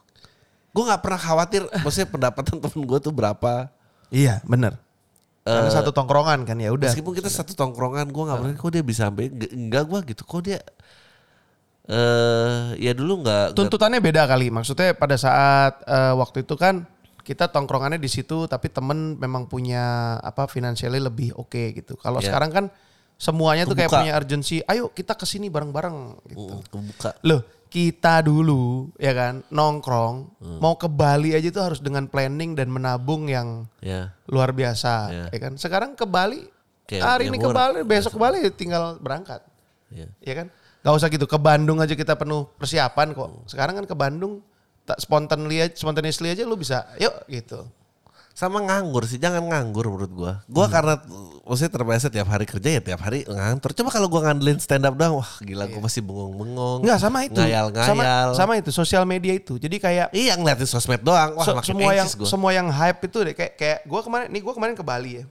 gue 0.68 0.82
nggak 0.82 1.00
pernah 1.00 1.16
khawatir 1.16 1.62
maksudnya 1.86 2.10
pendapatan 2.10 2.58
temen 2.58 2.82
gue 2.84 2.98
tuh 2.98 3.14
berapa 3.14 3.70
Iya, 4.08 4.40
bener. 4.42 4.72
Karena 5.44 5.68
Eh, 5.68 5.74
satu 5.74 5.92
tongkrongan 5.92 6.48
kan 6.48 6.56
ya 6.56 6.72
udah. 6.72 6.88
Meskipun 6.88 7.12
kita 7.12 7.28
satu 7.28 7.52
tongkrongan, 7.52 8.08
gue 8.08 8.24
nggak 8.24 8.38
pernah 8.38 8.56
kok 8.56 8.70
dia 8.72 8.80
bisa 8.80 9.00
sampai 9.06 9.28
Nggak- 9.28 9.52
enggak 9.52 9.84
gue 9.84 9.98
gitu, 10.08 10.22
kok 10.24 10.40
dia 10.42 10.58
eh 11.88 12.64
ya 12.78 12.92
dulu 12.92 13.20
nggak 13.20 13.52
Tuntutannya 13.52 14.00
beda 14.00 14.24
kali. 14.24 14.48
Maksudnya 14.48 14.92
pada 14.92 15.16
saat 15.16 15.84
eh, 15.84 16.12
waktu 16.14 16.44
itu 16.44 16.56
kan 16.56 16.88
kita 17.28 17.44
tongkrongannya 17.46 18.00
di 18.00 18.08
situ 18.08 18.48
tapi 18.48 18.72
temen 18.72 19.14
memang 19.14 19.44
punya 19.44 19.84
apa 20.18 20.48
finansialnya 20.48 21.04
lebih 21.04 21.36
oke 21.36 21.76
gitu. 21.76 21.92
Kalau 21.94 22.18
Iya. 22.18 22.32
sekarang 22.32 22.50
kan 22.50 22.64
semuanya 23.14 23.62
tuh 23.62 23.76
kayak 23.76 23.86
Kebuka. 23.86 24.00
punya 24.00 24.12
urgency. 24.14 24.64
Ayo 24.64 24.88
kita 24.88 25.12
ke 25.12 25.22
sini 25.22 25.46
bareng-bareng 25.46 25.96
gitu. 26.26 26.54
Mm, 26.54 26.64
kebuka. 26.64 27.10
Loh, 27.20 27.40
kita 27.68 28.22
dulu 28.22 28.88
ya 28.96 29.12
kan 29.12 29.44
nongkrong 29.48 30.16
Hmm. 30.40 30.56
mau 30.56 30.72
ke 30.74 30.88
Bali 30.88 31.36
aja 31.36 31.50
tuh 31.50 31.60
harus 31.62 31.80
dengan 31.80 32.06
planning 32.06 32.56
dan 32.56 32.72
menabung 32.72 33.28
yang 33.28 33.68
Ya, 33.78 34.16
luar 34.24 34.50
biasa 34.50 34.94
Iya. 35.06 35.24
ya 35.28 35.38
kan. 35.38 35.52
Sekarang 35.54 35.92
ke 35.92 36.08
Bali 36.08 36.48
Kayak 36.88 37.04
hari 37.04 37.24
ini 37.28 37.36
ke. 37.36 37.44
Bali, 37.46 37.84
besok 37.84 38.16
ke 38.16 38.18
Bali 38.18 38.40
tinggal 38.50 38.96
berangkat. 38.96 39.44
ya. 39.90 40.08
Ya 40.18 40.34
kan? 40.34 40.48
Gak 40.78 40.94
usah 40.94 41.08
gitu. 41.08 41.24
Ke 41.24 41.36
Bandung 41.36 41.76
aja 41.78 41.92
kita 41.92 42.14
penuh 42.14 42.48
persiapan 42.54 43.12
kok. 43.12 43.44
Sekarang 43.44 43.76
kan 43.76 43.84
ke 43.84 43.92
Bandung 43.92 44.40
tak 44.88 44.98
spontanly 44.98 45.60
aja, 45.60 45.76
spontaneously 45.76 46.32
aja 46.32 46.42
lu 46.42 46.56
bisa. 46.56 46.88
Yuk 46.96 47.12
gitu. 47.28 47.68
Sama 48.32 48.62
nganggur 48.62 49.02
sih, 49.02 49.18
jangan 49.18 49.42
nganggur 49.44 49.90
menurut 49.90 50.12
gua. 50.14 50.32
Gua 50.46 50.70
karena 50.70 50.94
maksudnya 51.42 51.74
terbiasa 51.74 52.06
tiap 52.06 52.30
hari 52.30 52.46
kerja 52.46 52.70
ya 52.70 52.80
tiap 52.80 53.02
hari 53.02 53.26
ngantor. 53.26 53.74
Coba 53.74 53.90
kalau 53.90 54.06
gua 54.06 54.30
ngandelin 54.30 54.56
stand 54.56 54.86
up 54.86 54.94
doang, 54.94 55.18
wah 55.18 55.32
gila 55.42 55.66
gua 55.66 55.82
pasti 55.82 55.98
bengong-bengong. 55.98 56.86
Enggak 56.86 57.02
sama 57.02 57.26
itu. 57.26 57.34
Sama, 57.34 57.50
Ngayal-ngayal. 57.50 58.28
sama 58.32 58.52
itu 58.54 58.70
sosial 58.70 59.02
media 59.04 59.34
itu. 59.34 59.58
Jadi 59.58 59.76
kayak 59.76 60.14
Iya 60.14 60.38
ngeliatin 60.38 60.64
sosmed 60.64 61.02
doang, 61.02 61.34
wah 61.34 61.50
makin 61.50 61.66
semua 61.66 61.90
yang 61.92 62.06
gua. 62.08 62.28
semua 62.30 62.50
yang 62.54 62.70
hype 62.70 63.00
itu 63.04 63.18
deh 63.20 63.34
kayak 63.34 63.52
kayak 63.58 63.78
gua 63.84 64.00
kemarin 64.00 64.26
nih 64.30 64.40
gua 64.40 64.54
kemarin 64.54 64.74
ke 64.74 64.84
Bali 64.86 65.12
ya. 65.18 65.24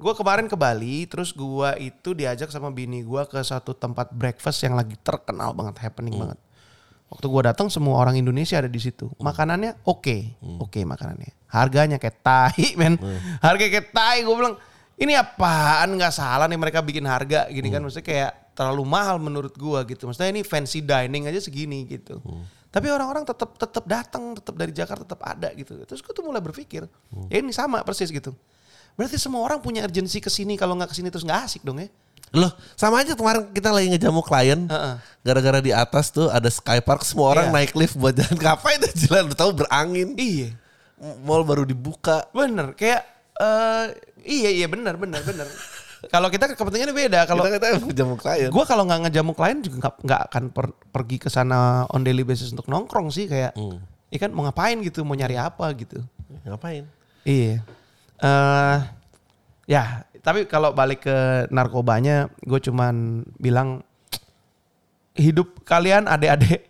Gua 0.00 0.16
kemarin 0.16 0.48
ke 0.48 0.56
Bali 0.56 1.04
terus 1.04 1.28
gua 1.30 1.76
itu 1.76 2.16
diajak 2.16 2.48
sama 2.48 2.72
bini 2.72 3.04
gua 3.04 3.28
ke 3.28 3.36
satu 3.44 3.76
tempat 3.76 4.08
breakfast 4.10 4.64
yang 4.64 4.72
lagi 4.72 4.96
terkenal 4.96 5.52
banget, 5.52 5.76
happening 5.76 6.16
Hmm. 6.16 6.24
banget. 6.24 6.38
Waktu 7.10 7.26
gua 7.26 7.42
datang 7.50 7.66
semua 7.66 7.98
orang 7.98 8.14
Indonesia 8.14 8.54
ada 8.56 8.70
di 8.70 8.78
situ. 8.78 9.10
Makanannya 9.18 9.82
oke, 9.82 10.38
Hmm. 10.38 10.62
oke 10.62 10.78
makanannya. 10.80 11.34
Harganya 11.50 11.98
kayak 11.98 12.22
tai, 12.22 12.64
men. 12.80 12.94
Harga 13.42 13.66
kayak 13.66 13.90
tai. 13.90 14.22
Gua 14.22 14.38
bilang, 14.38 14.54
ini 14.94 15.18
apaan 15.18 15.90
nggak 15.98 16.14
salah 16.14 16.46
nih 16.46 16.54
mereka 16.54 16.78
bikin 16.80 17.02
harga 17.04 17.50
gini 17.50 17.66
Hmm. 17.66 17.74
kan. 17.74 17.80
Maksudnya 17.82 18.06
kayak 18.06 18.30
terlalu 18.54 18.84
mahal 18.86 19.18
menurut 19.18 19.52
gua 19.58 19.82
gitu. 19.82 20.06
Maksudnya 20.06 20.30
ini 20.30 20.46
fancy 20.46 20.80
dining 20.80 21.26
aja 21.26 21.42
segini 21.42 21.82
gitu. 21.84 22.22
Hmm. 22.22 22.46
Tapi 22.70 22.86
orang-orang 22.86 23.26
tetap 23.26 23.58
tetap 23.58 23.82
datang, 23.82 24.30
tetap 24.38 24.54
dari 24.54 24.70
Jakarta 24.70 25.02
tetap 25.02 25.18
ada 25.26 25.50
gitu. 25.58 25.74
Terus 25.82 25.98
gue 25.98 26.14
tuh 26.14 26.22
mulai 26.22 26.38
berpikir, 26.38 26.86
ya 27.26 27.36
ini 27.42 27.50
sama 27.50 27.82
persis 27.82 28.14
gitu. 28.14 28.30
Berarti 28.94 29.18
semua 29.18 29.42
orang 29.42 29.58
punya 29.58 29.82
urgensi 29.82 30.22
ke 30.22 30.30
sini 30.30 30.54
kalau 30.54 30.78
nggak 30.78 30.94
ke 30.94 30.94
sini 30.94 31.10
terus 31.10 31.26
nggak 31.26 31.50
asik 31.50 31.66
dong 31.66 31.82
ya. 31.82 31.90
Loh, 32.30 32.50
sama 32.78 33.02
aja 33.02 33.18
kemarin 33.18 33.50
kita 33.50 33.70
lagi 33.70 33.90
ngejamu 33.90 34.22
klien. 34.22 34.70
Heeh. 34.70 34.94
Gara-gara 35.20 35.58
di 35.58 35.74
atas 35.74 36.08
tuh 36.08 36.30
ada 36.30 36.46
skypark, 36.46 37.02
semua 37.02 37.34
orang 37.34 37.50
Iya. 37.50 37.54
naik 37.58 37.72
lift 37.74 37.98
buat 37.98 38.14
jalan 38.14 38.38
kafe 38.46 38.78
itu 38.78 38.88
jalan 39.04 39.28
udah 39.28 39.38
tahu 39.38 39.50
berangin. 39.52 40.14
Iya. 40.14 40.54
Mall 41.20 41.42
baru 41.42 41.66
dibuka. 41.66 42.28
Bener, 42.30 42.72
kayak 42.74 43.02
eh 43.40 43.84
iya 44.22 44.50
iya 44.52 44.66
bener 44.68 44.94
bener 44.94 45.24
bener. 45.24 45.48
kalau 46.14 46.28
kita 46.28 46.54
kepentingannya 46.54 46.94
beda. 46.94 47.20
Kalau 47.24 47.42
kita 47.42 47.56
kita 47.56 47.66
emang 47.76 47.92
jamu 47.92 48.14
klien. 48.14 48.48
gue 48.48 48.64
kalau 48.64 48.82
nggak 48.86 49.00
ngejamu 49.08 49.32
klien 49.34 49.58
juga 49.60 49.90
nggak 49.96 50.20
akan 50.30 50.44
per- 50.52 50.76
pergi 50.88 51.16
ke 51.18 51.28
sana 51.28 51.84
on 51.88 52.00
daily 52.00 52.22
basis 52.22 52.52
untuk 52.52 52.68
nongkrong 52.68 53.10
sih 53.10 53.26
kayak. 53.26 53.52
Hmm. 53.56 53.80
Iya 54.08 54.26
kan 54.26 54.30
mau 54.30 54.42
ngapain 54.42 54.78
gitu, 54.80 55.02
mau 55.02 55.14
nyari 55.14 55.34
apa 55.34 55.66
gitu. 55.74 55.98
Ngapain? 56.46 56.86
Iya. 57.22 57.60
eh 58.20 58.78
ya, 59.66 60.04
tapi 60.20 60.44
kalau 60.44 60.76
balik 60.76 61.08
ke 61.08 61.48
narkobanya, 61.48 62.28
gue 62.44 62.60
cuman 62.60 63.24
bilang 63.40 63.80
hidup 65.16 65.64
kalian 65.64 66.06
adik-adik 66.06 66.68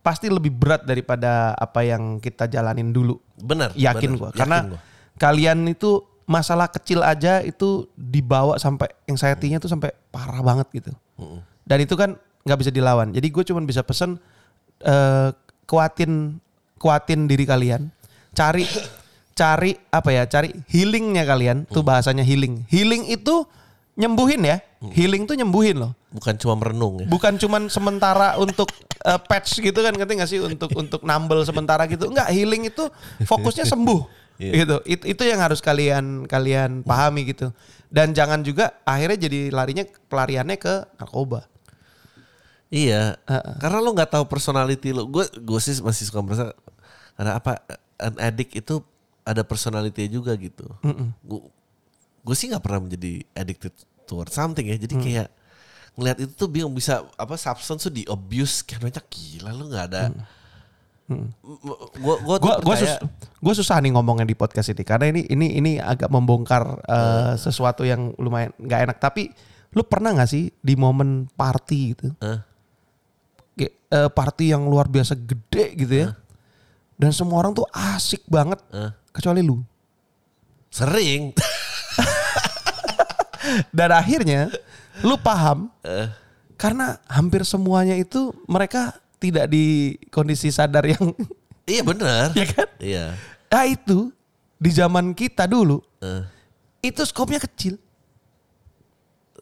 pasti 0.00 0.32
lebih 0.32 0.48
berat 0.56 0.88
daripada 0.88 1.52
apa 1.60 1.84
yang 1.84 2.18
kita 2.18 2.48
jalanin 2.48 2.88
dulu. 2.88 3.20
Benar. 3.36 3.76
Yakin 3.76 4.16
gue, 4.16 4.28
Yakin 4.32 4.38
karena 4.40 4.58
gua. 4.64 4.80
kalian 5.20 5.68
itu 5.68 6.00
masalah 6.24 6.72
kecil 6.72 7.04
aja 7.04 7.44
itu 7.44 7.90
dibawa 7.98 8.56
sampai 8.56 8.88
anxiety-nya 9.04 9.60
tuh 9.60 9.68
sampai 9.68 9.92
parah 10.08 10.40
banget 10.40 10.66
gitu. 10.72 10.92
Dan 11.68 11.78
itu 11.84 11.94
kan 12.00 12.16
nggak 12.48 12.58
bisa 12.64 12.72
dilawan. 12.72 13.12
Jadi 13.12 13.28
gue 13.28 13.44
cuman 13.44 13.68
bisa 13.68 13.84
pesen 13.84 14.16
eh 14.80 15.30
kuatin 15.68 16.40
kuatin 16.80 17.28
diri 17.28 17.44
kalian. 17.44 17.92
Cari 18.32 18.64
cari 19.40 19.72
apa 19.88 20.10
ya? 20.12 20.28
Cari 20.28 20.52
healingnya 20.68 21.24
kalian. 21.24 21.64
Tuh 21.64 21.80
bahasanya 21.80 22.20
healing. 22.20 22.68
Healing 22.68 23.08
itu 23.08 23.48
nyembuhin 23.96 24.44
ya. 24.44 24.60
Healing 24.92 25.24
tuh 25.24 25.40
nyembuhin 25.40 25.80
loh. 25.80 25.92
Bukan 26.12 26.36
cuma 26.36 26.60
merenung 26.60 27.00
ya. 27.00 27.06
Bukan 27.08 27.40
cuman 27.40 27.72
sementara 27.72 28.36
untuk 28.36 28.68
eh, 29.00 29.20
patch 29.20 29.60
gitu 29.60 29.80
kan 29.80 29.96
ngerti 29.96 30.12
gak 30.20 30.28
sih 30.28 30.40
untuk 30.40 30.68
untuk 30.76 31.00
nambel 31.00 31.40
sementara 31.48 31.88
gitu. 31.88 32.12
Enggak, 32.12 32.28
healing 32.28 32.68
itu 32.68 32.84
fokusnya 33.24 33.64
sembuh. 33.64 34.00
Iya. 34.40 34.64
Gitu. 34.64 34.76
It- 34.88 35.04
itu 35.04 35.22
yang 35.28 35.36
harus 35.36 35.60
kalian 35.60 36.24
kalian 36.24 36.80
pahami 36.80 37.28
gitu. 37.28 37.52
Dan 37.92 38.16
jangan 38.16 38.40
juga 38.40 38.72
akhirnya 38.88 39.28
jadi 39.28 39.52
larinya 39.52 39.84
pelariannya 40.08 40.56
ke 40.56 40.88
narkoba. 40.96 41.44
Iya, 42.72 43.20
karena 43.60 43.84
lo 43.84 43.92
nggak 43.92 44.16
tahu 44.16 44.24
personality 44.24 44.96
lo. 44.96 45.04
Gue 45.12 45.28
gue 45.28 45.60
sih 45.60 45.76
masih 45.84 46.08
suka 46.08 46.24
merasa 46.24 46.56
karena 47.20 47.36
apa 47.36 47.60
an 48.00 48.16
addict 48.16 48.56
itu 48.56 48.80
ada 49.24 49.42
personality 49.44 50.08
juga 50.08 50.34
gitu. 50.36 50.66
Gue 51.20 51.40
gue 52.20 52.34
sih 52.36 52.52
nggak 52.52 52.62
pernah 52.64 52.84
menjadi 52.84 53.24
addicted 53.32 53.72
toward 54.04 54.28
something 54.28 54.68
ya. 54.68 54.76
Jadi 54.76 54.94
Mm. 54.96 55.02
kayak 55.02 55.28
ngelihat 55.96 56.18
itu 56.24 56.32
tuh 56.36 56.48
bingung 56.48 56.72
bisa 56.72 57.04
apa 57.16 57.34
substance 57.36 57.86
tuh 57.88 57.94
di 57.94 58.04
abuse. 58.08 58.62
Kayak 58.64 58.88
banyak 58.90 59.04
gila 59.10 59.50
lo 59.56 59.64
nggak 59.68 59.86
ada. 59.90 60.02
Gue 61.10 62.16
gue 62.22 62.36
gua 62.38 62.76
sus, 62.78 62.92
gua 63.42 63.54
susah 63.56 63.82
nih 63.82 63.90
ngomongnya 63.90 64.22
di 64.22 64.38
podcast 64.38 64.70
ini. 64.70 64.86
Karena 64.86 65.10
ini 65.10 65.26
ini 65.26 65.46
ini 65.58 65.72
agak 65.82 66.06
membongkar 66.06 66.62
eh, 66.86 67.32
sesuatu 67.34 67.82
yang 67.82 68.14
lumayan 68.14 68.54
nggak 68.56 68.80
enak. 68.86 68.96
Tapi 69.02 69.22
lu 69.70 69.82
pernah 69.86 70.14
nggak 70.14 70.30
sih 70.30 70.50
di 70.58 70.74
momen 70.74 71.30
party 71.30 71.80
gitu, 71.94 72.10
Kayak, 73.54 73.74
eh, 73.86 74.10
party 74.10 74.44
yang 74.50 74.66
luar 74.66 74.90
biasa 74.90 75.14
gede 75.14 75.78
gitu 75.78 75.94
ya, 75.94 76.08
dan 76.98 77.14
semua 77.14 77.38
orang 77.38 77.54
tuh 77.54 77.66
asik 77.70 78.26
banget, 78.26 78.58
kecuali 79.10 79.40
lu. 79.40 79.58
sering. 80.70 81.34
Dan 83.74 83.90
akhirnya 83.90 84.52
lu 85.02 85.16
paham 85.16 85.72
Eh, 85.82 86.06
karena 86.54 87.00
hampir 87.08 87.42
semuanya 87.42 87.96
itu 87.96 88.30
mereka 88.46 88.94
tidak 89.18 89.48
di 89.48 89.96
kondisi 90.12 90.52
sadar 90.52 90.84
yang 90.86 91.16
iya 91.64 91.82
benar. 91.82 92.30
ya 92.38 92.46
kan? 92.46 92.68
Iya. 92.78 93.04
Nah 93.50 93.64
itu 93.66 94.12
di 94.60 94.70
zaman 94.70 95.10
kita 95.10 95.48
dulu 95.48 95.82
Eh, 96.00 96.22
itu 96.86 97.02
skopnya 97.04 97.36
kecil. 97.36 97.76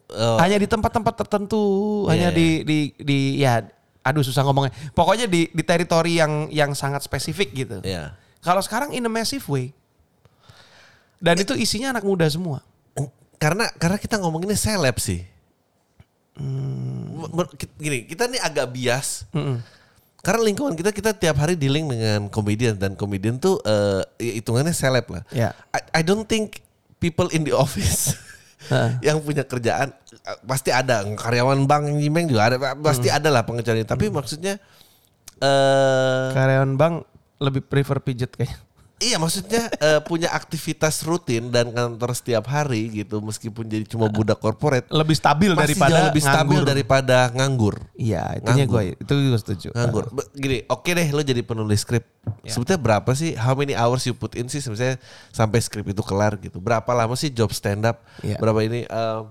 oh, 0.09 0.35
hanya 0.41 0.57
di 0.57 0.65
tempat-tempat 0.65 1.13
tertentu, 1.15 2.03
Iya, 2.03 2.09
hanya 2.11 2.29
iya. 2.33 2.35
di 2.35 2.47
di 2.65 2.77
di 2.97 3.19
ya 3.37 3.61
aduh 4.01 4.25
susah 4.25 4.41
ngomongnya. 4.41 4.73
Pokoknya 4.91 5.29
di 5.29 5.47
di 5.53 5.61
teritori 5.61 6.17
yang 6.17 6.49
yang 6.49 6.73
sangat 6.73 7.05
spesifik 7.05 7.53
gitu. 7.53 7.77
Iya. 7.85 8.17
Kalau 8.39 8.59
sekarang 8.59 8.91
in 8.91 9.03
a 9.03 9.11
massive 9.11 9.43
way. 9.45 9.75
Dan 11.17 11.35
itu 11.37 11.51
isinya 11.53 11.91
anak 11.91 12.03
muda 12.03 12.23
semua. 12.25 12.63
Karena 13.35 13.67
karena 13.73 13.95
kita 13.95 14.15
ngomonginnya 14.15 14.55
seleb 14.55 14.95
sih. 14.97 15.23
Ki- 17.53 17.75
Gini, 17.77 17.99
kita 18.05 18.25
nih 18.25 18.39
agak 18.39 18.67
bias. 18.69 19.27
Karena 20.19 20.41
lingkungan 20.41 20.75
kita 20.75 20.91
kita 20.91 21.11
tiap 21.13 21.35
hari 21.37 21.55
dealing 21.55 21.87
dengan 21.87 22.27
komedian 22.27 22.75
dan 22.75 22.91
komedian 22.93 23.35
tuh 23.35 23.59
eh, 23.61 24.03
ya 24.17 24.31
hitungannya 24.35 24.71
seleb 24.71 25.07
lah. 25.07 25.23
Ya. 25.31 25.55
I, 25.71 25.99
I 25.99 26.01
don't 26.01 26.23
think 26.23 26.59
people 26.97 27.27
in 27.29 27.43
the 27.43 27.55
office 27.65 28.15
yang 28.99 29.19
punya 29.19 29.43
kerjaan 29.43 29.95
eh, 30.11 30.37
pasti 30.43 30.69
ada 30.69 31.07
karyawan 31.07 31.63
bank 31.63 31.87
yang 31.87 31.97
nyimeng 31.97 32.27
juga 32.27 32.51
ada 32.51 32.55
pasti 32.77 33.07
ada 33.07 33.27
lah 33.27 33.43
pengecualian. 33.43 33.87
Tapi 33.87 34.07
maksudnya 34.09 34.59
eh 35.39 36.27
Karyawan 36.29 36.75
bank 36.75 36.95
lebih 37.39 37.63
prefer 37.65 37.97
pijet 38.03 38.35
kayaknya. 38.35 38.59
Iya 38.99 39.15
maksudnya 39.15 39.71
eh, 39.79 40.03
punya 40.03 40.27
aktivitas 40.35 41.07
rutin 41.07 41.55
dan 41.55 41.71
kantor 41.71 42.11
setiap 42.11 42.51
hari 42.51 42.91
gitu 42.91 43.23
meskipun 43.23 43.63
jadi 43.63 43.87
cuma 43.87 44.11
budak 44.11 44.43
korporat 44.43 44.83
Lebih 44.91 45.15
stabil 45.15 45.55
masih 45.55 45.71
daripada 45.79 45.99
lebih 46.11 46.19
stabil 46.19 46.59
nganggur. 46.59 46.67
daripada 46.67 47.17
nganggur. 47.31 47.75
Iya, 47.95 48.43
itunya 48.43 48.67
gue 48.67 48.83
itu 48.99 49.13
gue 49.15 49.39
setuju. 49.39 49.67
Nganggur. 49.71 50.11
Gini, 50.35 50.67
oke 50.67 50.91
deh 50.91 51.07
lo 51.15 51.23
jadi 51.23 51.39
penulis 51.47 51.87
skrip. 51.87 52.03
Sebetulnya 52.43 52.83
berapa 52.83 53.11
sih 53.15 53.39
how 53.39 53.55
many 53.55 53.71
hours 53.71 54.03
you 54.03 54.11
put 54.11 54.35
in 54.35 54.51
sih 54.51 54.59
misalnya 54.67 54.99
sampai 55.31 55.63
skrip 55.63 55.87
itu 55.87 56.03
kelar 56.03 56.35
gitu. 56.43 56.59
Berapa 56.59 56.91
lama 56.91 57.15
sih 57.15 57.31
job 57.31 57.55
stand 57.55 57.87
up? 57.87 58.03
Iya. 58.19 58.35
Berapa 58.35 58.67
ini 58.67 58.83
eh, 58.83 59.21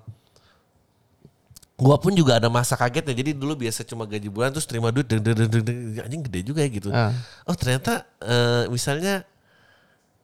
gua 1.78 1.96
pun 1.96 2.10
juga 2.10 2.42
ada 2.42 2.50
masa 2.50 2.74
kagetnya. 2.74 3.14
Jadi 3.14 3.38
dulu 3.38 3.54
biasa 3.54 3.86
cuma 3.86 4.02
gaji 4.04 4.26
bulan 4.26 4.50
terus 4.50 4.66
terima 4.66 4.90
duit 4.90 5.06
deng, 5.06 5.22
deng, 5.22 5.34
deng, 5.38 5.48
deng, 5.48 5.64
deng. 5.64 5.78
anjing 6.02 6.22
gede 6.26 6.40
juga 6.42 6.60
ya 6.66 6.70
gitu. 6.74 6.90
Ah. 6.90 7.14
Oh, 7.46 7.54
ternyata 7.54 8.02
eh, 8.20 8.66
misalnya 8.66 9.22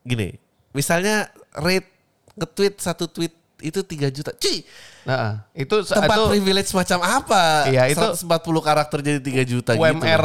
gini, 0.03 0.35
misalnya 0.75 1.31
rate 1.55 1.89
nge-tweet 2.35 2.75
satu 2.83 3.07
tweet 3.07 3.33
itu 3.63 3.81
3 3.81 4.11
juta. 4.13 4.31
Cuy, 4.35 4.67
Nah, 5.05 5.45
itu 5.53 5.85
tempat 5.85 6.17
itu 6.17 6.23
privilege 6.33 6.71
macam 6.73 6.99
apa? 7.05 7.69
Iya, 7.69 7.93
itu 7.93 8.07
140 8.25 8.41
karakter 8.65 8.99
jadi 9.05 9.21
3 9.21 9.45
juta 9.45 9.71
gitu. 9.77 9.85
UMR. 9.85 10.25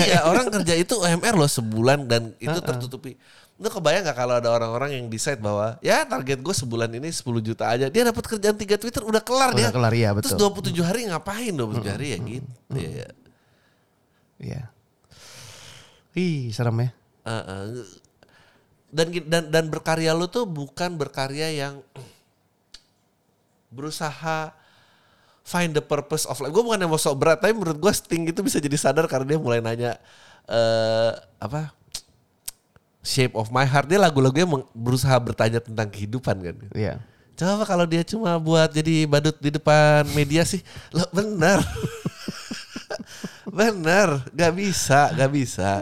iya, 0.00 0.24
orang 0.24 0.48
kerja 0.48 0.74
itu 0.80 0.96
UMR 0.96 1.36
loh 1.36 1.48
sebulan 1.48 2.08
dan 2.08 2.32
itu 2.40 2.56
tertutupi. 2.68 3.20
Lu 3.58 3.66
kebayang 3.66 4.06
gak 4.06 4.14
kalau 4.14 4.38
ada 4.38 4.54
orang-orang 4.54 4.94
yang 4.94 5.10
decide 5.10 5.42
bahwa 5.42 5.74
ya 5.82 6.06
target 6.06 6.38
gue 6.38 6.54
sebulan 6.54 6.94
ini 6.94 7.10
10 7.10 7.26
juta 7.42 7.66
aja. 7.66 7.90
Dia 7.90 8.02
dapat 8.06 8.22
kerjaan 8.22 8.54
3 8.54 8.78
Twitter 8.78 9.02
udah 9.02 9.18
kelar 9.18 9.50
dia. 9.50 9.66
Udah 9.68 9.74
kelar, 9.74 9.92
iya, 9.98 10.14
betul. 10.14 10.38
Terus 10.38 10.78
27 10.78 10.86
hari 10.86 11.10
ngapain 11.10 11.50
27 11.50 11.90
hari 11.90 12.06
ya 12.14 12.18
gitu. 12.22 12.50
Iya. 12.70 13.08
Iya. 14.38 14.62
Ih, 16.14 16.54
serem 16.54 16.86
ya. 16.86 16.90
Uh, 17.26 17.34
uh, 17.34 17.62
dan 18.88 19.12
dan 19.28 19.44
dan 19.52 19.64
berkarya 19.68 20.16
lu 20.16 20.30
tuh 20.30 20.48
bukan 20.48 20.96
berkarya 20.96 21.52
yang 21.52 21.82
berusaha 23.68 24.54
find 25.44 25.76
the 25.76 25.84
purpose 25.84 26.24
of 26.24 26.38
life. 26.40 26.54
Gue 26.54 26.64
bukan 26.64 26.80
yang 26.80 26.92
mau 26.92 27.00
sok 27.00 27.16
berat, 27.20 27.38
tapi 27.40 27.52
menurut 27.56 27.76
gue 27.76 27.92
Sting 27.92 28.28
itu 28.28 28.40
bisa 28.40 28.60
jadi 28.60 28.76
sadar 28.76 29.04
karena 29.10 29.36
dia 29.36 29.38
mulai 29.40 29.60
nanya 29.60 29.96
eh 30.48 31.12
apa 31.36 31.76
Shape 33.08 33.32
of 33.32 33.48
My 33.48 33.64
Heart. 33.64 33.88
Dia 33.88 33.96
lagu-lagunya 33.96 34.44
berusaha 34.76 35.16
bertanya 35.16 35.64
tentang 35.64 35.88
kehidupan 35.88 36.36
kan. 36.44 36.56
Iya. 36.76 37.00
Coba 37.32 37.64
kalau 37.64 37.88
dia 37.88 38.04
cuma 38.04 38.36
buat 38.36 38.68
jadi 38.68 39.08
badut 39.08 39.38
di 39.40 39.48
depan 39.48 40.04
media 40.12 40.44
sih, 40.44 40.60
lo 40.92 41.06
bener. 41.08 41.62
bener, 43.58 44.20
gak 44.34 44.52
bisa, 44.52 45.08
gak 45.14 45.30
bisa. 45.32 45.80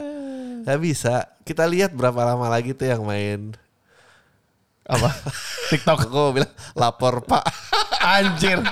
Gak 0.62 0.78
bisa. 0.78 1.26
Kita 1.42 1.64
lihat 1.66 1.96
berapa 1.96 2.18
lama 2.22 2.46
lagi 2.46 2.76
tuh 2.76 2.86
yang 2.86 3.02
main. 3.02 3.56
Apa? 4.86 5.10
TikTok. 5.72 6.06
Gue 6.06 6.42
bilang 6.42 6.52
lapor 6.76 7.24
pak. 7.24 7.42
Anjir. 8.20 8.62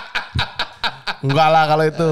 Enggak 1.25 1.49
lah 1.51 1.65
kalau 1.65 1.85
itu. 1.89 2.11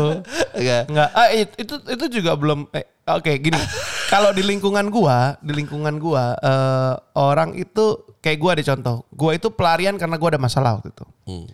Enggak. 0.56 0.82
Enggak. 0.88 1.08
Ah, 1.12 1.28
it- 1.30 1.56
itu 1.60 1.74
itu 1.84 2.04
juga 2.16 2.32
belum 2.32 2.64
eh, 2.72 2.86
oke 3.04 3.32
gini. 3.38 3.58
Kalau 4.06 4.30
di 4.30 4.44
lingkungan 4.44 4.92
gua, 4.92 5.40
di 5.40 5.52
lingkungan 5.52 5.96
gua 5.96 6.36
eh, 6.36 6.94
orang 7.16 7.56
itu 7.56 7.96
kayak 8.20 8.38
gua 8.38 8.50
ada 8.52 8.64
contoh. 8.64 8.96
Gua 9.08 9.32
itu 9.32 9.48
pelarian 9.48 9.96
karena 9.96 10.16
gua 10.16 10.36
ada 10.36 10.40
masalah 10.40 10.76
waktu 10.78 10.92
itu. 10.92 11.04
Hmm. 11.26 11.46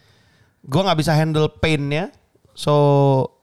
Gua 0.67 0.81
nggak 0.91 0.99
bisa 0.99 1.15
handle 1.15 1.49
painnya. 1.49 2.11
So, 2.53 2.75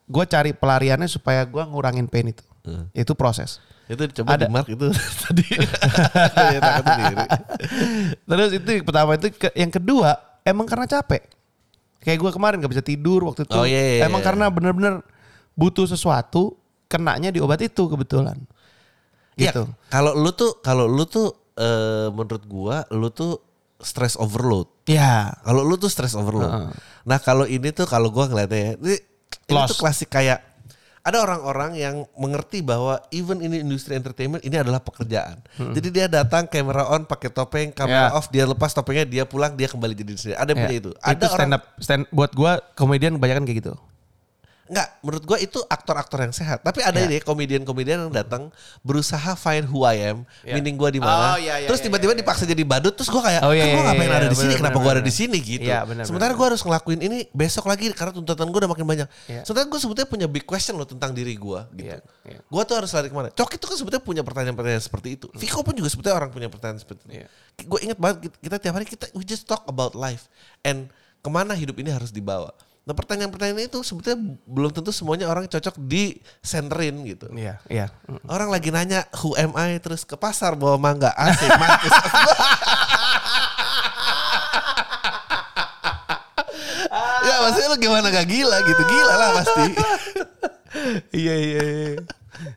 gua 0.05 0.27
cari 0.27 0.51
pelariannya 0.51 1.07
supaya 1.07 1.47
gua 1.47 1.63
ngurangin 1.63 2.11
pain 2.11 2.29
itu. 2.29 2.43
Itu 2.91 3.13
proses. 3.13 3.61
Itu 3.85 4.01
coba 4.09 4.33
Ada. 4.35 4.49
di 4.49 4.51
mark 4.51 4.67
itu 4.67 4.89
tadi. 5.23 5.45
Sendiri. 6.81 7.25
Terus 8.25 8.51
itu 8.57 8.69
yang 8.73 8.85
pertama 8.85 9.11
itu 9.13 9.27
ke- 9.31 9.53
yang 9.53 9.69
kedua 9.69 10.17
emang 10.41 10.65
karena 10.65 10.89
capek. 10.89 11.21
Kayak 12.01 12.17
gue 12.21 12.31
kemarin 12.33 12.57
gak 12.61 12.73
bisa 12.73 12.85
tidur 12.85 13.25
waktu 13.25 13.45
itu. 13.45 13.53
Oh, 13.53 13.65
iya, 13.65 14.01
iya, 14.01 14.03
emang 14.05 14.21
iya. 14.21 14.27
karena 14.29 14.45
bener-bener 14.49 15.01
butuh 15.57 15.85
sesuatu, 15.85 16.53
kenanya 16.95 17.29
di 17.29 17.43
obat 17.43 17.59
itu 17.59 17.83
kebetulan. 17.85 18.39
Iya, 19.35 19.51
Gitu. 19.51 19.67
Kalau 19.91 20.15
lu 20.15 20.31
tuh 20.31 20.63
kalau 20.63 20.87
lu 20.87 21.03
tuh 21.03 21.27
eh, 21.53 22.07
menurut 22.09 22.43
gua 22.47 22.87
lu 22.89 23.11
tuh 23.11 23.43
stress 23.77 24.15
overload. 24.15 24.71
Ya. 24.87 25.35
Kalau 25.43 25.61
lu 25.61 25.75
tuh 25.75 25.91
stress 25.91 26.15
overload. 26.15 26.71
Nah 27.03 27.19
kalau 27.19 27.43
ini 27.43 27.69
tuh 27.69 27.83
kalau 27.83 28.07
gua 28.07 28.25
ngeliatnya 28.25 28.55
ya, 28.57 28.71
ini, 28.79 28.95
ini 29.45 29.59
tuh 29.67 29.75
klasik 29.75 30.07
kayak 30.09 30.39
ada 31.05 31.21
orang-orang 31.21 31.77
yang 31.77 31.95
mengerti 32.17 32.65
bahwa 32.65 32.97
even 33.13 33.37
ini 33.37 33.61
industri 33.61 33.93
entertainment 33.93 34.41
ini 34.41 34.57
adalah 34.57 34.81
pekerjaan. 34.81 35.37
Jadi 35.53 35.93
dia 35.93 36.09
datang 36.09 36.49
kamera 36.49 36.89
on 36.89 37.05
pakai 37.05 37.29
topeng, 37.29 37.69
kamera 37.69 38.09
Ya. 38.09 38.17
off, 38.17 38.25
dia 38.33 38.41
lepas 38.41 38.73
topengnya, 38.73 39.05
dia 39.05 39.21
pulang, 39.21 39.53
dia 39.53 39.69
kembali 39.69 39.93
jadi 39.93 40.01
diri 40.01 40.17
sendiri. 40.17 40.37
Ada 40.41 40.49
yang 40.49 40.57
Ya. 40.57 40.65
punya 40.65 40.77
itu. 40.81 40.91
Ada 40.97 41.25
orang 41.29 41.29
stand 41.29 41.53
up 41.53 41.63
stand 41.77 42.03
buat 42.09 42.31
gue 42.33 42.51
komedian 42.73 43.21
kebanyakan 43.21 43.43
kayak 43.45 43.57
gitu. 43.61 43.73
Enggak, 44.65 44.97
menurut 45.05 45.23
gua 45.29 45.37
itu 45.37 45.61
aktor-aktor 45.69 46.25
yang 46.25 46.33
sehat. 46.33 46.65
Tapi 46.65 46.81
ada 46.81 46.97
Ya. 46.97 47.05
ini 47.05 47.21
komedian-komedian 47.21 48.09
yang 48.09 48.13
datang 48.13 48.49
berusaha 48.81 49.37
find 49.37 49.69
who 49.69 49.85
I 49.85 50.09
am, 50.09 50.25
Ya. 50.41 50.57
meaning 50.57 50.73
gua 50.73 50.89
di 50.89 50.97
mana. 50.97 51.33
Oh, 51.33 51.37
iya, 51.37 51.61
iya, 51.61 51.67
terus 51.69 51.85
iya, 51.85 51.85
tiba-tiba 51.85 52.17
iya, 52.17 52.19
dipaksa 52.25 52.49
jadi 52.49 52.65
badut, 52.65 52.97
terus 52.97 53.13
gua 53.13 53.21
kayak, 53.29 53.45
Oh, 53.45 53.53
kan 53.53 53.61
iya, 53.61 53.65
gua 53.69 53.77
iya, 53.77 53.85
ngapain 53.85 54.09
iya, 54.09 54.17
ada 54.17 54.25
di 54.25 54.33
sini? 54.33 54.47
benar, 54.49 54.61
Kenapa 54.65 54.77
gua 54.81 54.91
ada 54.97 55.03
di 55.05 55.13
sini 55.13 55.37
gitu? 55.37 55.69
Iya, 55.69 55.79
benar, 55.85 56.03
Sementara 56.09 56.31
gua 56.33 56.45
harus 56.49 56.61
ngelakuin 56.65 56.99
ini 57.05 57.17
besok 57.29 57.69
lagi 57.69 57.93
karena 57.93 58.09
tuntutan 58.09 58.49
gua 58.49 58.59
udah 58.65 58.71
makin 58.73 58.85
banyak. 58.89 59.07
Iya. 59.29 59.41
Sementara 59.45 59.69
gua 59.69 59.79
sebetulnya 59.79 60.09
punya 60.09 60.27
big 60.27 60.45
question 60.49 60.73
loh 60.81 60.89
tentang 60.89 61.13
diri 61.13 61.37
gua 61.37 61.69
gitu. 61.69 61.85
Iya, 61.85 62.01
iya. 62.25 62.39
Gua 62.49 62.65
tuh 62.65 62.81
harus 62.81 62.89
lari 62.89 63.07
ke 63.09 63.15
mana? 63.15 63.29
Cok 63.29 63.49
itu 63.53 63.65
kan 63.69 63.77
sebetulnya 63.77 64.01
punya 64.01 64.21
pertanyaan-pertanyaan 64.25 64.81
seperti 64.81 65.07
itu. 65.13 65.29
Viko 65.37 65.61
pun 65.61 65.77
juga 65.77 65.93
sebetulnya 65.93 66.17
orang 66.17 66.33
punya 66.33 66.49
pertanyaan 66.49 66.81
seperti 66.81 67.05
itu. 67.05 67.21
Iya. 67.21 67.27
Gue 67.69 67.79
inget 67.85 67.97
banget 68.01 68.17
kita, 68.27 68.35
kita 68.41 68.57
tiap 68.59 68.73
hari 68.75 68.85
kita 68.89 69.05
we 69.13 69.21
just 69.21 69.45
talk 69.45 69.61
about 69.69 69.93
life 69.93 70.25
and 70.65 70.89
ke 71.21 71.29
mana 71.29 71.53
hidup 71.53 71.77
ini 71.77 71.93
harus 71.93 72.09
dibawa. 72.09 72.49
Nah 72.85 72.93
pertanyaan-pertanyaan 72.93 73.65
itu 73.65 73.81
sebetulnya 73.81 74.37
belum 74.45 74.69
tentu 74.69 74.93
semuanya 74.93 75.25
orang 75.25 75.49
cocok 75.49 75.73
di 75.89 76.21
centerin 76.45 77.01
gitu. 77.01 77.25
Iya, 77.33 77.57
iya. 77.65 77.89
Orang 78.29 78.53
lagi 78.53 78.69
nanya 78.69 79.09
who 79.25 79.33
am 79.33 79.57
I 79.57 79.81
terus 79.81 80.05
ke 80.05 80.13
pasar 80.13 80.53
bawa 80.53 80.77
mangga 80.77 81.09
asik 81.17 81.49
mantis. 81.49 81.89
ya 87.25 87.41
maksudnya 87.41 87.73
lu 87.73 87.77
gimana 87.81 88.13
gak 88.13 88.29
gila 88.29 88.57
gitu 88.69 88.83
gila 88.85 89.13
lah 89.17 89.29
pasti. 89.41 89.65
iya 91.25 91.35
iya 91.41 91.61
iya. 91.65 92.05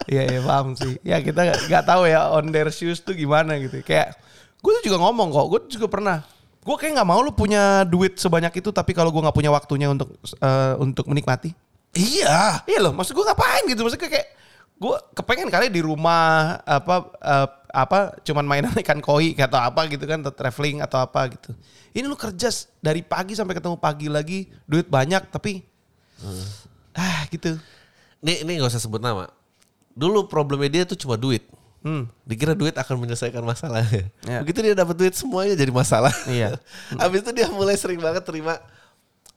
Iya 0.04 0.22
iya 0.28 0.40
paham 0.44 0.76
sih. 0.76 1.00
Ya 1.00 1.24
kita 1.24 1.72
nggak 1.72 1.88
tahu 1.88 2.04
ya 2.04 2.28
on 2.36 2.52
their 2.52 2.68
shoes 2.68 3.00
tuh 3.00 3.16
gimana 3.16 3.56
gitu. 3.56 3.80
Kayak 3.80 4.12
gue 4.60 4.72
tuh 4.76 4.92
juga 4.92 5.08
ngomong 5.08 5.32
kok. 5.32 5.46
Gue 5.48 5.60
juga 5.72 5.88
pernah. 5.88 6.20
Gue 6.68 6.76
kayak 6.76 7.00
nggak 7.00 7.08
mau 7.08 7.24
lu 7.24 7.32
punya 7.32 7.88
duit 7.88 8.20
sebanyak 8.20 8.60
itu 8.60 8.68
tapi 8.68 8.92
kalau 8.92 9.08
gue 9.08 9.24
nggak 9.24 9.32
punya 9.32 9.48
waktunya 9.48 9.88
untuk 9.88 10.12
eh, 10.20 10.74
untuk 10.76 11.08
menikmati. 11.08 11.56
iya. 11.96 12.60
Iya 12.68 12.78
loh, 12.84 12.92
maksud 12.92 13.16
gue 13.16 13.24
ngapain 13.24 13.64
gitu? 13.64 13.80
Maksudnya 13.80 14.12
kayak 14.12 14.28
gue 14.76 14.96
kepengen 15.16 15.48
kali 15.48 15.72
di 15.72 15.80
rumah 15.80 16.60
apa 16.68 17.08
eh, 17.24 17.48
apa 17.72 18.20
cuman 18.20 18.44
mainan 18.44 18.76
ikan 18.84 19.00
koi 19.00 19.32
atau 19.40 19.56
apa 19.64 19.88
gitu 19.88 20.04
kan 20.04 20.20
atau 20.20 20.34
traveling 20.36 20.84
atau 20.84 21.00
apa 21.00 21.32
gitu. 21.32 21.56
Ini 21.96 22.04
lu 22.04 22.20
kerja 22.20 22.52
dari 22.84 23.00
pagi 23.00 23.32
sampai 23.32 23.56
ketemu 23.56 23.80
pagi 23.80 24.12
lagi, 24.12 24.52
duit 24.68 24.92
banyak 24.92 25.24
tapi 25.32 25.64
ah 26.92 27.24
gitu. 27.32 27.56
Nih 28.20 28.44
ini 28.44 28.60
gak 28.60 28.76
usah 28.76 28.82
sebut 28.82 29.00
nama. 29.00 29.30
Dulu 29.96 30.28
problemnya 30.28 30.68
dia 30.68 30.84
tuh 30.84 31.00
cuma 31.00 31.16
duit. 31.16 31.48
Hmm. 31.78 32.10
Dikira 32.26 32.52
duit 32.52 32.74
akan 32.74 32.98
menyelesaikan 32.98 33.40
masalah. 33.40 33.86
Ya. 34.26 34.42
Begitu 34.42 34.66
dia 34.66 34.74
dapat 34.74 34.98
duit 34.98 35.14
semuanya 35.14 35.54
jadi 35.54 35.70
masalah. 35.70 36.10
Iya. 36.26 36.58
Habis 37.02 37.22
itu 37.22 37.30
dia 37.32 37.46
mulai 37.48 37.78
sering 37.78 38.02
banget 38.02 38.26
terima 38.26 38.58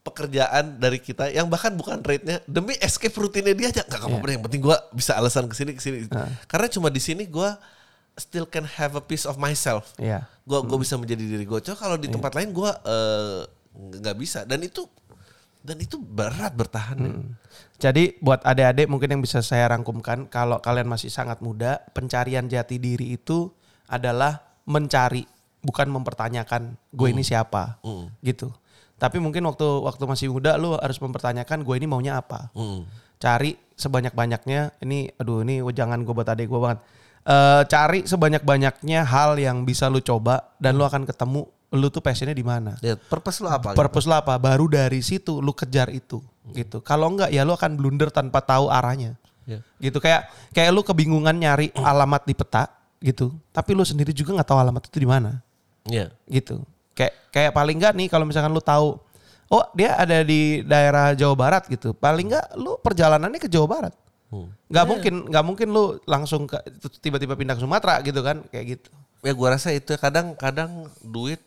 pekerjaan 0.02 0.82
dari 0.82 0.98
kita 0.98 1.30
yang 1.30 1.46
bahkan 1.46 1.78
bukan 1.78 2.02
rate-nya 2.02 2.42
demi 2.50 2.74
escape 2.82 3.14
rutinnya 3.14 3.54
dia 3.54 3.70
aja 3.70 3.86
nggak 3.86 4.02
apa-apa 4.02 4.26
deh, 4.26 4.34
yang 4.34 4.44
penting 4.50 4.58
gua 4.60 4.82
bisa 4.90 5.14
alasan 5.14 5.46
ke 5.46 5.54
sini 5.54 5.78
ke 5.78 5.82
sini 5.82 6.10
karena 6.50 6.66
cuma 6.66 6.90
di 6.90 6.98
sini 6.98 7.30
gua 7.30 7.62
still 8.18 8.50
can 8.50 8.66
have 8.66 8.98
a 8.98 9.04
piece 9.04 9.30
of 9.30 9.38
myself 9.38 9.94
Iya. 10.02 10.26
gua 10.42 10.66
gua 10.66 10.82
bisa 10.82 10.98
menjadi 10.98 11.22
diri 11.22 11.46
gua 11.46 11.62
coba 11.62 11.78
kalau 11.78 12.02
di 12.02 12.10
tempat 12.10 12.34
lain 12.34 12.50
gua 12.50 12.74
eh, 12.82 13.46
nggak 13.78 14.16
bisa 14.18 14.42
dan 14.42 14.62
itu 14.62 14.90
Dan 15.62 15.78
itu 15.78 16.02
berat 16.02 16.58
bertahan. 16.58 16.98
ya. 16.98 17.14
Jadi 17.82 18.22
buat 18.22 18.46
adik-adik 18.46 18.86
mungkin 18.86 19.18
yang 19.18 19.22
bisa 19.26 19.42
saya 19.42 19.66
rangkumkan 19.74 20.30
kalau 20.30 20.62
kalian 20.62 20.86
masih 20.86 21.10
sangat 21.10 21.42
muda, 21.42 21.82
pencarian 21.98 22.46
jati 22.46 22.78
diri 22.78 23.18
itu 23.18 23.50
adalah 23.90 24.38
mencari 24.70 25.26
bukan 25.66 25.90
mempertanyakan 25.90 26.78
gue 26.94 27.08
ini 27.10 27.26
siapa 27.26 27.82
gitu. 28.22 28.54
Tapi 29.02 29.18
mungkin 29.18 29.42
waktu 29.50 29.66
waktu 29.66 30.04
masih 30.06 30.30
muda 30.30 30.62
lu 30.62 30.78
harus 30.78 31.02
mempertanyakan 31.02 31.66
gue 31.66 31.76
ini 31.82 31.90
maunya 31.90 32.22
apa. 32.22 32.54
Hmm. 32.54 32.86
Cari 33.18 33.58
sebanyak-banyaknya 33.74 34.78
ini 34.86 35.10
aduh 35.18 35.42
ini 35.42 35.66
jangan 35.74 36.06
gue 36.06 36.14
buat 36.14 36.30
adik 36.30 36.54
gue 36.54 36.62
banget. 36.62 36.80
Eh, 37.22 37.62
cari 37.66 38.06
sebanyak-banyaknya 38.06 39.06
hal 39.06 39.38
yang 39.42 39.66
bisa 39.66 39.90
lu 39.90 40.02
coba 40.02 40.54
dan 40.58 40.78
lu 40.78 40.86
akan 40.86 41.06
ketemu 41.06 41.50
lu 41.72 41.88
tuh 41.88 42.04
passionnya 42.04 42.36
di 42.36 42.44
mana? 42.44 42.76
Ya, 42.84 43.00
purpose 43.00 43.40
lu 43.40 43.48
apa? 43.48 43.72
gitu? 43.72 43.80
purpose 43.80 44.06
lo 44.06 44.20
apa? 44.20 44.36
Baru 44.36 44.68
dari 44.68 45.00
situ 45.00 45.40
lu 45.40 45.56
kejar 45.56 45.88
itu 45.88 46.20
gitu. 46.52 46.84
Kalau 46.84 47.08
enggak 47.08 47.32
ya 47.32 47.48
lu 47.48 47.56
akan 47.56 47.80
blunder 47.80 48.12
tanpa 48.12 48.44
tahu 48.44 48.68
arahnya. 48.68 49.16
Ya. 49.42 49.58
gitu 49.82 49.98
kayak 49.98 50.30
kayak 50.54 50.70
lu 50.70 50.86
kebingungan 50.86 51.34
nyari 51.34 51.74
alamat 51.74 52.28
di 52.28 52.36
peta 52.36 52.70
gitu. 53.02 53.34
Tapi 53.50 53.74
lu 53.74 53.82
sendiri 53.82 54.14
juga 54.14 54.38
nggak 54.38 54.48
tahu 54.48 54.60
alamat 54.60 54.84
itu 54.92 54.98
di 55.00 55.10
mana. 55.10 55.40
Iya. 55.88 56.12
gitu. 56.28 56.62
Kayak 56.92 57.14
kayak 57.32 57.52
paling 57.56 57.80
enggak 57.80 57.94
nih 57.96 58.08
kalau 58.12 58.28
misalkan 58.28 58.52
lu 58.52 58.62
tahu 58.62 59.00
oh 59.52 59.66
dia 59.72 59.96
ada 59.96 60.22
di 60.28 60.62
daerah 60.68 61.16
Jawa 61.16 61.36
Barat 61.40 61.64
gitu. 61.72 61.96
Paling 61.96 62.36
enggak 62.36 62.48
lu 62.60 62.76
perjalanannya 62.84 63.40
ke 63.40 63.48
Jawa 63.48 63.68
Barat. 63.68 63.96
Hmm. 64.32 64.48
nggak 64.72 64.86
mungkin 64.88 65.14
nggak 65.28 65.44
mungkin 65.44 65.68
lu 65.76 66.00
langsung 66.08 66.48
ke 66.48 66.56
tiba-tiba 67.04 67.36
pindah 67.36 67.60
ke 67.60 67.64
Sumatera 67.64 68.00
gitu 68.00 68.24
kan? 68.24 68.44
Kayak 68.48 68.80
gitu. 68.80 68.90
Ya 69.28 69.36
gua 69.36 69.60
rasa 69.60 69.76
itu 69.76 69.92
kadang-kadang 70.00 70.88
duit 71.04 71.44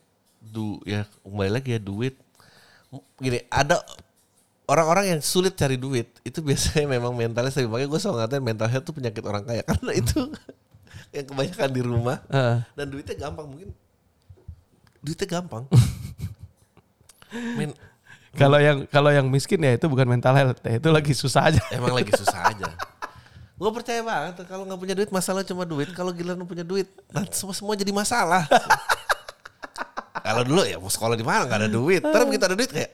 du 0.52 0.80
ya 0.84 1.08
kembali 1.24 1.50
lagi 1.50 1.76
ya 1.76 1.80
duit. 1.80 2.14
Gini 3.18 3.42
ada 3.48 3.80
orang-orang 4.64 5.16
yang 5.16 5.20
sulit 5.20 5.56
cari 5.56 5.76
duit 5.76 6.08
itu 6.24 6.40
biasanya 6.40 6.88
memang 6.88 7.12
mentalnya 7.12 7.52
saya 7.52 7.68
makanya 7.68 7.90
gue 7.90 8.00
selalu 8.00 8.16
ngatain 8.24 8.44
mental 8.44 8.68
health 8.68 8.84
itu 8.88 8.92
penyakit 8.96 9.24
orang 9.24 9.42
kaya. 9.44 9.62
Karena 9.68 9.92
itu 9.92 10.20
yang 11.14 11.26
kebanyakan 11.30 11.70
di 11.70 11.82
rumah. 11.82 12.18
Heeh. 12.28 12.58
dan 12.74 12.86
duitnya 12.90 13.16
gampang 13.18 13.46
mungkin 13.48 13.68
duitnya 15.04 15.28
gampang. 15.40 15.64
Men, 17.58 17.74
kalau 18.38 18.58
yang 18.62 18.86
kalau 18.88 19.10
yang 19.10 19.26
miskin 19.26 19.58
ya 19.58 19.74
itu 19.74 19.86
bukan 19.90 20.06
mental 20.06 20.34
health 20.38 20.62
ya 20.62 20.78
itu 20.78 20.88
lagi 20.90 21.12
susah 21.12 21.50
aja. 21.52 21.62
Emang 21.70 21.94
lagi 21.94 22.10
susah 22.22 22.50
aja. 22.50 22.70
Gue 23.54 23.70
percaya 23.70 24.02
banget 24.02 24.42
kalau 24.50 24.66
nggak 24.66 24.80
punya 24.80 24.94
duit 24.98 25.10
masalah 25.14 25.46
cuma 25.46 25.62
duit. 25.66 25.90
Kalau 25.94 26.10
gila 26.10 26.34
lu 26.34 26.46
punya 26.48 26.66
duit 26.66 26.90
nah, 27.10 27.22
semua 27.30 27.54
semua 27.54 27.74
jadi 27.78 27.94
masalah 27.94 28.48
kalau 30.22 30.42
dulu 30.46 30.62
ya 30.62 30.78
mau 30.78 30.86
sekolah 30.86 31.18
di 31.18 31.26
mana? 31.26 31.50
Nggak 31.50 31.60
ada 31.66 31.70
duit. 31.70 32.02
Terus 32.02 32.24
begitu 32.30 32.44
ada 32.46 32.54
duit 32.54 32.70
kayak 32.70 32.90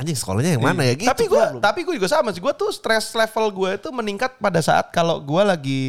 anjing 0.00 0.16
sekolahnya 0.16 0.56
yang 0.56 0.64
mana 0.64 0.82
ya? 0.88 0.96
Gitu 0.96 1.08
tapi 1.08 1.24
gue 1.28 1.44
tapi 1.60 1.80
gue 1.84 1.94
juga 2.00 2.08
sama 2.08 2.32
sih. 2.32 2.40
Gue 2.40 2.56
tuh 2.56 2.72
stress 2.72 3.12
level 3.12 3.52
gue 3.52 3.70
itu 3.76 3.88
meningkat 3.92 4.40
pada 4.40 4.58
saat 4.64 4.88
kalau 4.88 5.20
gue 5.20 5.42
lagi 5.44 5.82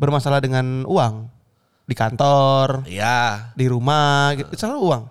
bermasalah 0.00 0.40
dengan 0.40 0.88
uang. 0.88 1.28
Di 1.86 1.94
kantor 1.94 2.82
ya 2.90 3.54
di 3.54 3.70
rumah 3.70 4.34
gitu. 4.34 4.50
Selalu 4.58 4.80
uang. 4.82 5.04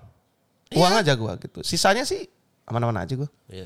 Uang 0.75 0.93
aja 0.99 1.15
gue 1.15 1.31
gitu. 1.47 1.63
Sisanya 1.63 2.03
sih 2.03 2.27
aman-aman 2.67 3.05
aja 3.05 3.15
gue 3.15 3.29
ya. 3.47 3.63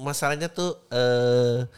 Masalahnya 0.00 0.48
tuh 0.48 0.80
eh 0.88 1.68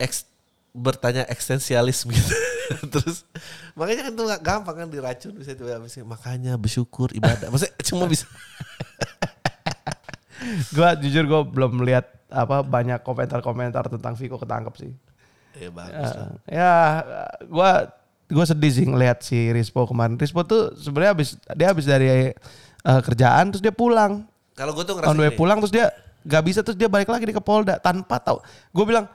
eks, 0.00 0.31
bertanya 0.72 1.28
eksistensialis 1.28 2.08
gitu. 2.08 2.34
Terus 2.92 3.28
makanya 3.76 4.08
kan 4.08 4.12
tuh 4.16 4.24
nggak 4.24 4.42
gampang 4.42 4.76
kan 4.84 4.88
diracun 4.88 5.36
bisa 5.36 5.52
itu 5.52 5.64
makanya 6.08 6.56
bersyukur 6.56 7.12
ibadah. 7.12 7.52
Maksudnya 7.52 7.76
cuma 7.84 8.08
bisa. 8.08 8.24
Gue 10.74 10.88
jujur 11.06 11.24
gue 11.30 11.40
belum 11.54 11.78
melihat 11.78 12.10
apa 12.26 12.66
banyak 12.66 13.06
komentar-komentar 13.06 13.86
tentang 13.86 14.18
Viko 14.18 14.42
ketangkep 14.42 14.74
sih. 14.74 14.92
Ya 15.54 15.68
bagus 15.70 16.10
lah. 16.16 16.32
ya 16.48 16.72
gue 17.44 17.70
gue 18.32 18.44
sedih 18.48 18.72
sih 18.72 18.86
ngelihat 18.88 19.22
si 19.22 19.54
Rispo 19.54 19.86
kemarin. 19.86 20.18
Rispo 20.18 20.42
tuh 20.42 20.74
sebenarnya 20.74 21.12
habis 21.14 21.28
dia 21.54 21.68
habis 21.70 21.86
dari 21.86 22.32
eh, 22.32 23.00
kerjaan 23.06 23.54
terus 23.54 23.62
dia 23.62 23.70
pulang. 23.70 24.26
Kalau 24.58 24.74
gue 24.74 24.82
tuh 24.82 24.98
on 24.98 25.14
ngerasa 25.14 25.30
gini, 25.30 25.38
pulang 25.38 25.58
terus 25.62 25.72
dia 25.72 25.86
gak 26.22 26.42
bisa 26.42 26.60
terus 26.62 26.78
dia 26.78 26.90
balik 26.90 27.08
lagi 27.10 27.22
di 27.22 27.34
ke 27.34 27.42
Polda 27.42 27.78
tanpa 27.78 28.18
tahu. 28.18 28.42
Gue 28.74 28.84
bilang 28.88 29.06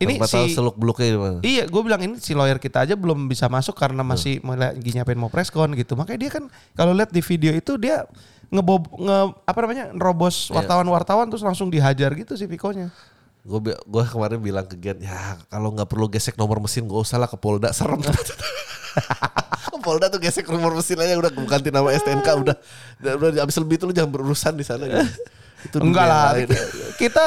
ini 0.00 0.16
tanpa 0.16 0.32
tahu 0.32 0.46
si 0.48 0.56
seluk 0.56 0.76
beluknya. 0.80 1.08
Iya, 1.44 1.68
gue 1.68 1.82
bilang 1.84 2.00
ini 2.00 2.16
si 2.16 2.32
lawyer 2.32 2.56
kita 2.56 2.88
aja 2.88 2.96
belum 2.96 3.28
bisa 3.28 3.52
masuk 3.52 3.76
karena 3.76 4.00
masih 4.00 4.40
mau 4.40 4.56
lagi 4.56 4.96
nyiapin 4.96 5.20
mau 5.20 5.28
press 5.28 5.52
con 5.52 5.68
gitu. 5.76 5.92
Makanya 5.92 6.18
dia 6.18 6.30
kan 6.32 6.44
kalau 6.72 6.96
lihat 6.96 7.12
di 7.12 7.20
video 7.20 7.52
itu 7.52 7.76
dia 7.76 8.08
ngebob 8.48 8.88
nge 8.96 9.18
apa 9.44 9.58
namanya 9.62 9.84
nerobos 9.92 10.48
Iya. 10.48 10.64
wartawan-wartawan 10.64 11.28
terus 11.28 11.44
langsung 11.44 11.68
dihajar 11.68 12.10
gitu 12.16 12.32
si 12.34 12.48
Viko-nya. 12.48 12.88
Gue 13.44 13.60
gue 13.76 14.04
kemarin 14.08 14.40
bilang 14.40 14.64
ke 14.64 14.76
Gen, 14.80 15.04
ya 15.04 15.36
kalau 15.52 15.72
nggak 15.72 15.88
perlu 15.88 16.08
gesek 16.08 16.36
nomor 16.36 16.60
mesin 16.60 16.88
gak 16.88 17.04
usah 17.04 17.20
lah 17.20 17.28
ke 17.28 17.36
Polda 17.36 17.68
serem. 17.72 18.00
ke 18.00 18.10
Polda 19.84 20.12
tuh 20.12 20.20
gesek 20.20 20.44
nomor 20.48 20.76
mesin 20.76 20.96
aja 21.00 21.16
udah 21.16 21.32
ganti 21.44 21.72
nama 21.72 21.88
STNK 21.88 22.28
udah 22.40 22.56
udah, 23.00 23.12
udah 23.16 23.40
abis 23.44 23.56
lebih 23.60 23.80
itu 23.80 23.84
lu 23.88 23.92
jangan 23.96 24.12
berurusan 24.12 24.56
di 24.56 24.64
sana. 24.64 24.84
Gitu. 24.88 25.08
Itu 25.66 25.76
Enggak 25.82 26.06
lah, 26.08 26.28
kita 26.96 27.26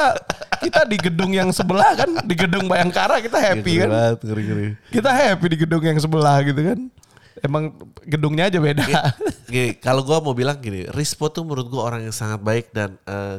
kita 0.64 0.80
di 0.88 0.96
gedung 0.98 1.30
yang 1.30 1.50
sebelah 1.54 1.94
kan, 1.94 2.10
di 2.24 2.34
gedung 2.34 2.66
Bayangkara 2.66 3.20
kita 3.20 3.38
happy 3.38 3.78
Ngeri 3.78 3.82
kan. 3.84 3.88
banget, 3.90 4.18
ngeri-ngeri. 4.24 4.68
Kita 4.90 5.10
happy 5.12 5.46
di 5.50 5.58
gedung 5.60 5.82
yang 5.84 5.98
sebelah 6.00 6.40
gitu 6.42 6.60
kan. 6.60 6.80
Emang 7.42 7.74
gedungnya 8.06 8.46
aja 8.46 8.58
beda. 8.62 8.86
Gini, 9.50 9.74
kalau 9.82 10.06
gue 10.06 10.16
mau 10.22 10.32
bilang 10.32 10.56
gini, 10.62 10.86
Rispo 10.88 11.28
tuh 11.28 11.42
menurut 11.42 11.66
gue 11.66 11.82
orang 11.82 12.06
yang 12.06 12.14
sangat 12.14 12.40
baik 12.40 12.70
dan 12.70 12.94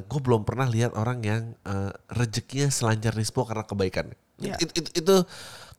gue 0.06 0.20
belum 0.20 0.44
pernah 0.44 0.68
lihat 0.68 0.94
orang 0.94 1.24
yang 1.24 1.42
eh, 1.64 1.92
rezekinya 2.12 2.68
selancar 2.68 3.16
Rispo 3.16 3.48
karena 3.48 3.64
kebaikan. 3.64 4.12
Iya. 4.40 4.60
Itu, 4.60 4.84
itu, 4.84 4.90
itu 5.00 5.16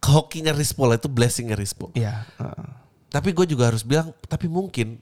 kehokinya 0.01 0.57
Rispo 0.57 0.89
lah, 0.89 0.97
itu 0.97 1.09
blessingnya 1.13 1.57
Rispo. 1.57 1.93
Iya. 1.93 2.25
heeh. 2.41 2.69
Tapi 3.13 3.33
gue 3.33 3.47
juga 3.49 3.73
harus 3.73 3.81
bilang, 3.81 4.13
tapi 4.29 4.49
mungkin 4.49 5.01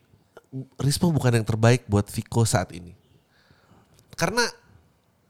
Rispo 0.78 1.10
bukan 1.10 1.34
yang 1.34 1.46
terbaik 1.46 1.82
buat 1.90 2.06
Vico 2.06 2.46
saat 2.46 2.70
ini. 2.70 2.93
Karena 4.14 4.44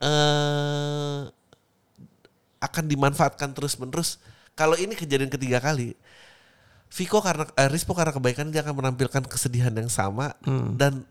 eh 0.01 1.21
akan 2.61 2.85
dimanfaatkan 2.89 3.53
terus 3.53 3.77
menerus. 3.77 4.17
Kalau 4.57 4.79
ini 4.79 4.95
kejadian 4.95 5.29
ketiga 5.29 5.61
kali, 5.61 5.93
Vico 6.89 7.21
karena 7.21 7.45
eh, 7.55 7.69
Rispo 7.69 7.93
karena 7.93 8.15
kebaikan 8.15 8.49
dia 8.49 8.65
akan 8.65 8.81
menampilkan 8.81 9.23
kesedihan 9.27 9.75
yang 9.75 9.91
sama 9.91 10.33
dan 10.79 11.05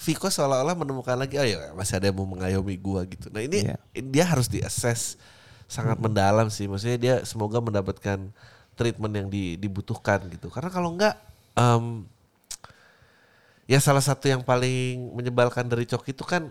Vico 0.00 0.28
seolah-olah 0.28 0.72
menemukan 0.74 1.12
lagi, 1.14 1.36
oh 1.36 1.44
ya 1.44 1.72
masih 1.76 2.00
ada 2.00 2.08
yang 2.08 2.16
mau 2.16 2.24
mengayomi 2.24 2.76
gua 2.80 3.04
gitu. 3.04 3.28
Nah 3.28 3.44
ini 3.44 3.68
Iya. 3.68 3.76
dia 4.00 4.24
harus 4.24 4.48
diakses 4.48 5.20
sangat 5.68 6.00
mendalam 6.00 6.48
sih. 6.48 6.64
Maksudnya 6.66 6.98
dia 6.98 7.14
semoga 7.28 7.60
mendapatkan 7.60 8.32
treatment 8.74 9.12
yang 9.12 9.28
di- 9.28 9.60
dibutuhkan 9.60 10.24
gitu. 10.32 10.48
Karena 10.48 10.72
kalau 10.72 10.96
enggak, 10.96 11.20
em, 11.52 12.08
ya 13.68 13.76
salah 13.78 14.00
satu 14.00 14.24
yang 14.26 14.40
paling 14.40 15.12
menyebalkan 15.12 15.68
dari 15.68 15.84
Coki 15.84 16.16
itu 16.16 16.24
kan 16.24 16.48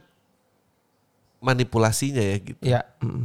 manipulasinya 1.39 2.21
ya 2.21 2.37
gitu. 2.39 2.63
Iya. 2.63 2.81
mm. 2.99 3.23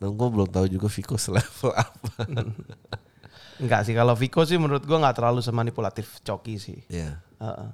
Dan 0.00 0.16
gue 0.16 0.28
belum 0.32 0.48
tahu 0.48 0.64
juga 0.68 0.88
Vico 0.88 1.20
selevel 1.20 1.72
apa. 1.84 2.12
Enggak 3.60 3.84
sih 3.84 3.92
kalau 3.92 4.16
Viko 4.16 4.40
sih 4.48 4.56
menurut 4.56 4.88
gua 4.88 5.04
nggak 5.04 5.20
terlalu 5.20 5.44
semanipulatif 5.44 6.24
Coki 6.24 6.56
sih. 6.56 6.80
ya. 6.88 7.20
Heeh. 7.40 7.68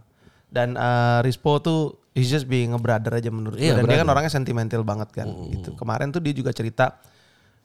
Dan 0.51 0.75
eh, 0.75 1.19
Rispo 1.23 1.63
tuh 1.63 2.11
he's 2.11 2.27
just 2.27 2.51
being 2.51 2.75
a 2.75 2.81
brother 2.83 3.15
aja 3.15 3.31
menurut 3.31 3.55
gue. 3.55 3.71
Iya, 3.71 3.79
Dan 3.79 3.87
dia 3.87 4.03
kan 4.03 4.07
brother. 4.07 4.15
orangnya 4.19 4.33
sentimental 4.35 4.83
banget 4.83 5.15
kan 5.15 5.31
gitu. 5.55 5.79
Kemarin 5.79 6.11
tuh 6.11 6.19
dia 6.19 6.35
juga 6.35 6.51
cerita 6.51 6.99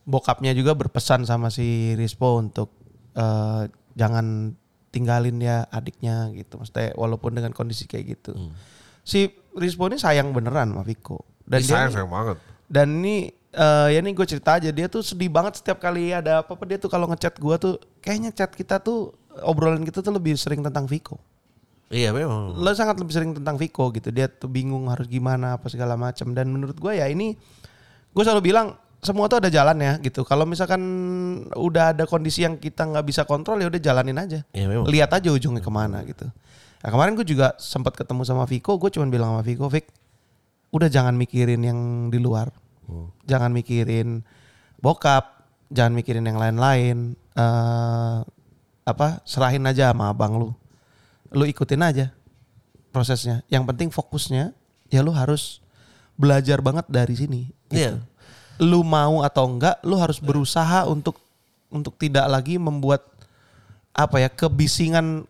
bokapnya 0.05 0.53
juga 0.53 0.77
berpesan 0.77 1.25
sama 1.25 1.49
si 1.49 1.97
Rispo 1.97 2.37
untuk 2.37 2.69
eh, 3.17 3.65
jangan 3.97 4.53
tinggalin 4.93 5.41
ya 5.41 5.65
adiknya 5.73 6.29
gitu. 6.37 6.61
Maksudnya 6.61 6.93
walaupun 6.93 7.33
dengan 7.33 7.49
kondisi 7.57 7.89
kayak 7.89 8.05
gitu. 8.21 8.37
Si 9.01 9.33
Rispo 9.57 9.89
ini 9.89 9.97
sayang 9.97 10.29
beneran 10.29 10.69
sama 10.69 10.85
Viko. 10.85 11.25
Dan 11.43 11.59
dia 11.59 11.87
nih- 11.87 12.07
banget. 12.07 12.37
dan 12.67 12.87
ini 12.97 13.15
eh, 13.51 13.87
ya 13.91 13.99
nih 13.99 14.13
gue 14.13 14.23
cerita 14.23 14.55
aja 14.55 14.69
dia 14.69 14.87
tuh 14.87 15.03
sedih 15.03 15.27
banget 15.27 15.59
setiap 15.59 15.77
kali 15.77 16.11
ada 16.11 16.39
apa-apa. 16.39 16.63
Dia 16.63 16.77
tuh 16.77 16.87
kalau 16.87 17.05
ngechat 17.05 17.35
gue 17.35 17.55
tuh 17.57 17.73
kayaknya 17.99 18.31
chat 18.31 18.49
kita 18.49 18.79
tuh 18.79 19.11
obrolan 19.43 19.83
kita 19.83 19.99
tuh 19.99 20.11
lebih 20.11 20.35
sering 20.35 20.59
tentang 20.59 20.87
Viko. 20.87 21.19
Iya 21.91 22.15
memang. 22.15 22.55
lo 22.55 22.71
sangat 22.71 22.95
lebih 22.97 23.11
sering 23.11 23.31
tentang 23.35 23.59
Viko 23.59 23.91
gitu. 23.91 24.07
Dia 24.09 24.31
tuh 24.31 24.47
bingung 24.47 24.87
harus 24.87 25.05
gimana 25.05 25.59
apa 25.59 25.67
segala 25.67 25.99
macam 25.99 26.31
dan 26.31 26.47
menurut 26.47 26.79
gue 26.79 26.93
ya 26.95 27.05
ini 27.05 27.35
gue 28.11 28.23
selalu 28.23 28.47
bilang 28.47 28.75
semua 29.01 29.27
tuh 29.27 29.43
ada 29.43 29.51
jalan 29.51 29.75
ya 29.75 29.99
gitu. 29.99 30.23
Kalau 30.23 30.47
misalkan 30.47 30.79
udah 31.51 31.91
ada 31.91 32.07
kondisi 32.07 32.47
yang 32.47 32.55
kita 32.55 32.87
nggak 32.87 33.03
bisa 33.03 33.21
kontrol 33.25 33.59
ya 33.59 33.67
udah 33.67 33.81
jalanin 33.81 34.15
aja. 34.15 34.39
Iya 34.53 34.65
memang. 34.69 34.87
lihat 34.87 35.11
aja 35.11 35.27
ujungnya 35.27 35.59
ke 35.59 35.67
mana 35.67 35.99
gitu. 36.07 36.31
Nah, 36.81 36.89
kemarin 36.89 37.13
gue 37.13 37.27
juga 37.27 37.53
sempat 37.57 37.93
ketemu 37.93 38.23
sama 38.23 38.47
Viko. 38.47 38.77
Gue 38.77 38.87
cuma 38.87 39.03
bilang 39.05 39.35
sama 39.35 39.43
Viko 39.43 39.67
Vik 39.67 39.85
udah 40.71 40.89
jangan 40.91 41.15
mikirin 41.15 41.61
yang 41.63 41.79
di 42.11 42.19
luar 42.19 42.51
jangan 43.23 43.51
mikirin 43.55 44.23
bokap 44.83 45.47
jangan 45.71 45.95
mikirin 45.95 46.27
yang 46.27 46.39
lain-lain 46.39 47.15
eh 47.35 48.17
apa 48.81 49.23
serahin 49.23 49.63
aja 49.63 49.93
sama 49.93 50.11
abang 50.11 50.35
lu 50.35 50.49
lu 51.31 51.47
ikutin 51.47 51.79
aja 51.79 52.11
prosesnya 52.91 53.45
yang 53.47 53.63
penting 53.63 53.87
fokusnya 53.87 54.51
ya 54.91 54.99
lu 54.99 55.15
harus 55.15 55.63
belajar 56.21 56.61
banget 56.61 56.85
dari 56.85 57.15
sini. 57.17 57.41
Iya. 57.73 58.03
Lu 58.61 58.85
mau 58.85 59.25
atau 59.25 59.49
enggak, 59.49 59.81
lu 59.81 59.97
harus 59.97 60.21
berusaha 60.21 60.85
untuk 60.85 61.17
untuk 61.73 61.97
tidak 61.97 62.29
lagi 62.29 62.61
membuat 62.61 63.01
apa 63.91 64.21
ya 64.21 64.29
kebisingan 64.29 65.25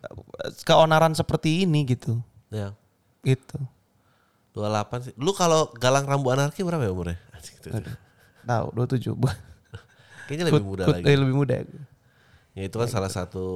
keonaran 0.68 1.16
seperti 1.16 1.64
ini 1.64 1.88
gitu. 1.88 2.20
Ya. 2.52 2.76
Gitu. 3.24 3.56
28 4.52 4.64
sih. 5.02 5.12
Lu 5.16 5.32
kalau 5.32 5.72
galang 5.74 6.04
rambu 6.04 6.28
anarki 6.28 6.60
berapa 6.60 6.80
ya 6.80 6.90
umurnya? 6.90 7.16
Asik 7.32 7.60
tuh. 7.60 7.72
Tahu 8.42 8.66
27. 8.74 9.12
Bu- 9.12 9.32
Kayaknya 10.24 10.44
lebih 10.48 10.64
muda 10.64 10.82
kut- 10.84 10.94
lagi. 10.94 11.04
eh, 11.04 11.16
lebih 11.16 11.34
muda. 11.34 11.54
Ya 12.52 12.62
itu 12.62 12.76
kan 12.76 12.86
salah 12.86 13.08
satu 13.08 13.46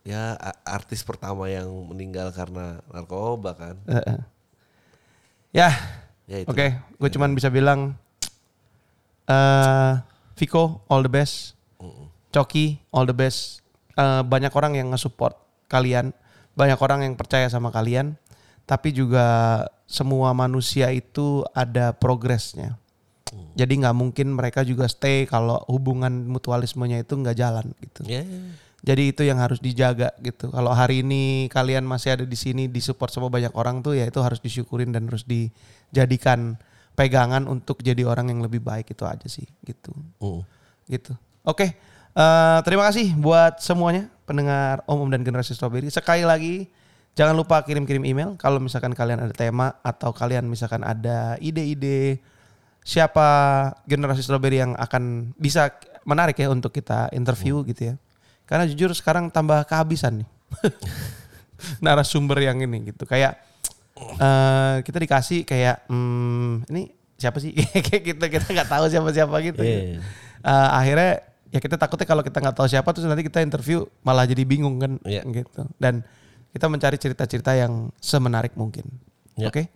ya 0.00 0.32
artis 0.62 1.00
pertama 1.00 1.46
yang 1.46 1.68
meninggal 1.84 2.30
karena 2.30 2.80
narkoba 2.86 3.52
kan. 3.54 3.76
Heeh. 3.86 4.20
Ya, 5.50 5.70
Ya 6.24 6.38
itu. 6.38 6.48
Oke, 6.48 6.66
gue 6.78 7.08
cuman 7.10 7.34
bisa 7.34 7.48
bilang 7.48 7.98
eh 9.26 9.92
Viko 10.36 10.86
all 10.86 11.02
the 11.02 11.10
best, 11.10 11.58
Coki 12.30 12.80
all 12.88 13.04
the 13.04 13.12
best. 13.12 13.60
Eh, 13.92 14.22
banyak 14.22 14.48
orang 14.50 14.72
yang 14.72 14.88
nge-support 14.88 15.34
kalian, 15.66 16.14
banyak 16.54 16.78
orang 16.78 17.02
yang 17.02 17.14
percaya 17.14 17.44
sama 17.46 17.68
kalian, 17.68 18.14
tapi 18.70 18.94
juga 18.94 19.66
semua 19.90 20.30
manusia 20.30 20.94
itu 20.94 21.42
ada 21.50 21.90
progresnya. 21.90 22.78
Jadi 23.58 23.82
nggak 23.82 23.96
mungkin 23.98 24.30
mereka 24.30 24.62
juga 24.62 24.86
stay 24.86 25.26
kalau 25.26 25.58
hubungan 25.66 26.10
mutualismenya 26.30 27.02
itu 27.02 27.18
nggak 27.18 27.34
jalan 27.34 27.66
gitu. 27.82 28.06
Ya, 28.06 28.22
ya. 28.22 28.40
Jadi 28.80 29.12
itu 29.12 29.22
yang 29.26 29.36
harus 29.42 29.60
dijaga 29.60 30.14
gitu. 30.24 30.48
Kalau 30.48 30.72
hari 30.72 31.04
ini 31.04 31.50
kalian 31.52 31.84
masih 31.84 32.16
ada 32.16 32.24
di 32.24 32.38
sini 32.38 32.70
disupport 32.70 33.12
sama 33.12 33.28
banyak 33.28 33.52
orang 33.52 33.84
tuh 33.84 33.98
ya 33.98 34.08
itu 34.08 34.22
harus 34.22 34.40
disyukurin 34.40 34.94
dan 34.94 35.10
harus 35.10 35.26
dijadikan 35.26 36.56
pegangan 36.96 37.44
untuk 37.44 37.84
jadi 37.84 38.06
orang 38.08 38.32
yang 38.32 38.40
lebih 38.40 38.64
baik 38.64 38.88
itu 38.88 39.04
aja 39.04 39.26
sih 39.28 39.44
gitu. 39.66 39.92
Mm. 40.22 40.42
Gitu. 40.88 41.12
Oke. 41.44 41.76
eh, 42.10 42.58
terima 42.66 42.88
kasih 42.90 43.14
buat 43.14 43.62
semuanya 43.62 44.10
pendengar 44.26 44.82
Om 44.88 45.06
Om 45.06 45.10
dan 45.12 45.22
Generasi 45.22 45.54
Strawberry. 45.54 45.92
Sekali 45.92 46.24
lagi 46.24 46.66
jangan 47.18 47.34
lupa 47.34 47.62
kirim-kirim 47.66 48.02
email 48.06 48.38
kalau 48.38 48.62
misalkan 48.62 48.94
kalian 48.94 49.20
ada 49.20 49.34
tema 49.34 49.76
atau 49.82 50.14
kalian 50.14 50.46
misalkan 50.46 50.80
ada 50.86 51.36
ide-ide 51.42 52.22
siapa 52.80 53.26
generasi 53.84 54.24
strawberry 54.24 54.62
yang 54.62 54.72
akan 54.78 55.34
bisa 55.36 55.68
menarik 56.08 56.36
ya 56.40 56.48
untuk 56.48 56.72
kita 56.72 57.12
interview 57.12 57.60
gitu 57.68 57.92
ya. 57.92 57.94
Karena 58.48 58.66
jujur 58.66 58.90
sekarang 58.96 59.30
tambah 59.30 59.62
kehabisan 59.68 60.24
nih. 60.24 60.28
Narasumber 61.84 62.40
yang 62.40 62.58
ini 62.64 62.90
gitu. 62.90 63.04
Kayak 63.04 63.38
eh 64.00 64.76
kita 64.80 64.96
dikasih 64.96 65.44
kayak 65.44 65.86
hmm, 65.92 66.66
ini 66.72 66.88
siapa 67.20 67.36
sih? 67.38 67.52
kayak 67.86 68.02
kita 68.02 68.24
kita 68.32 68.46
nggak 68.48 68.68
tahu 68.72 68.84
siapa-siapa 68.88 69.36
gitu. 69.44 69.60
Iya. 69.60 70.00
Eh, 70.40 70.68
akhirnya 70.72 71.20
ya 71.52 71.58
kita 71.60 71.76
takutnya 71.76 72.06
kalau 72.08 72.22
kita 72.24 72.40
nggak 72.40 72.56
tahu 72.56 72.66
siapa 72.66 72.88
terus 72.96 73.06
nanti 73.06 73.22
kita 73.26 73.44
interview 73.44 73.84
malah 74.00 74.24
jadi 74.24 74.42
bingung 74.48 74.80
kan 74.80 74.96
Iya. 75.04 75.22
gitu. 75.28 75.68
Dan 75.76 76.00
kita 76.50 76.66
mencari 76.66 76.96
cerita-cerita 76.96 77.54
yang 77.54 77.88
semenarik 77.96 78.54
mungkin. 78.54 78.86
Iya. 79.34 79.48
Oke. 79.48 79.70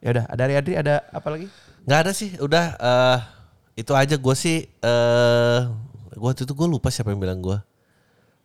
Ya 0.00 0.12
udah, 0.12 0.24
dari 0.32 0.54
Adri 0.54 0.74
ada 0.74 1.04
apa 1.08 1.28
lagi? 1.28 1.46
Nggak 1.84 2.00
ada 2.02 2.12
sih, 2.12 2.30
udah 2.36 2.64
eh 2.74 3.18
itu 3.76 3.92
aja 3.92 4.16
gue 4.16 4.34
sih 4.34 4.64
eh 4.66 5.60
gua 6.16 6.32
waktu 6.32 6.48
itu 6.48 6.52
gue 6.52 6.66
lupa 6.66 6.88
siapa 6.88 7.12
yang 7.12 7.20
bilang 7.20 7.40
gue. 7.40 7.58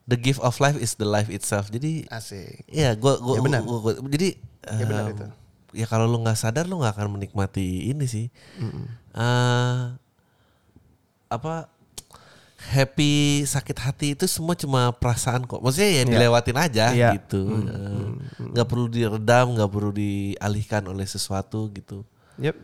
The 0.06 0.18
gift 0.20 0.42
of 0.42 0.60
life 0.60 0.76
is 0.76 1.00
the 1.00 1.08
life 1.08 1.28
itself. 1.28 1.72
Jadi 1.72 2.04
Asik. 2.08 2.68
Iya, 2.68 3.00
gua 3.00 3.16
gua, 3.22 3.40
Ya 3.40 3.42
benar. 3.42 3.62
gua- 3.64 3.80
gua- 3.82 3.98
jadi 4.08 4.36
Ya 4.68 4.86
benar 4.86 5.04
em, 5.08 5.14
itu. 5.16 5.26
Ya 5.72 5.86
kalau 5.88 6.04
lu 6.04 6.20
nggak 6.20 6.36
sadar 6.36 6.68
lu 6.68 6.84
nggak 6.84 7.00
akan 7.00 7.16
menikmati 7.16 7.88
ini 7.88 8.04
sih. 8.04 8.28
Eh, 9.16 9.82
apa 11.32 11.54
happy 12.62 13.42
sakit 13.42 13.78
hati 13.78 14.08
itu 14.14 14.30
semua 14.30 14.54
cuma 14.54 14.94
perasaan 14.94 15.44
kok. 15.44 15.58
Maksudnya 15.58 15.90
ya 15.90 15.96
Iya. 15.98 16.06
dilewatin 16.06 16.58
aja 16.58 16.86
Iya. 16.94 17.10
gitu. 17.18 17.42
Eh, 17.66 18.08
nggak 18.54 18.68
perlu 18.70 18.86
diredam, 18.86 19.58
nggak 19.58 19.72
perlu 19.72 19.90
dialihkan 19.90 20.86
oleh 20.86 21.04
sesuatu 21.04 21.74
gitu. 21.74 22.06
Yep, 22.38 22.56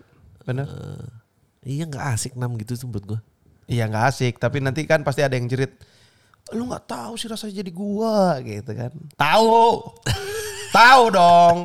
benar. 0.45 0.65
Eh, 0.69 1.05
iya 1.65 1.83
nggak 1.83 2.05
asik 2.13 2.37
nam 2.37 2.53
gitu 2.55 2.77
tuh 2.77 2.87
buat 2.87 3.03
gua. 3.03 3.19
Iya 3.65 3.89
nggak 3.89 4.05
asik, 4.07 4.33
tapi 4.37 4.61
nanti 4.61 4.85
kan 4.85 5.01
pasti 5.01 5.25
ada 5.25 5.33
yang 5.33 5.49
jerit. 5.49 5.75
Lu 6.55 6.69
nggak 6.69 6.87
tahu 6.87 7.17
sih 7.17 7.27
rasanya 7.27 7.59
jadi 7.59 7.71
gua 7.73 8.39
gitu 8.39 8.71
kan. 8.71 8.93
Tahu. 9.17 9.81
tahu 10.77 11.03
dong. 11.09 11.57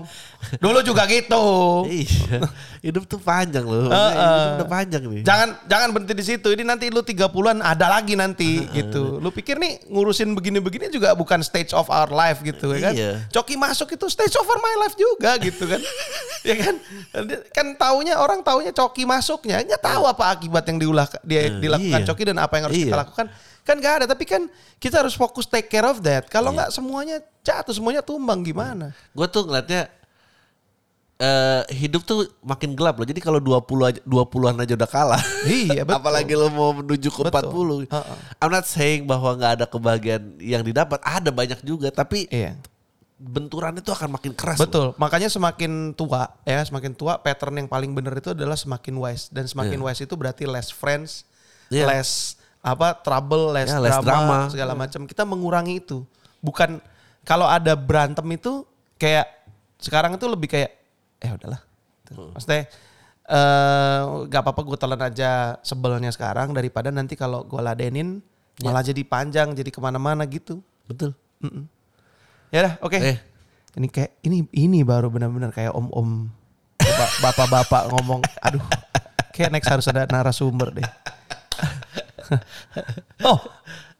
Dulu 0.58 0.82
juga 0.82 1.06
gitu. 1.06 1.44
Iya, 1.86 2.50
hidup 2.82 3.06
tuh 3.06 3.16
panjang 3.22 3.62
loh. 3.64 3.88
Heeh. 3.88 4.10
Hidup 4.12 4.52
udah 4.58 4.68
panjang 4.68 5.02
nih. 5.06 5.22
Jangan 5.22 5.48
jangan 5.70 5.88
berhenti 5.94 6.14
di 6.18 6.24
situ. 6.26 6.48
Ini 6.52 6.62
nanti 6.66 6.90
lu 6.90 7.00
30-an 7.00 7.62
ada 7.62 7.86
lagi 7.88 8.18
nanti 8.18 8.66
gitu. 8.74 9.22
Lu 9.22 9.30
pikir 9.30 9.56
nih 9.56 9.86
ngurusin 9.88 10.34
begini-begini 10.34 10.90
juga 10.90 11.14
bukan 11.14 11.40
stage 11.40 11.72
of 11.72 11.86
our 11.88 12.10
life 12.10 12.42
gitu 12.42 12.74
ya 12.74 12.90
kan. 12.90 12.94
Iya. 12.94 13.12
Coki 13.30 13.54
masuk 13.56 13.94
itu 13.94 14.06
stage 14.10 14.34
of 14.36 14.44
my 14.46 14.74
life 14.82 14.96
juga 14.98 15.38
gitu 15.38 15.64
kan. 15.64 15.80
ya 16.48 16.54
kan? 16.58 16.74
Kan 17.54 17.66
taunya 17.78 18.18
orang 18.18 18.42
taunya 18.42 18.74
Coki 18.74 19.06
masuknya 19.06 19.62
nggak 19.62 19.82
tahu 19.82 20.04
apa 20.04 20.34
akibat 20.34 20.66
yang 20.68 20.78
diulah 20.82 21.06
dia 21.22 21.48
dilakukan 21.48 22.00
iya. 22.02 22.08
Coki 22.08 22.22
dan 22.28 22.38
apa 22.42 22.52
yang 22.58 22.64
harus 22.68 22.78
kita 22.78 22.90
Iya. 22.92 23.02
lakukan. 23.06 23.26
Kan 23.62 23.78
gak 23.78 23.94
ada, 24.02 24.06
tapi 24.10 24.26
kan 24.26 24.42
kita 24.82 25.06
harus 25.06 25.14
fokus 25.14 25.46
take 25.46 25.70
care 25.70 25.86
of 25.86 26.02
that. 26.02 26.26
Kalau 26.26 26.50
nggak 26.50 26.74
semuanya 26.74 27.22
jatuh, 27.46 27.70
semuanya 27.70 28.02
tumbang 28.02 28.42
gimana? 28.42 28.90
Gue 29.14 29.30
tuh 29.30 29.46
ngeliatnya 29.46 29.86
eh 31.22 31.62
hidup 31.78 32.02
tuh 32.02 32.26
makin 32.42 32.74
gelap 32.74 32.98
loh. 32.98 33.06
Jadi 33.06 33.22
kalau 33.22 33.38
20 33.38 33.62
aja 33.86 34.00
20-an 34.02 34.58
aja 34.58 34.74
udah 34.74 34.90
kalah. 34.90 35.22
Iya, 35.46 35.82
betul. 35.86 36.02
Apalagi 36.02 36.34
lo 36.34 36.50
mau 36.50 36.74
menuju 36.74 37.08
ke 37.08 37.20
Betul. 37.24 37.86
40. 37.86 37.94
Heeh. 37.94 38.16
I'm 38.42 38.50
not 38.50 38.66
saying 38.66 39.06
bahwa 39.06 39.30
nggak 39.32 39.52
ada 39.56 39.66
kebahagiaan 39.66 40.42
yang 40.42 40.66
didapat, 40.66 40.98
ada 40.98 41.30
banyak 41.30 41.62
juga, 41.62 41.94
tapi 41.94 42.26
Iya. 42.26 42.58
benturannya 43.16 43.78
tuh 43.78 43.94
akan 43.94 44.18
makin 44.18 44.34
keras. 44.34 44.58
loh. 44.58 44.66
Betul, 44.66 44.86
makanya 44.98 45.30
semakin 45.30 45.94
tua 45.94 46.26
ya, 46.42 46.58
semakin 46.66 46.90
tua 46.90 47.22
pattern 47.22 47.54
yang 47.54 47.70
paling 47.70 47.94
benar 47.94 48.18
itu 48.18 48.34
adalah 48.34 48.58
semakin 48.58 48.98
wise 48.98 49.30
dan 49.30 49.46
semakin 49.46 49.78
wise 49.78 50.02
itu 50.02 50.14
berarti 50.18 50.42
less 50.42 50.74
friends, 50.74 51.22
Iya. 51.70 51.86
less 51.86 52.34
apa 52.58 52.98
trouble, 52.98 53.54
less, 53.54 53.70
Ya, 53.70 53.78
less 53.78 53.94
drama, 54.02 54.46
drama. 54.46 54.50
segala 54.50 54.74
macam. 54.74 55.06
Kita 55.06 55.22
mengurangi 55.22 55.78
itu. 55.78 56.02
Bukan 56.42 56.82
kalau 57.22 57.46
ada 57.46 57.78
berantem 57.78 58.26
itu 58.34 58.66
kayak 58.98 59.30
sekarang 59.78 60.18
itu 60.18 60.26
lebih 60.26 60.50
kayak 60.50 60.81
eh 61.22 61.30
udahlah. 61.30 61.62
Tuh. 62.06 62.34
Maksudnya 62.34 62.66
eh 63.22 64.00
gak 64.28 64.42
apa-apa 64.42 64.60
gue 64.66 64.78
telan 64.78 64.98
aja 64.98 65.62
sebelnya 65.62 66.10
sekarang 66.10 66.50
daripada 66.50 66.90
nanti 66.90 67.14
kalau 67.14 67.46
gue 67.46 67.62
ladenin 67.62 68.18
malah 68.60 68.84
jadi 68.84 69.00
panjang 69.06 69.54
jadi 69.54 69.70
ke 69.70 69.78
mana-mana 69.78 70.26
gitu. 70.26 70.58
Betul. 70.90 71.14
Mm-mm. 71.40 71.70
Ya 72.52 72.60
dah, 72.68 72.74
oke. 72.84 72.98
Eh. 72.98 73.18
Ini 73.72 73.88
kayak 73.88 74.20
ini 74.28 74.44
ini 74.52 74.84
baru 74.84 75.08
benar-benar 75.08 75.48
kayak 75.48 75.72
om-om 75.72 76.28
bapak- 76.76 77.16
bapak-bapak 77.24 77.82
ngomong. 77.96 78.20
Aduh, 78.44 78.60
kayak 79.32 79.50
next 79.54 79.70
harus 79.72 79.88
ada 79.88 80.04
narasumber 80.04 80.76
deh. 80.76 80.84
oh, 83.28 83.40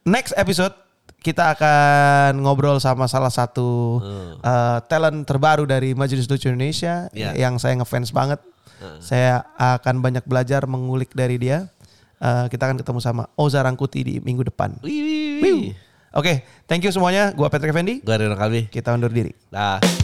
next 0.05 0.37
episode 0.37 0.77
kita 1.23 1.55
akan 1.55 2.43
ngobrol 2.43 2.83
sama 2.83 3.07
salah 3.07 3.31
satu 3.31 4.03
uh, 4.43 4.79
talent 4.91 5.23
terbaru 5.23 5.64
dari 5.64 5.95
Majelis 5.95 6.27
Lucu 6.27 6.51
Indonesia 6.51 7.07
Ya. 7.14 7.33
yang 7.33 7.57
saya 7.57 7.79
ngefans 7.79 8.11
banget. 8.11 8.43
Saya 8.99 9.47
akan 9.55 10.03
banyak 10.03 10.27
belajar 10.27 10.66
mengulik 10.66 11.14
dari 11.14 11.39
dia. 11.39 11.70
Uh, 12.18 12.51
kita 12.51 12.66
akan 12.66 12.83
ketemu 12.83 12.99
sama 12.99 13.31
Oza 13.39 13.62
Rangkuti 13.62 14.03
di 14.03 14.14
minggu 14.18 14.43
depan. 14.51 14.75
Oke, 16.12 16.43
thank 16.66 16.83
you 16.83 16.91
semuanya. 16.91 17.31
Gua 17.33 17.47
Patrick 17.47 17.70
Effendi. 17.70 18.03
Gue 18.03 18.14
ada 18.18 18.35
Kabi. 18.35 18.66
Kita 18.68 18.93
undur 18.93 19.14
diri. 19.14 19.31
Dah. 19.49 20.01